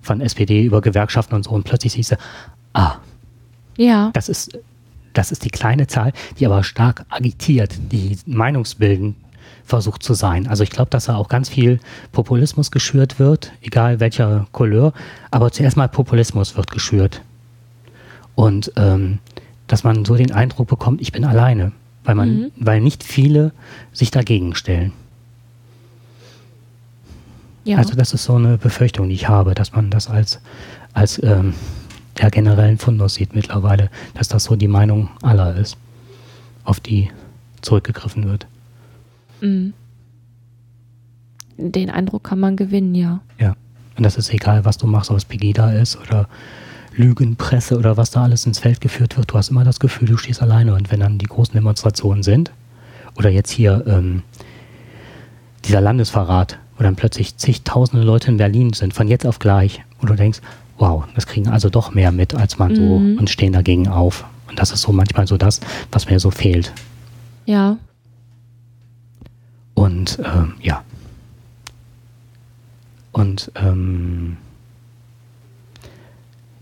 von 0.00 0.20
SPD 0.20 0.64
über 0.64 0.80
Gewerkschaften 0.80 1.34
und 1.34 1.44
so 1.44 1.50
und 1.50 1.64
plötzlich 1.64 1.92
siehst 1.92 2.12
du, 2.12 2.16
ah, 2.72 2.96
ja. 3.76 4.10
das 4.12 4.28
ist 4.28 4.58
das 5.12 5.30
ist 5.30 5.44
die 5.44 5.50
kleine 5.50 5.86
Zahl, 5.86 6.12
die 6.38 6.46
aber 6.46 6.64
stark 6.64 7.04
agitiert, 7.10 7.74
die 7.92 8.16
Meinungsbilden 8.26 9.16
versucht 9.64 10.02
zu 10.02 10.14
sein. 10.14 10.46
Also 10.46 10.62
ich 10.62 10.70
glaube, 10.70 10.90
dass 10.90 11.06
da 11.06 11.16
auch 11.16 11.28
ganz 11.28 11.48
viel 11.48 11.80
Populismus 12.12 12.70
geschürt 12.70 13.18
wird, 13.18 13.52
egal 13.62 14.00
welcher 14.00 14.46
Couleur, 14.52 14.92
aber 15.30 15.50
zuerst 15.50 15.76
mal 15.76 15.88
Populismus 15.88 16.56
wird 16.56 16.70
geschürt. 16.70 17.22
Und 18.34 18.72
ähm, 18.76 19.18
dass 19.66 19.84
man 19.84 20.04
so 20.04 20.16
den 20.16 20.32
Eindruck 20.32 20.68
bekommt, 20.68 21.00
ich 21.00 21.12
bin 21.12 21.24
alleine, 21.24 21.72
weil 22.04 22.14
man, 22.14 22.34
mhm. 22.34 22.52
weil 22.56 22.80
nicht 22.80 23.04
viele 23.04 23.52
sich 23.92 24.10
dagegen 24.10 24.54
stellen. 24.54 24.92
Ja. 27.64 27.78
Also 27.78 27.94
das 27.94 28.12
ist 28.12 28.24
so 28.24 28.34
eine 28.34 28.58
Befürchtung, 28.58 29.08
die 29.08 29.14
ich 29.14 29.28
habe, 29.28 29.54
dass 29.54 29.72
man 29.72 29.90
das 29.90 30.08
als, 30.08 30.40
als 30.92 31.22
ähm, 31.22 31.54
der 32.18 32.30
generellen 32.30 32.78
Fundus 32.78 33.14
sieht 33.14 33.34
mittlerweile, 33.34 33.88
dass 34.14 34.28
das 34.28 34.44
so 34.44 34.56
die 34.56 34.68
Meinung 34.68 35.10
aller 35.22 35.56
ist, 35.56 35.76
auf 36.64 36.80
die 36.80 37.10
zurückgegriffen 37.60 38.28
wird. 38.28 38.46
Mhm. 39.42 39.74
Den 41.58 41.90
Eindruck 41.90 42.24
kann 42.24 42.40
man 42.40 42.56
gewinnen, 42.56 42.94
ja. 42.94 43.20
Ja. 43.38 43.56
Und 43.96 44.04
das 44.04 44.16
ist 44.16 44.32
egal, 44.32 44.64
was 44.64 44.78
du 44.78 44.86
machst, 44.86 45.10
ob 45.10 45.18
es 45.18 45.24
Pegida 45.24 45.70
ist 45.72 45.98
oder 46.00 46.28
Lügenpresse 46.96 47.76
oder 47.78 47.96
was 47.96 48.10
da 48.10 48.22
alles 48.22 48.46
ins 48.46 48.58
Feld 48.58 48.80
geführt 48.80 49.16
wird. 49.16 49.30
Du 49.30 49.36
hast 49.36 49.50
immer 49.50 49.64
das 49.64 49.80
Gefühl, 49.80 50.08
du 50.08 50.16
stehst 50.16 50.40
alleine. 50.40 50.74
Und 50.74 50.90
wenn 50.90 51.00
dann 51.00 51.18
die 51.18 51.26
großen 51.26 51.52
Demonstrationen 51.52 52.22
sind, 52.22 52.50
oder 53.16 53.28
jetzt 53.28 53.50
hier 53.50 53.84
ähm, 53.86 54.22
dieser 55.66 55.80
Landesverrat, 55.80 56.58
wo 56.76 56.82
dann 56.82 56.96
plötzlich 56.96 57.36
zigtausende 57.36 58.04
Leute 58.04 58.30
in 58.30 58.38
Berlin 58.38 58.72
sind, 58.72 58.94
von 58.94 59.08
jetzt 59.08 59.26
auf 59.26 59.38
gleich, 59.38 59.82
wo 60.00 60.06
du 60.06 60.14
denkst, 60.14 60.40
wow, 60.78 61.04
das 61.14 61.26
kriegen 61.26 61.48
also 61.48 61.68
doch 61.68 61.92
mehr 61.92 62.12
mit, 62.12 62.34
als 62.34 62.58
man 62.58 62.72
mhm. 62.72 62.76
so 62.76 63.20
und 63.20 63.30
stehen 63.30 63.52
dagegen 63.52 63.88
auf. 63.88 64.24
Und 64.48 64.58
das 64.58 64.72
ist 64.72 64.82
so 64.82 64.92
manchmal 64.92 65.26
so 65.26 65.36
das, 65.36 65.60
was 65.90 66.08
mir 66.08 66.18
so 66.18 66.30
fehlt. 66.30 66.72
Ja, 67.44 67.76
und 69.74 70.18
ähm, 70.24 70.54
ja. 70.60 70.82
Und 73.12 73.52
ähm, 73.56 74.38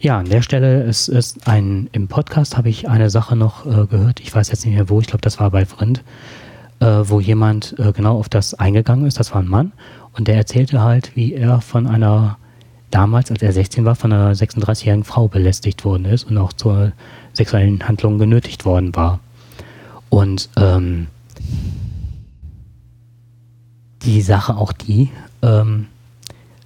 ja, 0.01 0.19
an 0.19 0.27
der 0.27 0.43
Stelle 0.43 0.83
ist, 0.85 1.09
ist 1.09 1.47
ein, 1.47 1.89
im 1.93 2.09
Podcast 2.09 2.57
habe 2.57 2.71
ich 2.71 2.89
eine 2.89 3.11
Sache 3.11 3.37
noch 3.37 3.67
äh, 3.67 3.87
gehört, 3.87 4.21
ich 4.21 4.35
weiß 4.35 4.49
jetzt 4.49 4.65
nicht 4.65 4.75
mehr 4.75 4.89
wo, 4.89 5.01
ich 5.01 5.07
glaube, 5.07 5.21
das 5.21 5.39
war 5.39 5.51
bei 5.51 5.67
Vrind, 5.67 6.03
äh, 6.81 6.87
wo 6.87 7.21
jemand 7.21 7.79
äh, 7.79 7.93
genau 7.93 8.19
auf 8.19 8.29
das 8.29 8.55
eingegangen 8.55 9.07
ist, 9.07 9.21
das 9.21 9.33
war 9.35 9.43
ein 9.43 9.49
Mann, 9.49 9.73
und 10.13 10.27
der 10.27 10.37
erzählte 10.37 10.81
halt, 10.81 11.15
wie 11.17 11.35
er 11.35 11.61
von 11.61 11.87
einer, 11.87 12.39
damals, 12.91 13.31
als 13.31 13.43
er 13.43 13.53
16 13.53 13.85
war, 13.85 13.95
von 13.95 14.13
einer 14.13 14.35
36-jährigen 14.35 15.05
Frau 15.05 15.29
belästigt 15.29 15.85
worden 15.85 16.07
ist 16.07 16.25
und 16.25 16.39
auch 16.39 16.53
zur 16.53 16.93
sexuellen 17.35 17.87
Handlung 17.87 18.19
genötigt 18.19 18.65
worden 18.65 18.97
war. 18.97 19.21
Und 20.09 20.49
ähm, 20.57 21.07
die 24.03 24.23
Sache 24.23 24.57
auch 24.57 24.73
die, 24.73 25.11
ähm, 25.43 25.87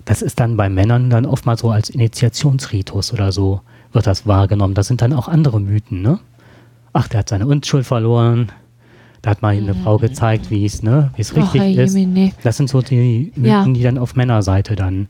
das 0.04 0.22
ist 0.22 0.40
dann 0.40 0.56
bei 0.56 0.68
Männern 0.68 1.10
dann 1.10 1.26
oftmals 1.26 1.60
so 1.60 1.70
als 1.70 1.90
Initiationsritus 1.90 3.12
oder 3.12 3.32
so 3.32 3.60
wird 3.92 4.06
das 4.06 4.26
wahrgenommen. 4.26 4.74
Das 4.74 4.86
sind 4.86 5.00
dann 5.00 5.12
auch 5.12 5.28
andere 5.28 5.60
Mythen, 5.60 6.02
ne? 6.02 6.18
Ach, 6.92 7.08
der 7.08 7.20
hat 7.20 7.28
seine 7.28 7.46
Unschuld 7.46 7.86
verloren. 7.86 8.52
Da 9.22 9.30
hat 9.30 9.40
mal 9.40 9.56
eine 9.56 9.72
mhm. 9.72 9.82
Frau 9.82 9.98
gezeigt, 9.98 10.50
wie 10.50 10.66
es, 10.66 10.82
ne, 10.82 11.10
es 11.16 11.34
richtig 11.34 11.62
oh, 11.62 11.80
ist. 11.80 11.96
Das 12.42 12.58
sind 12.58 12.68
so 12.68 12.82
die 12.82 13.32
Mythen, 13.34 13.44
ja. 13.44 13.64
die 13.64 13.82
dann 13.82 13.96
auf 13.96 14.16
Männerseite 14.16 14.76
dann 14.76 15.08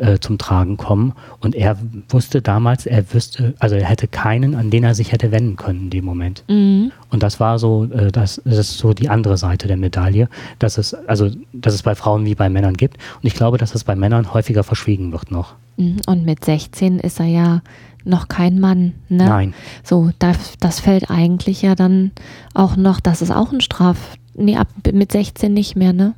äh, 0.00 0.18
zum 0.18 0.38
Tragen 0.38 0.76
kommen. 0.76 1.12
Und 1.40 1.54
er 1.54 1.76
wusste 2.08 2.42
damals, 2.42 2.86
er 2.86 3.12
wüsste, 3.12 3.54
also 3.58 3.76
er 3.76 3.84
hätte 3.84 4.08
keinen, 4.08 4.54
an 4.54 4.70
den 4.70 4.84
er 4.84 4.94
sich 4.94 5.12
hätte 5.12 5.30
wenden 5.30 5.56
können 5.56 5.82
in 5.82 5.90
dem 5.90 6.04
Moment. 6.04 6.44
Mhm. 6.48 6.92
Und 7.10 7.22
das 7.22 7.40
war 7.40 7.58
so, 7.58 7.84
äh, 7.84 8.10
das, 8.10 8.40
das 8.44 8.58
ist 8.58 8.78
so 8.78 8.92
die 8.92 9.08
andere 9.08 9.36
Seite 9.36 9.68
der 9.68 9.76
Medaille, 9.76 10.28
dass 10.58 10.78
es, 10.78 10.94
also, 10.94 11.30
dass 11.52 11.74
es 11.74 11.82
bei 11.82 11.94
Frauen 11.94 12.24
wie 12.24 12.34
bei 12.34 12.48
Männern 12.48 12.74
gibt. 12.74 12.96
Und 12.96 13.26
ich 13.26 13.34
glaube, 13.34 13.58
dass 13.58 13.74
es 13.74 13.84
bei 13.84 13.94
Männern 13.94 14.32
häufiger 14.32 14.64
verschwiegen 14.64 15.12
wird 15.12 15.30
noch. 15.30 15.54
Mhm. 15.76 15.96
Und 16.06 16.24
mit 16.24 16.44
16 16.44 16.98
ist 16.98 17.20
er 17.20 17.26
ja 17.26 17.62
noch 18.04 18.28
kein 18.28 18.60
Mann, 18.60 18.94
ne? 19.08 19.26
Nein. 19.26 19.54
So, 19.84 20.10
das, 20.18 20.54
das 20.58 20.80
fällt 20.80 21.10
eigentlich 21.10 21.62
ja 21.62 21.74
dann 21.74 22.12
auch 22.54 22.76
noch, 22.76 23.00
das 23.00 23.20
ist 23.20 23.30
auch 23.30 23.52
ein 23.52 23.60
Straf, 23.60 24.16
nee, 24.34 24.56
ab 24.56 24.68
mit 24.92 25.12
16 25.12 25.52
nicht 25.52 25.76
mehr, 25.76 25.92
ne? 25.92 26.14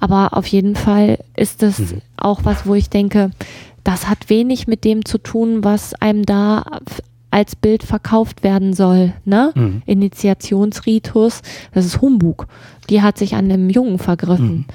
Aber 0.00 0.36
auf 0.36 0.46
jeden 0.46 0.76
Fall 0.76 1.18
ist 1.36 1.62
das 1.62 1.78
mhm. 1.78 2.02
auch 2.16 2.44
was, 2.44 2.66
wo 2.66 2.74
ich 2.74 2.90
denke, 2.90 3.30
das 3.84 4.08
hat 4.08 4.28
wenig 4.28 4.66
mit 4.66 4.84
dem 4.84 5.04
zu 5.04 5.18
tun, 5.18 5.64
was 5.64 5.94
einem 5.94 6.24
da 6.24 6.64
als 7.30 7.56
Bild 7.56 7.82
verkauft 7.82 8.42
werden 8.42 8.74
soll, 8.74 9.14
ne? 9.24 9.52
Mhm. 9.54 9.82
Initiationsritus, 9.86 11.42
das 11.72 11.86
ist 11.86 12.00
Humbug. 12.00 12.46
Die 12.90 13.02
hat 13.02 13.18
sich 13.18 13.34
an 13.34 13.50
einem 13.50 13.70
Jungen 13.70 13.98
vergriffen. 13.98 14.66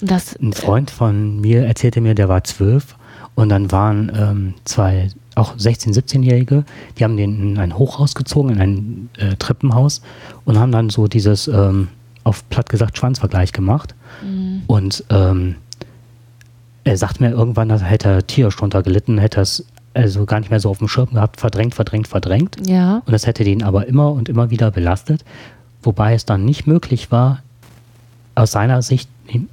Mhm. 0.00 0.06
Das, 0.06 0.34
Ein 0.36 0.52
Freund 0.52 0.90
von 0.90 1.40
mir 1.40 1.64
erzählte 1.66 2.00
mir, 2.00 2.14
der 2.14 2.28
war 2.28 2.42
zwölf 2.44 2.96
und 3.34 3.50
dann 3.50 3.70
waren 3.70 4.10
ähm, 4.14 4.54
zwei 4.64 5.08
auch 5.34 5.56
16-, 5.56 5.94
17-Jährige, 5.94 6.64
die 6.98 7.04
haben 7.04 7.16
den 7.16 7.40
in 7.40 7.58
ein 7.58 7.78
Hochhaus 7.78 8.14
gezogen, 8.14 8.50
in 8.50 8.60
ein 8.60 9.08
äh, 9.18 9.36
Treppenhaus 9.36 10.02
und 10.44 10.58
haben 10.58 10.72
dann 10.72 10.90
so 10.90 11.06
dieses, 11.06 11.48
ähm, 11.48 11.88
auf 12.24 12.48
platt 12.48 12.68
gesagt, 12.68 12.98
Schwanzvergleich 12.98 13.52
gemacht. 13.52 13.94
Mhm. 14.22 14.62
Und 14.66 15.04
ähm, 15.10 15.56
er 16.84 16.96
sagt 16.96 17.20
mir 17.20 17.30
irgendwann, 17.30 17.68
dass 17.68 17.82
hätte 17.82 18.08
er 18.08 18.26
tierisch 18.26 18.56
drunter 18.56 18.82
gelitten, 18.82 19.18
hätte 19.18 19.38
er 19.38 19.42
es 19.42 19.64
also 19.94 20.24
gar 20.24 20.40
nicht 20.40 20.50
mehr 20.50 20.60
so 20.60 20.70
auf 20.70 20.78
dem 20.78 20.88
Schirm 20.88 21.10
gehabt, 21.10 21.40
verdrängt, 21.40 21.74
verdrängt, 21.74 22.08
verdrängt. 22.08 22.56
Ja. 22.66 23.02
Und 23.04 23.12
das 23.12 23.26
hätte 23.26 23.44
den 23.44 23.62
aber 23.62 23.86
immer 23.86 24.12
und 24.12 24.28
immer 24.28 24.50
wieder 24.50 24.70
belastet, 24.70 25.24
wobei 25.82 26.14
es 26.14 26.24
dann 26.24 26.44
nicht 26.44 26.66
möglich 26.66 27.10
war, 27.10 27.42
aus 28.34 28.52
seiner 28.52 28.82
Sicht 28.82 29.08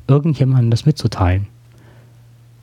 irgendjemandem 0.07 0.71
das 0.71 0.85
mitzuteilen. 0.85 1.47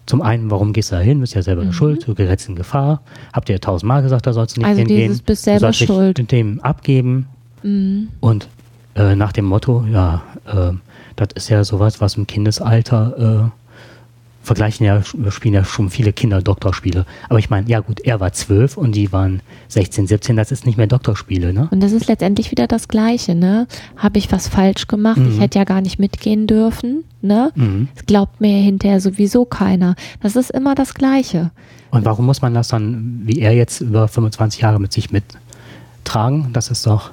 Zum 0.06 0.20
einen, 0.20 0.50
warum 0.50 0.72
gehst 0.72 0.92
du 0.92 0.96
da 0.96 1.00
hin? 1.00 1.20
Bist 1.20 1.34
ja 1.34 1.42
selber 1.42 1.64
mhm. 1.64 1.72
schuld, 1.72 2.06
du 2.06 2.14
gerätst 2.14 2.48
in 2.48 2.56
Gefahr. 2.56 3.00
Habt 3.32 3.48
ihr 3.48 3.60
tausendmal 3.60 4.02
gesagt, 4.02 4.26
da 4.26 4.32
sollst 4.32 4.56
du 4.56 4.60
nicht 4.60 4.68
also 4.68 4.78
hingehen. 4.78 5.08
Dieses 5.08 5.22
bist 5.22 5.44
selber 5.44 5.68
du 5.68 5.72
schuld. 5.72 6.18
Dich 6.18 6.26
dem 6.26 6.60
abgeben. 6.60 7.26
Mhm. 7.62 8.08
Und 8.20 8.48
äh, 8.94 9.16
nach 9.16 9.32
dem 9.32 9.44
Motto, 9.44 9.84
ja, 9.90 10.22
äh, 10.46 10.72
das 11.16 11.28
ist 11.34 11.48
ja 11.48 11.64
sowas, 11.64 12.00
was 12.00 12.16
im 12.16 12.26
Kindesalter 12.26 13.50
äh, 13.50 13.64
vergleichen 14.44 14.84
ja, 14.84 15.02
spielen 15.02 15.54
ja 15.54 15.64
schon 15.64 15.90
viele 15.90 16.12
Kinder 16.12 16.42
Doktorspiele. 16.42 17.06
Aber 17.28 17.38
ich 17.38 17.50
meine, 17.50 17.68
ja 17.68 17.80
gut, 17.80 18.00
er 18.00 18.20
war 18.20 18.32
zwölf 18.32 18.76
und 18.76 18.92
die 18.92 19.10
waren 19.10 19.40
16, 19.68 20.06
17, 20.06 20.36
das 20.36 20.52
ist 20.52 20.66
nicht 20.66 20.76
mehr 20.76 20.86
Doktorspiele, 20.86 21.52
ne? 21.52 21.68
Und 21.70 21.82
das 21.82 21.92
ist 21.92 22.06
letztendlich 22.06 22.50
wieder 22.50 22.66
das 22.66 22.88
Gleiche, 22.88 23.34
ne? 23.34 23.66
Habe 23.96 24.18
ich 24.18 24.30
was 24.30 24.48
falsch 24.48 24.86
gemacht? 24.86 25.16
Mhm. 25.16 25.30
Ich 25.30 25.40
hätte 25.40 25.58
ja 25.58 25.64
gar 25.64 25.80
nicht 25.80 25.98
mitgehen 25.98 26.46
dürfen, 26.46 27.04
ne? 27.22 27.52
Mhm. 27.54 27.88
Das 27.94 28.06
glaubt 28.06 28.40
mir 28.40 28.58
hinterher 28.58 29.00
sowieso 29.00 29.44
keiner. 29.44 29.96
Das 30.20 30.36
ist 30.36 30.50
immer 30.50 30.74
das 30.74 30.94
Gleiche. 30.94 31.50
Und 31.90 32.04
warum 32.04 32.26
muss 32.26 32.42
man 32.42 32.54
das 32.54 32.68
dann, 32.68 33.22
wie 33.24 33.40
er 33.40 33.52
jetzt 33.52 33.80
über 33.80 34.08
25 34.08 34.60
Jahre 34.60 34.78
mit 34.78 34.92
sich 34.92 35.10
mittragen? 35.10 36.52
Das 36.52 36.68
ist 36.68 36.86
doch 36.86 37.12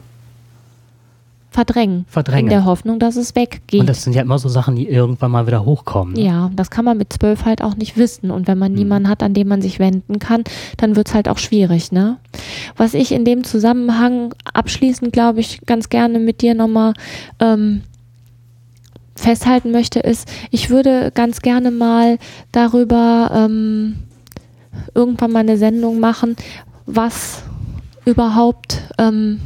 verdrängen. 1.51 2.05
Verdrängen. 2.07 2.45
In 2.45 2.49
der 2.49 2.65
Hoffnung, 2.65 2.97
dass 2.97 3.17
es 3.17 3.35
weggeht. 3.35 3.81
Und 3.81 3.87
das 3.87 4.03
sind 4.03 4.13
ja 4.13 4.21
immer 4.21 4.39
so 4.39 4.47
Sachen, 4.47 4.77
die 4.77 4.87
irgendwann 4.87 5.31
mal 5.31 5.45
wieder 5.45 5.65
hochkommen. 5.65 6.13
Ne? 6.13 6.21
Ja, 6.21 6.49
das 6.55 6.71
kann 6.71 6.85
man 6.85 6.97
mit 6.97 7.11
zwölf 7.11 7.43
halt 7.43 7.61
auch 7.61 7.75
nicht 7.75 7.97
wissen. 7.97 8.31
Und 8.31 8.47
wenn 8.47 8.57
man 8.57 8.71
mhm. 8.71 8.77
niemanden 8.79 9.09
hat, 9.09 9.21
an 9.21 9.33
den 9.33 9.49
man 9.49 9.61
sich 9.61 9.77
wenden 9.77 10.17
kann, 10.17 10.45
dann 10.77 10.95
wird 10.95 11.09
es 11.09 11.13
halt 11.13 11.27
auch 11.27 11.37
schwierig, 11.37 11.91
ne? 11.91 12.17
Was 12.77 12.93
ich 12.93 13.11
in 13.11 13.25
dem 13.25 13.43
Zusammenhang 13.43 14.33
abschließend, 14.53 15.11
glaube 15.11 15.41
ich, 15.41 15.59
ganz 15.65 15.89
gerne 15.89 16.19
mit 16.19 16.41
dir 16.41 16.55
nochmal 16.55 16.93
ähm, 17.39 17.81
festhalten 19.15 19.71
möchte, 19.71 19.99
ist, 19.99 20.31
ich 20.51 20.69
würde 20.69 21.11
ganz 21.13 21.41
gerne 21.41 21.69
mal 21.69 22.17
darüber 22.53 23.29
ähm, 23.33 23.97
irgendwann 24.95 25.33
mal 25.33 25.39
eine 25.39 25.57
Sendung 25.57 25.99
machen, 25.99 26.37
was 26.85 27.43
überhaupt 28.05 28.81
ähm, 28.97 29.41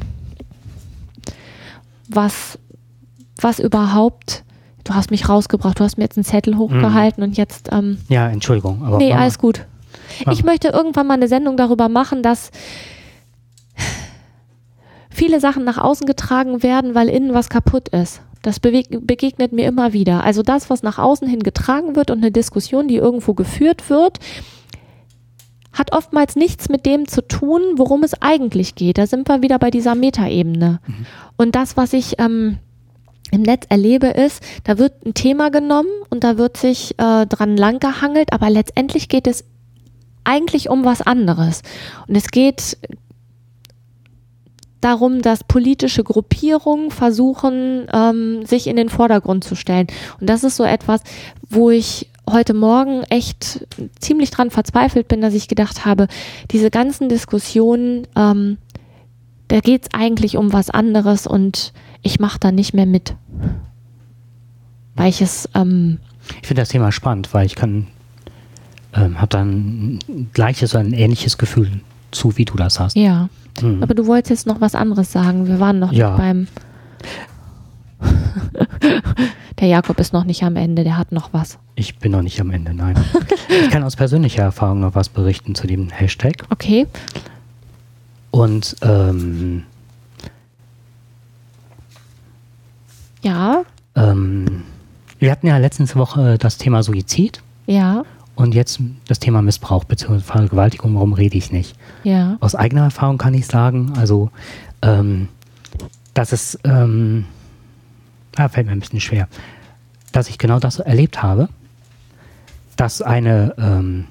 was, 2.07 2.59
was 3.39 3.59
überhaupt, 3.59 4.43
du 4.83 4.93
hast 4.93 5.11
mich 5.11 5.27
rausgebracht, 5.27 5.79
du 5.79 5.83
hast 5.83 5.97
mir 5.97 6.03
jetzt 6.03 6.17
einen 6.17 6.23
Zettel 6.23 6.57
hochgehalten 6.57 7.23
mhm. 7.23 7.29
und 7.29 7.37
jetzt. 7.37 7.69
Ähm, 7.71 7.97
ja, 8.09 8.29
Entschuldigung. 8.29 8.83
Aber 8.83 8.97
nee, 8.97 9.13
alles 9.13 9.39
gut. 9.39 9.65
Ich 10.31 10.43
möchte 10.43 10.69
irgendwann 10.69 11.07
mal 11.07 11.15
eine 11.15 11.27
Sendung 11.27 11.57
darüber 11.57 11.89
machen, 11.89 12.23
dass 12.23 12.51
viele 15.09 15.39
Sachen 15.39 15.63
nach 15.63 15.77
außen 15.77 16.05
getragen 16.05 16.63
werden, 16.63 16.95
weil 16.95 17.09
innen 17.09 17.33
was 17.33 17.49
kaputt 17.49 17.89
ist. 17.89 18.21
Das 18.41 18.59
begegnet 18.59 19.53
mir 19.53 19.67
immer 19.67 19.91
wieder. 19.91 20.23
Also 20.23 20.43
das, 20.43 20.69
was 20.69 20.83
nach 20.83 20.99
außen 20.99 21.27
hin 21.27 21.39
getragen 21.39 21.95
wird 21.95 22.11
und 22.11 22.19
eine 22.19 22.31
Diskussion, 22.31 22.87
die 22.87 22.97
irgendwo 22.97 23.33
geführt 23.33 23.89
wird, 23.89 24.19
hat 25.75 25.91
oftmals 25.91 26.35
nichts 26.35 26.69
mit 26.69 26.85
dem 26.85 27.07
zu 27.07 27.21
tun, 27.21 27.61
worum 27.75 28.03
es 28.03 28.19
eigentlich 28.21 28.75
geht. 28.75 28.97
Da 28.97 29.05
sind 29.05 29.27
wir 29.27 29.41
wieder 29.41 29.59
bei 29.59 29.69
dieser 29.69 29.93
Metaebene. 29.93 30.79
Mhm. 30.87 31.05
Und 31.37 31.55
das, 31.55 31.77
was 31.77 31.93
ich 31.93 32.15
ähm, 32.17 32.57
im 33.31 33.41
Netz 33.41 33.65
erlebe, 33.69 34.07
ist, 34.07 34.41
da 34.63 34.77
wird 34.77 35.05
ein 35.05 35.13
Thema 35.13 35.51
genommen 35.51 35.89
und 36.09 36.23
da 36.23 36.37
wird 36.37 36.57
sich 36.57 36.97
äh, 36.97 37.25
dran 37.25 37.57
langgehangelt, 37.57 38.31
aber 38.33 38.49
letztendlich 38.49 39.09
geht 39.09 39.27
es 39.27 39.43
eigentlich 40.23 40.69
um 40.69 40.85
was 40.85 41.01
anderes. 41.01 41.61
Und 42.07 42.15
es 42.15 42.29
geht 42.29 42.77
darum, 44.81 45.21
dass 45.21 45.43
politische 45.43 46.03
Gruppierungen 46.03 46.91
versuchen, 46.91 47.87
ähm, 47.91 48.45
sich 48.45 48.67
in 48.67 48.75
den 48.75 48.89
Vordergrund 48.89 49.43
zu 49.43 49.55
stellen. 49.55 49.87
Und 50.19 50.29
das 50.29 50.43
ist 50.43 50.55
so 50.55 50.63
etwas, 50.63 51.01
wo 51.49 51.69
ich 51.69 52.09
heute 52.29 52.53
Morgen 52.53 53.03
echt 53.09 53.65
ziemlich 53.99 54.31
dran 54.31 54.51
verzweifelt 54.51 55.07
bin, 55.07 55.21
dass 55.21 55.33
ich 55.33 55.47
gedacht 55.47 55.85
habe, 55.85 56.07
diese 56.51 56.71
ganzen 56.71 57.09
Diskussionen, 57.09 58.07
ähm, 58.15 58.57
da 59.47 59.59
geht 59.59 59.83
es 59.83 59.89
eigentlich 59.93 60.37
um 60.37 60.53
was 60.53 60.69
anderes 60.69 61.27
und 61.27 61.73
ich 62.01 62.19
mache 62.19 62.39
da 62.39 62.51
nicht 62.51 62.73
mehr 62.73 62.85
mit. 62.85 63.15
Weil 64.95 65.09
ich 65.09 65.21
es. 65.21 65.49
Ähm, 65.53 65.99
ich 66.41 66.47
finde 66.47 66.61
das 66.61 66.69
Thema 66.69 66.91
spannend, 66.91 67.33
weil 67.33 67.45
ich 67.45 67.55
kann, 67.55 67.87
ähm, 68.93 69.19
habe 69.19 69.27
dann 69.27 69.99
ein 70.07 70.29
gleiches 70.33 70.73
oder 70.73 70.83
ein 70.83 70.93
ähnliches 70.93 71.37
Gefühl 71.37 71.81
zu, 72.11 72.37
wie 72.37 72.45
du 72.45 72.55
das 72.55 72.79
hast. 72.79 72.95
Ja. 72.95 73.29
Mhm. 73.61 73.83
Aber 73.83 73.93
du 73.93 74.07
wolltest 74.07 74.29
jetzt 74.29 74.47
noch 74.47 74.61
was 74.61 74.73
anderes 74.73 75.11
sagen. 75.11 75.47
Wir 75.47 75.59
waren 75.59 75.79
noch 75.79 75.91
ja. 75.91 76.09
nicht 76.09 76.17
beim. 76.17 76.47
der 79.59 79.67
Jakob 79.67 79.99
ist 79.99 80.13
noch 80.13 80.25
nicht 80.25 80.43
am 80.43 80.55
Ende, 80.55 80.83
der 80.83 80.97
hat 80.97 81.11
noch 81.11 81.33
was. 81.33 81.57
Ich 81.75 81.97
bin 81.97 82.11
noch 82.11 82.21
nicht 82.21 82.39
am 82.41 82.51
Ende, 82.51 82.73
nein. 82.73 82.95
ich 83.49 83.69
kann 83.69 83.83
aus 83.83 83.95
persönlicher 83.95 84.43
Erfahrung 84.43 84.81
noch 84.81 84.95
was 84.95 85.09
berichten 85.09 85.55
zu 85.55 85.67
dem 85.67 85.89
Hashtag. 85.89 86.43
Okay. 86.49 86.87
Und 88.31 88.75
ähm, 88.81 89.63
ja. 93.21 93.63
Ähm, 93.95 94.63
wir 95.19 95.31
hatten 95.31 95.47
ja 95.47 95.57
letzte 95.57 95.95
Woche 95.95 96.37
das 96.37 96.57
Thema 96.57 96.83
Suizid. 96.83 97.41
Ja. 97.65 98.03
Und 98.35 98.53
jetzt 98.53 98.79
das 99.07 99.19
Thema 99.19 99.41
Missbrauch 99.41 99.85
bzw. 99.85 100.19
Vergewaltigung, 100.19 100.95
warum 100.95 101.13
rede 101.13 101.37
ich 101.37 101.51
nicht? 101.51 101.77
Ja. 102.03 102.37
Aus 102.41 102.55
eigener 102.55 102.83
Erfahrung 102.83 103.17
kann 103.17 103.33
ich 103.33 103.47
sagen, 103.47 103.93
also, 103.95 104.29
ähm, 104.81 105.29
dass 106.13 106.33
es, 106.33 106.59
ähm, 106.65 107.25
ah, 108.35 108.49
fällt 108.49 108.67
mir 108.67 108.73
ein 108.73 108.79
bisschen 108.79 109.01
schwer, 109.01 109.27
dass 110.11 110.29
ich 110.29 110.37
genau 110.37 110.59
das 110.59 110.79
erlebt 110.79 111.21
habe, 111.21 111.49
dass 112.75 113.01
eine, 113.01 113.55
ähm, 113.57 114.05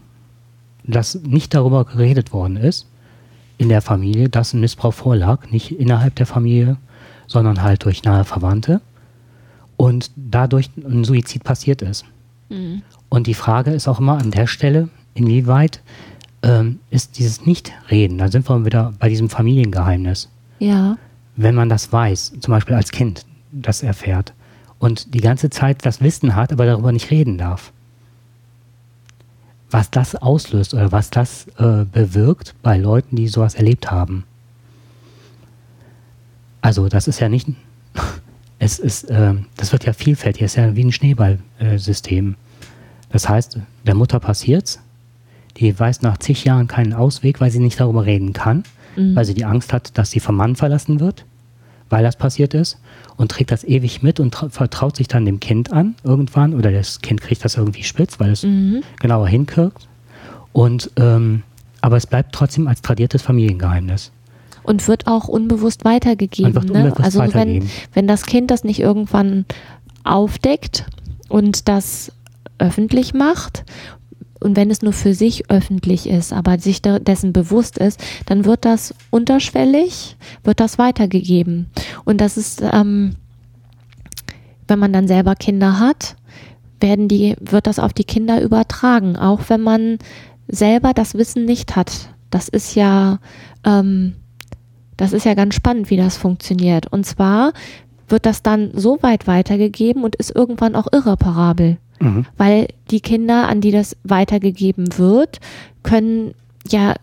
dass 0.85 1.15
nicht 1.17 1.55
darüber 1.55 1.85
geredet 1.85 2.33
worden 2.33 2.57
ist, 2.57 2.87
in 3.59 3.69
der 3.69 3.83
Familie, 3.83 4.29
dass 4.29 4.53
ein 4.53 4.61
Missbrauch 4.61 4.95
vorlag, 4.95 5.51
nicht 5.51 5.79
innerhalb 5.79 6.15
der 6.17 6.27
Familie, 6.27 6.77
sondern 7.27 7.63
halt 7.63 7.85
durch 7.85 8.03
nahe 8.03 8.25
Verwandte 8.25 8.81
und 9.77 10.11
dadurch 10.17 10.71
ein 10.77 11.05
Suizid 11.05 11.45
passiert 11.45 11.83
ist. 11.83 12.05
Mhm. 12.49 12.83
Und 13.09 13.27
die 13.27 13.35
Frage 13.35 13.71
ist 13.71 13.89
auch 13.89 14.01
immer 14.01 14.19
an 14.19 14.31
der 14.31 14.47
Stelle, 14.47 14.89
inwieweit 15.15 15.81
ähm, 16.43 16.81
ist 16.91 17.19
dieses 17.19 17.47
Nicht-Reden, 17.47 18.19
da 18.19 18.31
sind 18.31 18.49
wir 18.49 18.65
wieder 18.65 18.93
bei 18.99 19.09
diesem 19.09 19.31
Familiengeheimnis. 19.31 20.29
Ja. 20.59 20.99
Wenn 21.37 21.55
man 21.55 21.69
das 21.69 21.93
weiß, 21.93 22.35
zum 22.41 22.53
Beispiel 22.53 22.77
als 22.77 22.91
Kind 22.91 23.25
das 23.63 23.83
erfährt 23.83 24.35
und 24.79 25.15
die 25.15 25.21
ganze 25.21 25.51
Zeit 25.51 25.87
das 25.87 26.01
Wissen 26.01 26.35
hat, 26.35 26.53
aber 26.53 26.67
darüber 26.67 26.93
nicht 26.93 27.11
reden 27.11 27.39
darf 27.39 27.73
was 29.75 29.91
das 29.91 30.15
auslöst 30.15 30.73
oder 30.73 30.93
was 30.93 31.11
das 31.11 31.49
äh, 31.59 31.85
bewirkt 31.91 32.55
bei 32.63 32.79
Leuten, 32.79 33.17
die 33.17 33.27
sowas 33.27 33.57
erlebt 33.57 33.91
haben. 33.91 34.23
Also 36.61 36.89
das 36.89 37.09
ist 37.09 37.19
ja 37.19 37.29
nicht, 37.29 37.49
es 38.61 38.79
ist, 38.79 39.11
äh, 39.11 39.35
das 39.57 39.73
wird 39.73 39.85
ja 39.85 39.93
vielfältig, 39.93 40.43
es 40.43 40.53
ist 40.53 40.57
ja 40.59 40.77
wie 40.77 40.85
ein 40.85 40.93
Schneeballsystem. 40.93 42.37
das 43.11 43.29
heißt, 43.29 43.59
der 43.85 43.95
Mutter 43.97 44.21
passiert's, 44.21 44.79
die 45.57 45.77
weiß 45.77 46.03
nach 46.03 46.19
zig 46.19 46.45
Jahren 46.45 46.69
keinen 46.69 46.93
Ausweg, 46.93 47.41
weil 47.41 47.51
sie 47.51 47.59
nicht 47.59 47.81
darüber 47.81 48.07
reden 48.07 48.33
kann, 48.33 48.63
mhm. 48.95 49.17
weil 49.17 49.25
sie 49.25 49.35
die 49.35 49.45
Angst 49.45 49.73
hat, 49.73 49.99
dass 49.99 50.13
sie 50.13 50.21
vom 50.21 50.37
Mann 50.37 50.55
verlassen 50.55 51.01
wird, 51.01 51.27
weil 51.91 52.03
das 52.03 52.17
passiert 52.17 52.55
ist 52.55 52.79
und 53.17 53.31
trägt 53.31 53.51
das 53.51 53.65
ewig 53.65 54.03
mit 54.03 54.21
und 54.21 54.35
vertraut 54.35 54.97
sich 54.97 55.09
dann 55.09 55.25
dem 55.25 55.41
Kind 55.41 55.73
an 55.73 55.95
irgendwann 56.03 56.55
oder 56.55 56.73
das 56.73 57.01
Kind 57.01 57.21
kriegt 57.21 57.45
das 57.45 57.57
irgendwie 57.57 57.83
spitz, 57.83 58.19
weil 58.19 58.31
es 58.31 58.43
mhm. 58.43 58.83
genauer 59.01 59.29
hinkirkt. 59.29 59.89
Und 60.53 60.91
ähm, 60.97 61.43
aber 61.81 61.97
es 61.99 62.07
bleibt 62.07 62.35
trotzdem 62.35 62.67
als 62.67 62.81
tradiertes 62.81 63.21
Familiengeheimnis. 63.21 64.11
Und 64.63 64.89
wird 64.89 65.07
auch 65.07 65.29
unbewusst 65.29 65.85
weitergegeben. 65.85 66.53
Ne? 66.53 66.61
unbewusst 66.61 67.01
also 67.05 67.19
weitergeben. 67.19 67.67
Wenn, 67.67 67.95
wenn 67.95 68.07
das 68.07 68.25
Kind 68.25 68.51
das 68.51 68.65
nicht 68.65 68.81
irgendwann 68.81 69.45
aufdeckt 70.05 70.87
und 71.29 71.69
das 71.69 72.11
öffentlich 72.59 73.13
macht 73.13 73.65
und 74.45 74.57
wenn 74.57 74.71
es 74.71 74.83
nur 74.83 74.93
für 74.93 75.15
sich 75.15 75.51
öffentlich 75.51 76.07
ist, 76.09 76.33
aber 76.33 76.59
sich 76.59 76.83
dessen 76.83 77.33
bewusst 77.33 77.79
ist, 77.79 77.99
dann 78.27 78.45
wird 78.45 78.65
das 78.65 78.95
unterschwellig, 79.11 80.17
wird 80.43 80.61
das 80.61 80.79
weitergegeben. 80.79 81.71
Und 82.05 82.21
das 82.21 82.37
ist, 82.37 82.63
ähm, 82.63 83.17
wenn 84.69 84.79
man 84.79 84.93
dann 84.93 85.09
selber 85.09 85.35
Kinder 85.35 85.79
hat, 85.79 86.17
werden 86.79 87.09
die, 87.09 87.37
wird 87.41 87.67
das 87.67 87.79
auf 87.79 87.95
die 87.95 88.05
Kinder 88.05 88.43
übertragen, 88.43 89.17
auch 89.17 89.41
wenn 89.49 89.63
man 89.63 89.99
selber 90.47 90.93
das 90.93 91.15
Wissen 91.15 91.47
nicht 91.47 91.75
hat 91.75 92.11
Das 92.31 92.49
ist 92.49 92.75
ja, 92.75 93.21
ähm, 93.65 94.15
das 94.97 95.13
ist 95.13 95.25
ja 95.25 95.35
ganz 95.35 95.55
spannend, 95.55 95.89
wie 95.89 95.97
das 95.97 96.17
funktioniert. 96.17 96.93
Und 96.93 97.07
zwar 97.07 97.53
wird 98.09 98.27
das 98.27 98.43
dann 98.43 98.73
so 98.75 98.99
weit 99.03 99.27
weitergegeben 99.27 100.05
und 100.05 100.17
ist 100.17 100.35
irgendwann 100.35 100.75
auch 100.77 100.89
irreparabel. 100.93 101.79
Mhm. 102.05 102.27
Weil 102.37 102.69
die 102.91 103.01
Kinder, 103.01 103.49
an 103.49 103.61
die 103.61 103.71
das 103.71 103.97
weitergegeben 104.05 104.99
wird, 104.99 105.41
können 105.83 106.35
ja 106.69 106.95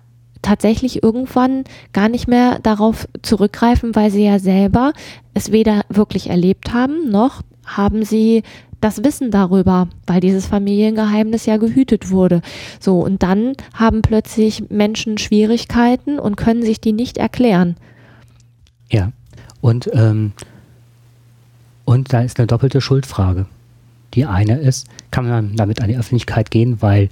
tatsächlich 0.42 1.04
irgendwann 1.04 1.64
gar 1.94 2.10
nicht 2.10 2.28
mehr 2.28 2.60
darauf 2.60 3.08
zurückgreifen, 3.22 3.96
weil 3.96 4.12
sie 4.12 4.26
ja 4.26 4.40
selber 4.40 4.94
es 5.34 5.52
weder 5.52 5.82
wirklich 5.90 6.30
erlebt 6.30 6.74
haben, 6.74 7.10
noch 7.10 7.42
haben 7.66 8.04
sie 8.04 8.44
das 8.80 9.04
Wissen 9.04 9.30
darüber, 9.30 9.88
weil 10.08 10.20
dieses 10.20 10.48
Familiengeheimnis 10.48 11.46
ja 11.46 11.58
gehütet 11.58 12.10
wurde. 12.10 12.42
So, 12.80 13.00
und 13.00 13.22
dann 13.22 13.54
haben 13.76 14.02
plötzlich 14.02 14.70
Menschen 14.70 15.20
Schwierigkeiten 15.20 16.18
und 16.18 16.36
können 16.36 16.64
sich 16.64 16.82
die 16.82 16.92
nicht 16.92 17.18
erklären. 17.20 17.76
Ja, 18.90 19.12
und, 19.62 19.90
ähm, 19.94 20.34
und 21.86 22.12
da 22.12 22.22
ist 22.22 22.40
eine 22.40 22.48
doppelte 22.48 22.82
Schuldfrage. 22.82 23.46
Die 24.14 24.26
eine 24.26 24.58
ist, 24.58 24.88
kann 25.10 25.28
man 25.28 25.56
damit 25.56 25.82
an 25.82 25.88
die 25.88 25.98
Öffentlichkeit 25.98 26.52
gehen, 26.52 26.82
weil 26.82 27.10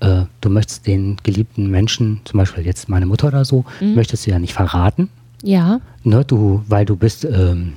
äh, 0.00 0.24
du 0.40 0.50
möchtest 0.50 0.86
den 0.86 1.16
geliebten 1.22 1.70
Menschen, 1.70 2.20
zum 2.24 2.38
Beispiel 2.38 2.66
jetzt 2.66 2.88
meine 2.88 3.06
Mutter 3.06 3.28
oder 3.28 3.44
so, 3.44 3.64
mhm. 3.80 3.94
möchtest 3.94 4.26
du 4.26 4.30
ja 4.30 4.38
nicht 4.38 4.52
verraten. 4.52 5.08
Ja. 5.42 5.80
Ne, 6.04 6.24
du, 6.24 6.62
weil 6.68 6.84
du 6.84 6.96
bist, 6.96 7.24
ähm, 7.24 7.74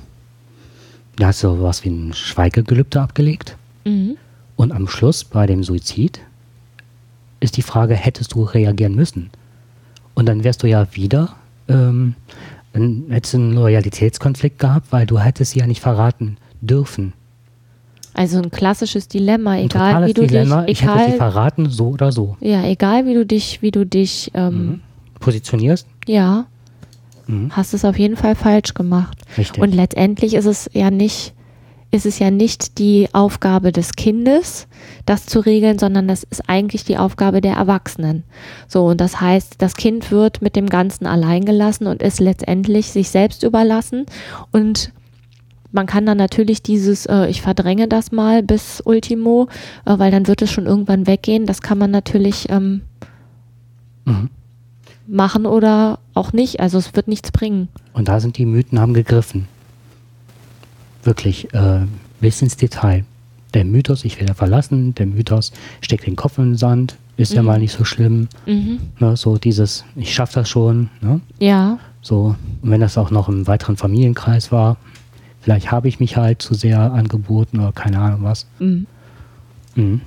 da 1.16 1.28
hast 1.28 1.42
du 1.42 1.62
was 1.62 1.84
wie 1.84 1.90
ein 1.90 2.12
Schweigegelübde 2.12 3.00
abgelegt. 3.00 3.56
Mhm. 3.84 4.16
Und 4.56 4.72
am 4.72 4.88
Schluss 4.88 5.24
bei 5.24 5.46
dem 5.46 5.62
Suizid 5.62 6.20
ist 7.40 7.56
die 7.56 7.62
Frage, 7.62 7.94
hättest 7.94 8.34
du 8.34 8.42
reagieren 8.42 8.94
müssen? 8.94 9.30
Und 10.14 10.26
dann 10.26 10.44
wärst 10.44 10.62
du 10.62 10.66
ja 10.66 10.88
wieder, 10.92 11.36
ähm, 11.68 12.14
dann 12.72 13.04
hättest 13.10 13.34
du 13.34 13.38
einen 13.38 13.52
Loyalitätskonflikt 13.54 14.58
gehabt, 14.58 14.88
weil 14.90 15.06
du 15.06 15.18
hättest 15.18 15.52
sie 15.52 15.60
ja 15.60 15.66
nicht 15.66 15.80
verraten 15.80 16.38
dürfen. 16.60 17.12
Also 18.16 18.38
ein 18.38 18.50
klassisches 18.50 19.08
Dilemma, 19.08 19.58
egal 19.58 20.02
ein 20.02 20.08
wie 20.08 20.14
du 20.14 20.26
Dilemma. 20.26 20.62
dich, 20.62 20.80
egal, 20.80 20.96
ich 20.96 21.00
hätte 21.02 21.12
sie 21.12 21.16
verraten, 21.18 21.68
so 21.68 21.88
oder 21.88 22.12
so. 22.12 22.38
Ja, 22.40 22.64
egal 22.64 23.04
wie 23.04 23.12
du 23.12 23.26
dich, 23.26 23.60
wie 23.60 23.70
du 23.70 23.84
dich 23.84 24.30
ähm, 24.32 24.54
mhm. 24.66 24.80
positionierst. 25.20 25.86
Ja, 26.06 26.46
mhm. 27.26 27.50
hast 27.54 27.74
es 27.74 27.84
auf 27.84 27.98
jeden 27.98 28.16
Fall 28.16 28.34
falsch 28.34 28.72
gemacht. 28.72 29.18
Richtig. 29.36 29.62
Und 29.62 29.74
letztendlich 29.74 30.32
ist 30.32 30.46
es 30.46 30.70
ja 30.72 30.90
nicht, 30.90 31.34
ist 31.90 32.06
es 32.06 32.18
ja 32.18 32.30
nicht 32.30 32.78
die 32.78 33.06
Aufgabe 33.12 33.70
des 33.70 33.96
Kindes, 33.96 34.66
das 35.04 35.26
zu 35.26 35.40
regeln, 35.40 35.78
sondern 35.78 36.08
das 36.08 36.22
ist 36.22 36.48
eigentlich 36.48 36.84
die 36.84 36.96
Aufgabe 36.96 37.42
der 37.42 37.56
Erwachsenen. 37.56 38.24
So, 38.66 38.86
und 38.86 38.98
das 39.02 39.20
heißt, 39.20 39.56
das 39.58 39.76
Kind 39.76 40.10
wird 40.10 40.40
mit 40.40 40.56
dem 40.56 40.70
Ganzen 40.70 41.04
allein 41.04 41.44
gelassen 41.44 41.86
und 41.86 42.00
ist 42.00 42.20
letztendlich 42.20 42.86
sich 42.86 43.10
selbst 43.10 43.42
überlassen 43.42 44.06
und 44.52 44.90
man 45.76 45.86
kann 45.86 46.06
dann 46.06 46.16
natürlich 46.16 46.62
dieses, 46.62 47.06
äh, 47.06 47.26
ich 47.26 47.42
verdränge 47.42 47.86
das 47.86 48.10
mal 48.10 48.42
bis 48.42 48.80
Ultimo, 48.80 49.48
äh, 49.84 49.96
weil 49.98 50.10
dann 50.10 50.26
wird 50.26 50.42
es 50.42 50.50
schon 50.50 50.66
irgendwann 50.66 51.06
weggehen. 51.06 51.46
Das 51.46 51.60
kann 51.60 51.78
man 51.78 51.92
natürlich 51.92 52.48
ähm, 52.48 52.80
mhm. 54.06 54.30
machen 55.06 55.46
oder 55.46 56.00
auch 56.14 56.32
nicht. 56.32 56.58
Also 56.60 56.78
es 56.78 56.96
wird 56.96 57.06
nichts 57.06 57.30
bringen. 57.30 57.68
Und 57.92 58.08
da 58.08 58.18
sind 58.18 58.38
die 58.38 58.46
Mythen 58.46 58.80
haben 58.80 58.94
gegriffen. 58.94 59.46
Wirklich 61.04 61.52
äh, 61.54 61.82
bis 62.20 62.42
ins 62.42 62.56
Detail. 62.56 63.04
Der 63.54 63.64
Mythos, 63.64 64.04
ich 64.04 64.18
werde 64.18 64.34
verlassen, 64.34 64.94
der 64.94 65.06
Mythos 65.06 65.52
steckt 65.80 66.06
den 66.06 66.16
Kopf 66.16 66.38
in 66.38 66.52
den 66.52 66.56
Sand, 66.56 66.96
ist 67.18 67.30
mhm. 67.30 67.36
ja 67.36 67.42
mal 67.42 67.58
nicht 67.58 67.72
so 67.72 67.84
schlimm. 67.84 68.28
Mhm. 68.46 68.80
Ne, 68.98 69.16
so 69.16 69.36
dieses, 69.36 69.84
ich 69.94 70.12
schaffe 70.14 70.40
das 70.40 70.48
schon. 70.48 70.88
Ne? 71.02 71.20
Ja. 71.38 71.78
So, 72.00 72.34
und 72.62 72.70
wenn 72.70 72.80
das 72.80 72.96
auch 72.96 73.10
noch 73.10 73.28
im 73.28 73.46
weiteren 73.46 73.76
Familienkreis 73.76 74.50
war, 74.52 74.78
Vielleicht 75.46 75.70
habe 75.70 75.86
ich 75.86 76.00
mich 76.00 76.16
halt 76.16 76.42
zu 76.42 76.54
sehr 76.54 76.80
angeboten 76.92 77.60
oder 77.60 77.70
keine 77.70 78.00
Ahnung 78.00 78.24
was. 78.24 78.48
Mhm. 78.58 78.88
Mhm. 79.76 80.00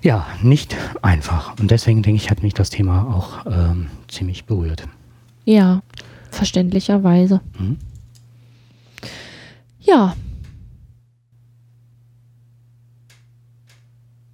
Ja, 0.00 0.28
nicht 0.42 0.76
einfach. 1.02 1.58
Und 1.58 1.72
deswegen 1.72 2.00
denke 2.04 2.22
ich, 2.22 2.30
hat 2.30 2.44
mich 2.44 2.54
das 2.54 2.70
Thema 2.70 3.12
auch 3.12 3.46
ähm, 3.46 3.88
ziemlich 4.06 4.44
berührt. 4.44 4.86
Ja, 5.44 5.82
verständlicherweise. 6.30 7.40
Mhm. 7.58 7.78
Ja. 9.80 10.14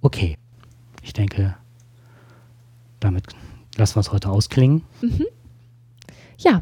Okay. 0.01 0.37
Ich 1.01 1.13
denke, 1.13 1.55
damit 2.99 3.23
lassen 3.75 3.95
wir 3.95 4.01
es 4.01 4.11
heute 4.11 4.29
ausklingen. 4.29 4.83
Mhm. 5.01 5.25
Ja. 6.37 6.61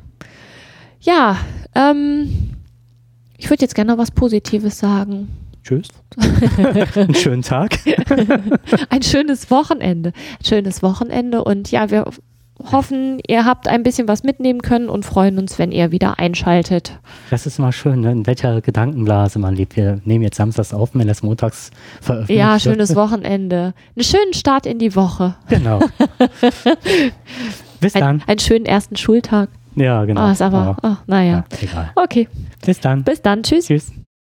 Ja, 1.01 1.37
ähm, 1.75 2.55
ich 3.45 3.51
würde 3.51 3.61
jetzt 3.61 3.75
gerne 3.75 3.91
noch 3.91 3.99
was 3.99 4.09
Positives 4.09 4.79
sagen. 4.79 5.27
Tschüss. 5.63 5.89
Einen 6.95 7.13
schönen 7.13 7.43
Tag. 7.43 7.77
ein 8.89 9.03
schönes 9.03 9.51
Wochenende. 9.51 10.13
Ein 10.39 10.45
schönes 10.45 10.81
Wochenende 10.81 11.43
und 11.43 11.69
ja, 11.69 11.91
wir 11.91 12.05
hoffen, 12.71 13.19
ihr 13.27 13.45
habt 13.45 13.67
ein 13.67 13.83
bisschen 13.83 14.07
was 14.07 14.23
mitnehmen 14.23 14.63
können 14.63 14.89
und 14.89 15.05
freuen 15.05 15.37
uns, 15.37 15.59
wenn 15.59 15.71
ihr 15.71 15.91
wieder 15.91 16.17
einschaltet. 16.17 16.99
Das 17.29 17.45
ist 17.45 17.59
mal 17.59 17.71
schön, 17.71 18.01
ne? 18.01 18.13
in 18.13 18.25
welcher 18.25 18.61
Gedankenblase 18.61 19.37
man 19.37 19.55
lebt. 19.55 19.75
Wir 19.75 20.01
nehmen 20.05 20.23
jetzt 20.23 20.37
samstags 20.37 20.73
auf, 20.73 20.95
wenn 20.95 21.07
das 21.07 21.21
montags 21.21 21.69
veröffentlicht 22.01 22.39
Ja, 22.39 22.59
schönes 22.59 22.95
Wochenende. 22.95 23.75
Einen 23.95 24.03
schönen 24.03 24.33
Start 24.33 24.65
in 24.65 24.79
die 24.79 24.95
Woche. 24.95 25.35
Genau. 25.49 25.81
Bis 27.79 27.93
dann. 27.93 28.21
Ein, 28.21 28.27
einen 28.27 28.39
schönen 28.39 28.65
ersten 28.65 28.95
Schultag. 28.95 29.49
Ja, 29.75 30.05
genau. 30.05 30.27
Oh, 30.27 30.31
ist 30.31 30.41
aber, 30.41 30.77
oh, 30.81 30.95
naja. 31.07 31.43
Ja, 31.51 31.57
egal. 31.61 31.91
Okay. 31.95 32.27
Bis 32.65 32.79
dann. 32.79 33.03
Bis 33.03 33.21
dann. 33.21 33.43
Tschüss. 33.43 33.67
Tschüss. 33.67 33.91